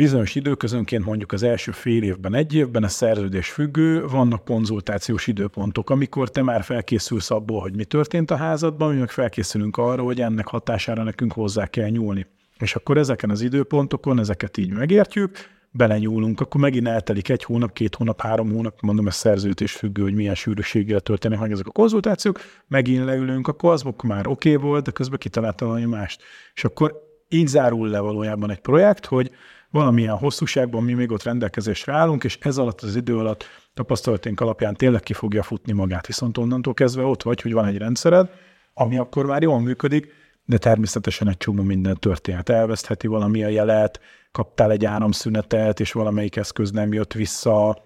bizonyos 0.00 0.34
időközönként 0.34 1.04
mondjuk 1.04 1.32
az 1.32 1.42
első 1.42 1.70
fél 1.70 2.02
évben, 2.02 2.34
egy 2.34 2.54
évben, 2.54 2.82
a 2.82 2.88
szerződés 2.88 3.50
függő, 3.50 4.06
vannak 4.06 4.44
konzultációs 4.44 5.26
időpontok, 5.26 5.90
amikor 5.90 6.30
te 6.30 6.42
már 6.42 6.62
felkészülsz 6.62 7.30
abból, 7.30 7.60
hogy 7.60 7.76
mi 7.76 7.84
történt 7.84 8.30
a 8.30 8.36
házadban, 8.36 8.92
mi 8.92 8.98
meg 8.98 9.10
felkészülünk 9.10 9.76
arra, 9.76 10.02
hogy 10.02 10.20
ennek 10.20 10.46
hatására 10.46 11.02
nekünk 11.02 11.32
hozzá 11.32 11.66
kell 11.66 11.88
nyúlni. 11.88 12.26
És 12.58 12.74
akkor 12.74 12.98
ezeken 12.98 13.30
az 13.30 13.40
időpontokon 13.40 14.18
ezeket 14.18 14.56
így 14.56 14.72
megértjük, 14.72 15.38
belenyúlunk, 15.70 16.40
akkor 16.40 16.60
megint 16.60 16.88
eltelik 16.88 17.28
egy 17.28 17.44
hónap, 17.44 17.72
két 17.72 17.94
hónap, 17.94 18.20
három 18.20 18.52
hónap, 18.52 18.80
mondom, 18.80 19.06
ez 19.06 19.14
szerződés 19.14 19.72
függő, 19.72 20.02
hogy 20.02 20.14
milyen 20.14 20.34
sűrűséggel 20.34 21.00
történnek 21.00 21.38
meg 21.38 21.52
ezek 21.52 21.66
a 21.66 21.70
konzultációk, 21.70 22.40
megint 22.68 23.04
leülünk, 23.04 23.48
akkor 23.48 23.72
az 23.72 23.82
már 24.02 24.26
oké 24.26 24.54
okay 24.54 24.68
volt, 24.68 24.84
de 24.84 24.90
közben 24.90 25.18
kitaláltam 25.18 25.68
valami 25.68 25.86
mást. 25.86 26.22
És 26.54 26.64
akkor 26.64 27.08
így 27.28 27.46
zárul 27.46 27.88
le 27.88 27.98
valójában 27.98 28.50
egy 28.50 28.60
projekt, 28.60 29.06
hogy 29.06 29.30
valamilyen 29.70 30.16
hosszúságban 30.16 30.82
mi 30.82 30.92
még 30.92 31.10
ott 31.10 31.22
rendelkezésre 31.22 31.92
állunk, 31.92 32.24
és 32.24 32.38
ez 32.40 32.58
alatt 32.58 32.80
az 32.80 32.96
idő 32.96 33.18
alatt 33.18 33.44
tapasztalatunk 33.74 34.40
alapján 34.40 34.74
tényleg 34.74 35.00
ki 35.00 35.12
fogja 35.12 35.42
futni 35.42 35.72
magát. 35.72 36.06
Viszont 36.06 36.38
onnantól 36.38 36.74
kezdve 36.74 37.02
ott 37.02 37.22
vagy, 37.22 37.40
hogy 37.40 37.52
van 37.52 37.66
egy 37.66 37.78
rendszered, 37.78 38.30
ami 38.74 38.98
akkor 38.98 39.26
már 39.26 39.42
jól 39.42 39.60
működik, 39.60 40.12
de 40.44 40.58
természetesen 40.58 41.28
egy 41.28 41.36
csomó 41.36 41.62
minden 41.62 41.96
történet. 41.96 42.48
Elvesztheti 42.48 43.06
valami 43.06 43.44
a 43.44 43.48
jelet, 43.48 44.00
kaptál 44.32 44.70
egy 44.70 44.84
áramszünetet, 44.84 45.80
és 45.80 45.92
valamelyik 45.92 46.36
eszköz 46.36 46.70
nem 46.70 46.92
jött 46.92 47.12
vissza, 47.12 47.78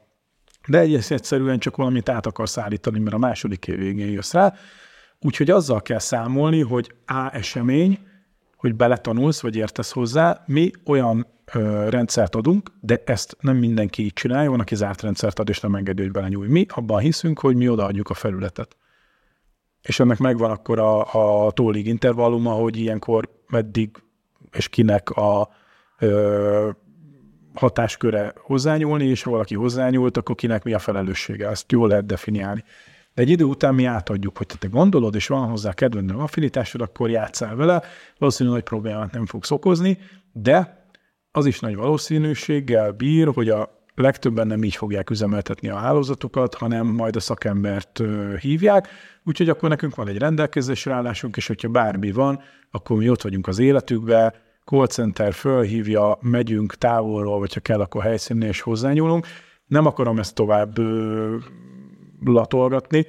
de 0.69 0.79
egész 0.79 1.11
egyszerűen 1.11 1.59
csak 1.59 1.77
valamit 1.77 2.09
át 2.09 2.27
akarsz 2.27 2.59
állítani, 2.59 2.99
mert 2.99 3.15
a 3.15 3.19
második 3.19 3.69
év 3.69 3.79
végén 3.79 4.11
jössz 4.11 4.33
rá. 4.33 4.55
Úgyhogy 5.21 5.51
azzal 5.51 5.83
kell 5.83 5.99
számolni, 5.99 6.61
hogy 6.61 6.95
A 7.07 7.29
esemény, 7.33 7.99
hogy 8.65 8.75
beletanulsz, 8.75 9.41
vagy 9.41 9.57
értesz 9.57 9.93
hozzá, 9.93 10.43
mi 10.47 10.71
olyan 10.87 11.27
ö, 11.53 11.89
rendszert 11.89 12.35
adunk, 12.35 12.71
de 12.81 13.03
ezt 13.07 13.37
nem 13.41 13.57
mindenki 13.57 14.05
így 14.05 14.13
csinálja, 14.13 14.51
van, 14.51 14.61
aki 14.61 14.75
zárt 14.75 15.03
rendszert 15.03 15.39
ad, 15.39 15.49
és 15.49 15.61
nem 15.61 15.75
engedi, 15.75 16.03
hogy 16.03 16.11
belenyúlj. 16.11 16.49
Mi 16.49 16.67
abban 16.69 16.99
hiszünk, 17.01 17.41
hogy 17.41 17.57
mi 17.57 17.69
odaadjuk 17.69 18.11
a 18.11 18.15
felületet. 18.15 18.77
És 19.83 20.01
ennek 20.01 20.19
megvan 20.19 20.51
akkor 20.51 20.79
a, 20.79 21.47
a 21.47 21.51
tólig 21.51 21.87
intervalluma, 21.87 22.53
hogy 22.53 22.77
ilyenkor 22.77 23.29
meddig 23.49 23.91
és 24.53 24.69
kinek 24.69 25.11
a 25.11 25.49
ö, 25.99 26.71
hatásköre 27.55 28.33
hozzányúlni, 28.37 29.05
és 29.05 29.23
ha 29.23 29.31
valaki 29.31 29.55
hozzányúlt, 29.55 30.17
akkor 30.17 30.35
kinek 30.35 30.65
mi 30.65 30.73
a 30.73 30.79
felelőssége. 30.79 31.49
Ezt 31.49 31.73
jól 31.73 31.89
lehet 31.89 32.07
definiálni. 32.07 32.65
De 33.15 33.23
egy 33.23 33.31
idő 33.31 33.45
után 33.45 33.75
mi 33.75 33.85
átadjuk, 33.85 34.37
hogy 34.37 34.47
te 34.59 34.69
gondolod, 34.69 35.15
és 35.15 35.27
van 35.27 35.49
hozzá 35.49 35.73
kedved, 35.73 36.11
affinitásod, 36.11 36.81
akkor 36.81 37.11
játszál 37.11 37.57
vele, 37.57 37.83
valószínűleg 38.19 38.59
nagy 38.59 38.69
problémát 38.69 39.13
nem 39.13 39.27
fogsz 39.27 39.51
okozni, 39.51 39.99
de 40.33 40.89
az 41.31 41.47
is 41.47 41.61
nagy 41.61 41.77
valószínűséggel 41.77 42.93
bír, 42.93 43.29
hogy 43.35 43.49
a 43.49 43.83
legtöbben 43.95 44.47
nem 44.47 44.65
így 44.65 44.77
fogják 44.77 45.11
üzemeltetni 45.11 45.69
a 45.69 45.77
hálózatokat, 45.77 46.55
hanem 46.55 46.87
majd 46.87 47.17
a 47.17 47.21
szakembert 47.21 48.03
hívják, 48.41 48.89
úgyhogy 49.25 49.49
akkor 49.49 49.69
nekünk 49.69 49.95
van 49.95 50.09
egy 50.09 50.19
rendelkezésre 50.19 50.93
állásunk, 50.93 51.37
és 51.37 51.47
hogyha 51.47 51.69
bármi 51.69 52.13
van, 52.13 52.41
akkor 52.71 52.97
mi 52.97 53.09
ott 53.09 53.23
vagyunk 53.23 53.47
az 53.47 53.59
életükbe, 53.59 54.35
call 54.65 54.87
center 54.87 55.33
fölhívja, 55.33 56.19
megyünk 56.21 56.75
távolról, 56.75 57.39
vagy 57.39 57.55
ha 57.55 57.61
kell, 57.61 57.81
akkor 57.81 58.03
helyszínnél 58.03 58.49
és 58.49 58.61
hozzányúlunk. 58.61 59.27
Nem 59.67 59.87
akarom 59.87 60.19
ezt 60.19 60.35
tovább 60.35 60.79
latolgatni, 62.25 63.07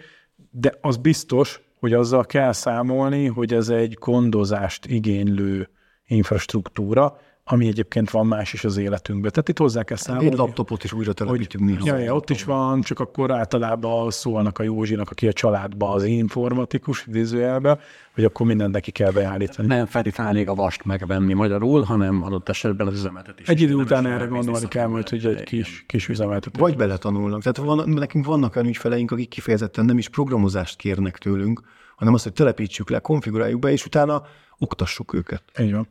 de 0.52 0.74
az 0.82 0.98
biztos, 0.98 1.62
hogy 1.80 1.94
azzal 1.94 2.26
kell 2.26 2.52
számolni, 2.52 3.26
hogy 3.26 3.54
ez 3.54 3.70
egy 3.70 3.94
gondozást 3.94 4.86
igénylő 4.86 5.70
infrastruktúra, 6.08 7.18
ami 7.48 7.68
egyébként 7.68 8.10
van 8.10 8.28
más 8.28 8.54
is 8.54 8.64
az 8.64 8.78
életünkben. 8.78 9.32
Tehát 9.32 9.50
itt 9.50 9.58
hozzá 9.58 9.84
kell 9.84 9.98
számolni. 9.98 10.28
Egy 10.28 10.38
laptopot 10.38 10.84
is 10.84 10.94
újra 10.94 11.14
telepítjük 11.14 11.62
néha. 11.62 11.86
Ja, 11.86 11.98
ja, 11.98 12.16
ott 12.16 12.30
is 12.30 12.44
van, 12.44 12.82
csak 12.82 13.00
akkor 13.00 13.32
általában 13.32 14.12
szólnak 14.12 14.60
a 14.60 14.64
Józsinak, 14.64 15.10
aki 15.10 15.28
a 15.28 15.34
családban 15.34 15.92
az 15.92 16.04
informatikus 16.04 17.06
idézőjelbe, 17.08 17.80
hogy 18.14 18.24
akkor 18.24 18.46
mindent 18.46 18.72
neki 18.72 18.92
kell 18.92 19.12
beállítani. 19.12 19.68
Nem 19.68 19.86
feltétlenül 19.86 20.50
a 20.50 20.56
vast 20.56 20.86
megvenni 20.86 21.34
magyarul, 21.34 21.82
hanem 21.82 22.24
adott 22.24 22.50
esetben 22.50 22.88
az 22.88 22.94
üzemeltetés. 22.94 23.48
Egy 23.48 23.62
idő 23.62 23.76
után 23.76 24.06
erre 24.06 24.26
gondolni 24.26 24.68
kell 24.68 24.88
majd, 24.88 25.10
hogy 25.10 25.26
egy 25.26 25.44
kis, 25.44 25.84
kis 25.88 26.08
üzemeltetés. 26.08 26.62
Vagy 26.62 26.76
beletanulnak. 26.76 27.42
Tehát 27.42 27.58
van, 27.58 27.90
nekünk 27.90 28.26
vannak 28.26 28.56
olyan 28.56 28.68
ügyfeleink, 28.68 29.12
akik 29.12 29.30
kifejezetten 29.30 29.86
nem 29.86 29.98
is 29.98 30.10
programozást 30.10 30.78
kérnek 30.78 31.18
tőlünk, 31.18 31.62
hanem 31.96 32.14
azt, 32.14 32.24
hogy 32.24 32.34
telepítsük 32.34 32.90
le, 32.90 33.00
konfiguráljuk 33.00 33.60
be, 33.60 33.72
és 33.72 33.86
utána 33.86 34.24
oktassuk 34.58 35.14
őket. 35.14 35.44
Így 35.60 35.74
van 35.74 35.88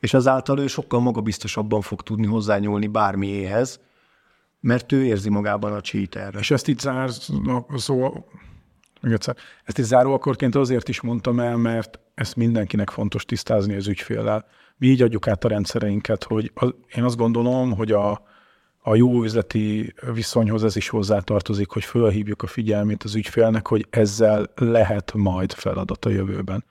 és 0.00 0.14
ezáltal 0.14 0.58
ő 0.58 0.66
sokkal 0.66 1.00
magabiztosabban 1.00 1.80
fog 1.80 2.02
tudni 2.02 2.26
hozzányúlni 2.26 2.86
bármiéhez, 2.86 3.80
mert 4.60 4.92
ő 4.92 5.04
érzi 5.04 5.28
magában 5.28 5.72
a 5.72 5.80
cheaterre. 5.80 6.38
És 6.38 6.50
ezt 6.50 6.68
itt 6.68 6.80
zár, 6.80 7.10
szó, 7.76 8.26
még 9.00 9.12
egyszer, 9.12 9.36
ezt 9.64 9.78
itt 9.78 9.84
záróakorként 9.84 10.54
azért 10.54 10.88
is 10.88 11.00
mondtam 11.00 11.40
el, 11.40 11.56
mert 11.56 11.98
ezt 12.14 12.36
mindenkinek 12.36 12.90
fontos 12.90 13.24
tisztázni 13.24 13.74
az 13.74 13.86
ügyféllel. 13.86 14.46
Mi 14.76 14.86
így 14.86 15.02
adjuk 15.02 15.28
át 15.28 15.44
a 15.44 15.48
rendszereinket, 15.48 16.24
hogy 16.24 16.50
az, 16.54 16.74
én 16.94 17.04
azt 17.04 17.16
gondolom, 17.16 17.74
hogy 17.74 17.92
a, 17.92 18.22
a 18.78 18.94
jó 18.94 19.22
üzleti 19.22 19.94
viszonyhoz 20.12 20.64
ez 20.64 20.76
is 20.76 20.88
hozzátartozik, 20.88 21.70
hogy 21.70 21.84
fölhívjuk 21.84 22.42
a 22.42 22.46
figyelmét 22.46 23.02
az 23.02 23.14
ügyfélnek, 23.14 23.66
hogy 23.66 23.86
ezzel 23.90 24.52
lehet 24.54 25.12
majd 25.14 25.52
feladat 25.52 26.04
a 26.04 26.10
jövőben. 26.10 26.64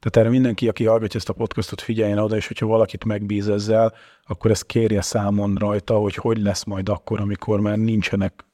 Tehát 0.00 0.16
erre 0.16 0.28
mindenki, 0.28 0.68
aki 0.68 0.84
hallgatja 0.84 1.18
ezt 1.18 1.28
a 1.28 1.32
podcastot, 1.32 1.80
figyeljen 1.80 2.18
oda, 2.18 2.36
és 2.36 2.46
hogyha 2.46 2.66
valakit 2.66 3.04
megbíz 3.04 3.48
ezzel, 3.48 3.94
akkor 4.26 4.50
ezt 4.50 4.66
kérje 4.66 5.00
számon 5.00 5.54
rajta, 5.54 5.94
hogy 5.94 6.14
hogy 6.14 6.38
lesz 6.42 6.64
majd 6.64 6.88
akkor, 6.88 7.20
amikor 7.20 7.60
már 7.60 7.78
nincsenek 7.78 8.44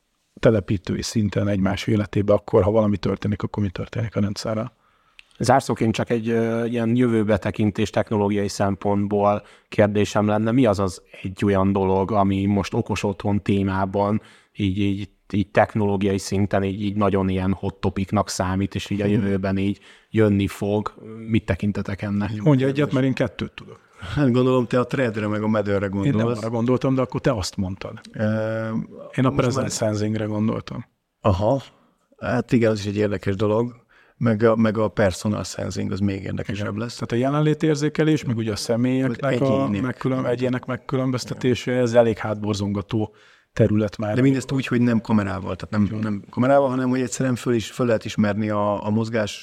telepítői 0.41 1.03
szinten 1.03 1.49
egymás 1.49 1.87
életébe, 1.87 2.33
akkor 2.33 2.63
ha 2.63 2.71
valami 2.71 2.97
történik, 2.97 3.43
akkor 3.43 3.63
mi 3.63 3.71
történik 3.71 4.17
a 4.17 4.21
rendszerrel. 4.21 4.73
Zárszóként 5.39 5.95
csak 5.95 6.11
egy 6.11 6.31
uh, 6.31 6.71
ilyen 6.71 6.97
jövőbetekintés 6.97 7.91
technológiai 7.91 8.49
szempontból 8.49 9.43
kérdésem 9.69 10.27
lenne, 10.27 10.51
mi 10.51 10.67
az 10.67 10.79
az 10.79 11.03
egy 11.23 11.45
olyan 11.45 11.73
dolog, 11.73 12.13
ami 12.13 12.45
most 12.45 12.75
okos 12.75 13.03
otthon 13.03 13.43
témában 13.43 14.23
így, 14.57 14.79
így 14.79 15.09
így 15.35 15.51
technológiai 15.51 16.19
szinten 16.19 16.65
így, 16.65 16.83
így 16.83 16.97
nagyon 16.97 17.29
ilyen 17.29 17.53
hot 17.53 17.75
topicnak 17.75 18.29
számít, 18.29 18.75
és 18.75 18.91
így 18.91 19.01
a 19.01 19.07
jövőben 19.07 19.57
így 19.57 19.81
jönni 20.11 20.47
fog. 20.47 20.95
Mit 21.29 21.45
tekintetek 21.45 22.03
ennek? 22.03 22.43
Mondja 22.43 22.67
egyet, 22.67 22.93
mert 22.93 23.07
én 23.07 23.13
kettőt 23.13 23.53
tudok. 23.53 23.81
Hát 24.15 24.33
gondolom, 24.33 24.67
te 24.67 24.79
a 24.79 24.87
threadre 24.87 25.27
meg 25.27 25.43
a 25.43 25.49
medőre 25.49 25.87
gondolsz. 25.87 26.07
Én 26.07 26.15
nem 26.15 26.27
arra 26.27 26.51
gondoltam, 26.51 26.95
de 26.95 27.01
akkor 27.01 27.21
te 27.21 27.33
azt 27.33 27.57
mondtad. 27.57 28.01
E, 28.13 28.25
én 29.15 29.25
a 29.25 29.31
present 29.31 29.57
már... 29.57 29.71
sensingre 29.71 30.25
gondoltam. 30.25 30.85
Aha, 31.21 31.63
hát 32.19 32.53
igen, 32.53 32.71
az 32.71 32.79
is 32.79 32.87
egy 32.87 32.97
érdekes 32.97 33.37
dolog. 33.37 33.83
Meg 34.17 34.43
a, 34.43 34.57
meg 34.57 34.79
a 34.79 34.89
personal 34.89 35.45
sensing 35.45 35.93
az 35.93 36.01
még 36.01 36.23
érdekesebb 36.23 36.67
igen. 36.67 36.79
lesz. 36.79 36.95
Tehát 36.95 37.13
a 37.13 37.17
jelenlétérzékelés, 37.17 38.25
meg 38.25 38.37
ugye 38.37 38.53
a 38.53 38.57
személyeknek 38.57 39.41
a 39.41 39.69
megkülön, 39.69 40.27
egyének 40.27 40.65
megkülönböztetése, 40.65 41.73
ez 41.73 41.95
elég 41.95 42.19
hátborzongató 42.19 43.15
terület 43.55 43.97
már. 43.97 44.15
De 44.15 44.23
mindezt 44.23 44.53
úgy, 44.53 44.67
hogy 44.67 44.81
nem 44.81 45.01
kamerával, 45.01 45.57
tehát 45.57 45.89
nem, 45.89 46.01
nem 46.01 46.25
kamerával, 46.31 46.69
hanem 46.69 46.89
hogy 46.89 47.01
egyszerűen 47.01 47.35
föl, 47.35 47.55
is, 47.55 47.71
föl 47.71 47.87
lehet 47.87 48.05
ismerni 48.05 48.51
a, 48.51 48.87
a 48.87 48.91
mozgás 48.91 49.43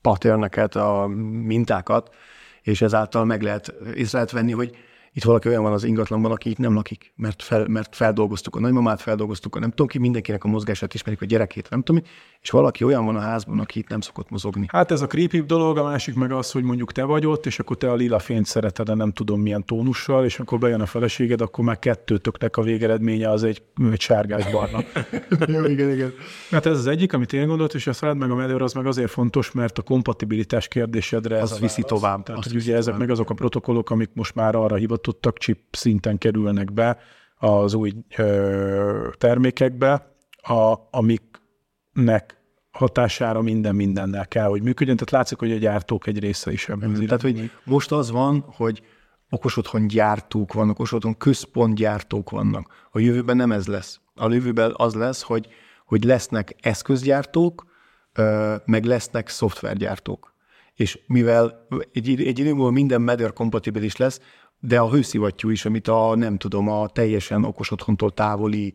patterneket, 0.00 0.76
a 0.76 1.06
mintákat, 1.42 2.14
és 2.62 2.82
ezáltal 2.82 3.24
meg 3.24 3.42
lehet, 3.42 3.74
észre 3.94 4.18
lehet 4.18 4.30
venni, 4.30 4.52
hogy 4.52 4.76
itt 5.12 5.24
valaki 5.24 5.48
olyan 5.48 5.62
van 5.62 5.72
az 5.72 5.84
ingatlanban, 5.84 6.30
aki 6.30 6.50
itt 6.50 6.58
nem 6.58 6.74
lakik, 6.74 7.12
mert, 7.16 7.42
fel, 7.42 7.66
mert 7.68 7.96
feldolgoztuk 7.96 8.56
a 8.56 8.60
nagymamát, 8.60 9.00
feldolgoztuk 9.00 9.56
a 9.56 9.58
nem 9.58 9.70
tudom 9.70 9.86
ki, 9.86 9.98
mindenkinek 9.98 10.44
a 10.44 10.48
mozgását 10.48 10.94
ismerik, 10.94 11.22
a 11.22 11.24
gyerekét, 11.24 11.70
nem 11.70 11.82
tudom 11.82 12.02
és 12.40 12.50
valaki 12.50 12.84
olyan 12.84 13.04
van 13.04 13.16
a 13.16 13.20
házban, 13.20 13.58
aki 13.58 13.78
itt 13.78 13.88
nem 13.88 14.00
szokott 14.00 14.30
mozogni. 14.30 14.66
Hát 14.68 14.90
ez 14.90 15.00
a 15.00 15.06
creepy 15.06 15.40
dolog, 15.40 15.78
a 15.78 15.82
másik 15.82 16.14
meg 16.14 16.32
az, 16.32 16.50
hogy 16.50 16.62
mondjuk 16.62 16.92
te 16.92 17.04
vagy 17.04 17.26
ott, 17.26 17.46
és 17.46 17.58
akkor 17.58 17.76
te 17.76 17.90
a 17.90 17.94
lila 17.94 18.18
fényt 18.18 18.46
szereted, 18.46 18.86
de 18.86 18.94
nem 18.94 19.12
tudom 19.12 19.40
milyen 19.40 19.64
tónussal, 19.64 20.24
és 20.24 20.38
akkor 20.38 20.58
bejön 20.58 20.80
a 20.80 20.86
feleséged, 20.86 21.40
akkor 21.40 21.64
már 21.64 21.78
kettőtöknek 21.78 22.56
a 22.56 22.62
végeredménye 22.62 23.30
az 23.30 23.44
egy, 23.44 23.62
egy 23.92 24.00
sárgás 24.00 24.50
barna. 24.50 24.78
Jó, 25.56 25.64
igen, 25.64 25.90
igen. 25.90 26.12
Hát 26.50 26.66
ez 26.66 26.78
az 26.78 26.86
egyik, 26.86 27.12
amit 27.12 27.32
én 27.32 27.46
gondoltam, 27.46 27.76
és 27.78 27.86
a 27.86 27.92
szalád 27.92 28.16
meg 28.16 28.30
a 28.30 28.34
medőr 28.34 28.62
az 28.62 28.72
meg 28.72 28.86
azért 28.86 29.10
fontos, 29.10 29.52
mert 29.52 29.78
a 29.78 29.82
kompatibilitás 29.82 30.68
kérdésedre 30.68 31.36
ez 31.36 31.42
Az 31.42 31.52
a 31.52 31.60
viszi 31.60 31.82
válasz. 31.82 32.00
tovább, 32.00 32.22
Tehát, 32.22 32.44
hogy 32.44 32.56
ugye 32.56 32.76
ezek 32.76 32.96
meg 32.96 33.10
azok 33.10 33.30
a 33.30 33.34
protokollok, 33.34 33.90
amik 33.90 34.10
most 34.14 34.34
már 34.34 34.54
arra 34.54 34.76
hivatottak, 35.00 35.38
chip 35.38 35.58
szinten 35.70 36.18
kerülnek 36.18 36.72
be 36.72 36.98
az 37.36 37.74
új 37.74 37.92
ö, 38.16 39.08
termékekbe, 39.18 40.14
a, 40.42 40.74
amiknek 40.90 42.38
hatására 42.70 43.40
minden 43.42 43.74
mindennel 43.74 44.28
kell, 44.28 44.46
hogy 44.46 44.62
működjön. 44.62 44.96
Tehát 44.96 45.10
látszik, 45.10 45.38
hogy 45.38 45.52
a 45.52 45.56
gyártók 45.56 46.06
egy 46.06 46.18
része 46.18 46.52
is 46.52 46.68
ebben. 46.68 46.90
az 46.90 46.98
Tehát, 46.98 47.22
hogy 47.22 47.50
most 47.64 47.92
az 47.92 48.10
van, 48.10 48.44
hogy 48.46 48.82
okos 49.30 49.56
otthon 49.56 49.86
gyártók 49.86 50.52
vannak, 50.52 50.78
okos 50.78 50.92
otthon 50.92 51.16
központgyártók 51.16 52.30
vannak. 52.30 52.88
A 52.90 52.98
jövőben 52.98 53.36
nem 53.36 53.52
ez 53.52 53.66
lesz. 53.66 54.00
A 54.14 54.32
jövőben 54.32 54.72
az 54.76 54.94
lesz, 54.94 55.22
hogy, 55.22 55.48
hogy 55.86 56.04
lesznek 56.04 56.56
eszközgyártók, 56.60 57.66
meg 58.64 58.84
lesznek 58.84 59.28
szoftvergyártók. 59.28 60.34
És 60.74 60.98
mivel 61.06 61.66
egy, 61.92 62.08
egy 62.08 62.38
idő 62.38 62.52
múlva 62.54 62.70
minden 62.70 63.02
Matter 63.02 63.32
kompatibilis 63.32 63.96
lesz, 63.96 64.20
de 64.60 64.80
a 64.80 64.90
hőszivattyú 64.90 65.48
is, 65.50 65.64
amit 65.64 65.88
a, 65.88 66.14
nem 66.14 66.36
tudom, 66.36 66.68
a 66.68 66.88
teljesen 66.88 67.44
okos 67.44 67.70
otthontól 67.70 68.14
távoli 68.14 68.74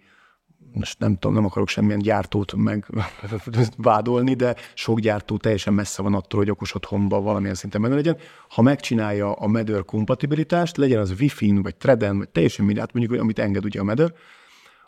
most 0.75 0.99
nem 0.99 1.13
tudom, 1.13 1.33
nem 1.33 1.45
akarok 1.45 1.67
semmilyen 1.67 1.99
gyártót 1.99 2.55
meg 2.55 2.87
vádolni, 3.77 4.33
de 4.33 4.55
sok 4.73 4.99
gyártó 4.99 5.37
teljesen 5.37 5.73
messze 5.73 6.01
van 6.01 6.13
attól, 6.13 6.39
hogy 6.39 6.49
okos 6.49 6.75
otthonban 6.75 7.23
valamilyen 7.23 7.55
szinten 7.55 7.81
benne 7.81 7.95
legyen. 7.95 8.17
Ha 8.49 8.61
megcsinálja 8.61 9.33
a 9.33 9.47
Matter 9.47 9.85
kompatibilitást, 9.85 10.77
legyen 10.77 10.99
az 10.99 11.13
Wi-Fi-n, 11.19 11.61
vagy 11.61 11.75
Threaden, 11.75 12.17
vagy 12.17 12.29
teljesen 12.29 12.65
mindent, 12.65 12.93
mondjuk, 12.93 13.21
amit 13.21 13.39
enged 13.39 13.65
ugye 13.65 13.79
a 13.79 13.83
Matter, 13.83 14.13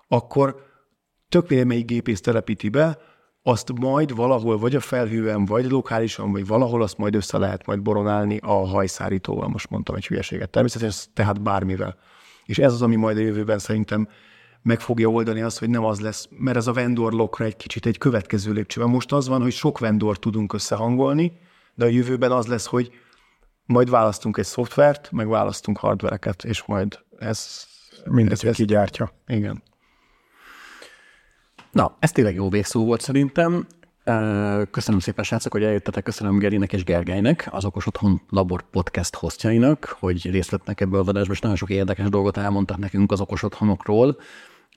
akkor 0.08 0.66
tök 1.30 1.50
mindegy, 1.50 1.68
melyik 1.68 1.86
gépész 1.86 2.22
telepíti 2.22 2.70
be, 2.70 2.98
azt 3.48 3.80
majd 3.80 4.16
valahol, 4.16 4.58
vagy 4.58 4.76
a 4.76 4.80
felhően, 4.80 5.46
vagy 5.46 5.70
lokálisan, 5.70 6.32
vagy 6.32 6.48
valahol 6.48 6.82
azt 6.82 6.98
majd 6.98 7.16
össze 7.16 7.38
lehet 7.38 7.66
majd 7.66 7.82
boronálni 7.82 8.38
a 8.38 8.68
hajszárítóval, 8.68 9.48
most 9.48 9.70
mondtam 9.70 9.96
egy 9.96 10.08
hülyeséget. 10.08 10.50
Természetesen 10.50 11.12
tehát 11.14 11.42
bármivel. 11.42 11.98
És 12.46 12.58
ez 12.58 12.74
az, 12.74 12.82
ami 12.82 12.96
majd 12.96 13.18
a 13.18 13.20
jövőben 13.20 13.60
szerintem 13.60 14.08
meg 14.62 14.80
fogja 14.80 15.08
oldani 15.08 15.42
azt, 15.42 15.60
hogy 15.60 15.70
nem 15.70 15.84
az 15.84 16.00
lesz, 16.00 16.28
mert 16.30 16.58
ez 16.58 16.68
a 16.68 16.74
vendor 16.74 17.14
lockra 17.14 17.46
egy 17.46 17.56
kicsit 17.56 17.86
egy 17.86 17.98
következő 17.98 18.52
lépcsőben. 18.52 18.90
Most 18.90 19.12
az 19.12 19.28
van, 19.28 19.42
hogy 19.42 19.52
sok 19.52 19.80
vendor 19.80 20.20
tudunk 20.20 20.54
összehangolni, 20.54 21.32
de 21.76 21.86
a 21.86 21.90
jövőben 21.90 22.32
az 22.32 22.48
lesz, 22.48 22.66
hogy 22.66 22.92
majd 23.66 23.90
választunk 23.90 24.38
egy 24.38 24.46
szoftvert, 24.46 25.12
meg 25.12 25.28
választunk 25.28 25.78
hardvereket, 25.78 26.44
és 26.44 26.66
majd 26.66 27.00
ez... 27.20 27.66
Mindegy, 28.06 28.42
hogy 28.42 28.56
ki 28.56 28.66
gyártja. 28.66 29.12
igen. 29.28 29.64
Na, 31.78 31.96
ez 32.00 32.12
tényleg 32.12 32.36
jó 32.36 32.50
végszó 32.50 32.86
volt 32.86 33.02
szerintem. 33.02 33.68
Köszönöm 34.72 35.00
szépen, 35.00 35.24
srácok, 35.24 35.52
hogy 35.52 35.64
eljöttetek. 35.64 36.04
Köszönöm 36.04 36.38
Gerinek 36.38 36.74
és 36.74 36.84
Gergelynek, 36.84 37.48
az 37.52 37.66
Okos 37.66 37.88
Otthon 37.88 38.22
Labor 38.30 38.64
podcast 38.72 39.16
hostjainak, 39.16 39.96
hogy 40.00 40.32
részt 40.32 40.50
vettek 40.50 40.82
ebből 40.82 41.00
az 41.00 41.08
adásból, 41.08 41.34
és 41.34 41.42
nagyon 41.42 41.58
sok 41.58 41.70
érdekes 41.70 42.10
dolgot 42.10 42.38
elmondtak 42.38 42.78
nekünk 42.78 43.12
az 43.12 43.22
okos 43.22 43.44
otthonokról. 43.44 44.18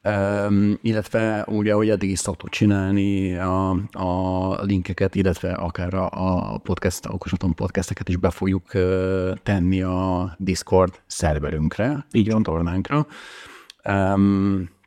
Um, 0.04 0.78
illetve 0.82 1.44
ugye, 1.48 1.72
hogy 1.72 1.90
eddig 1.90 2.10
is 2.10 2.18
szoktuk 2.18 2.48
csinálni 2.48 3.36
a, 3.36 3.70
a 3.92 4.62
linkeket, 4.62 5.14
illetve 5.14 5.52
akár 5.52 5.94
a, 5.94 6.08
a 6.10 6.58
podcast, 6.58 7.06
a 7.06 7.12
Okos 7.12 7.32
Otthon 7.32 7.54
podcasteket 7.54 8.08
is 8.08 8.16
be 8.16 8.30
fogjuk 8.30 8.74
uh, 8.74 9.32
tenni 9.42 9.82
a 9.82 10.34
Discord 10.38 11.00
szerverünkre, 11.06 12.06
így 12.12 12.26
csatornánkra. 12.26 13.06
Um, 13.84 14.78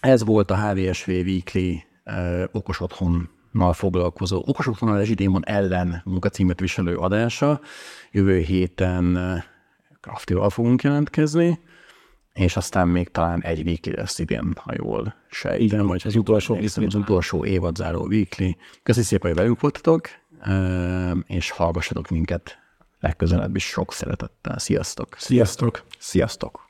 ez 0.00 0.24
volt 0.24 0.50
a 0.50 0.56
HVSV 0.56 1.08
Weekly 1.08 1.74
uh, 2.04 2.42
okos 2.52 2.80
otthonnal 2.80 3.72
foglalkozó, 3.72 4.42
okos 4.46 4.66
otthonnal 4.66 4.96
rezsidémon 4.96 5.46
ellen 5.46 6.02
munkacímet 6.04 6.60
viselő 6.60 6.96
adása. 6.96 7.60
Jövő 8.10 8.38
héten 8.38 9.16
uh, 9.16 9.42
Craftival 10.00 10.50
fogunk 10.50 10.82
jelentkezni, 10.82 11.58
és 12.32 12.56
aztán 12.56 12.88
még 12.88 13.10
talán 13.10 13.42
egy 13.42 13.66
weekly 13.66 13.90
lesz 13.90 14.18
idén, 14.18 14.52
ha 14.56 14.72
jól 14.76 15.14
sejtem, 15.30 15.86
vagy 15.86 16.02
az 16.04 16.16
utolsó, 16.16 16.54
az 16.54 16.94
utolsó 16.94 17.44
évadzáró 17.44 18.06
weekly. 18.06 18.50
Köszönjük 18.82 19.10
szépen, 19.10 19.30
hogy 19.30 19.38
velünk 19.38 19.60
voltatok, 19.60 20.08
uh, 20.46 21.18
és 21.26 21.50
hallgassatok 21.50 22.08
minket 22.08 22.58
legközelebb 23.00 23.56
is 23.56 23.64
sok 23.64 23.92
szeretettel. 23.92 24.58
Sziasztok! 24.58 25.16
Sziasztok! 25.18 25.84
Sziasztok! 25.98 26.65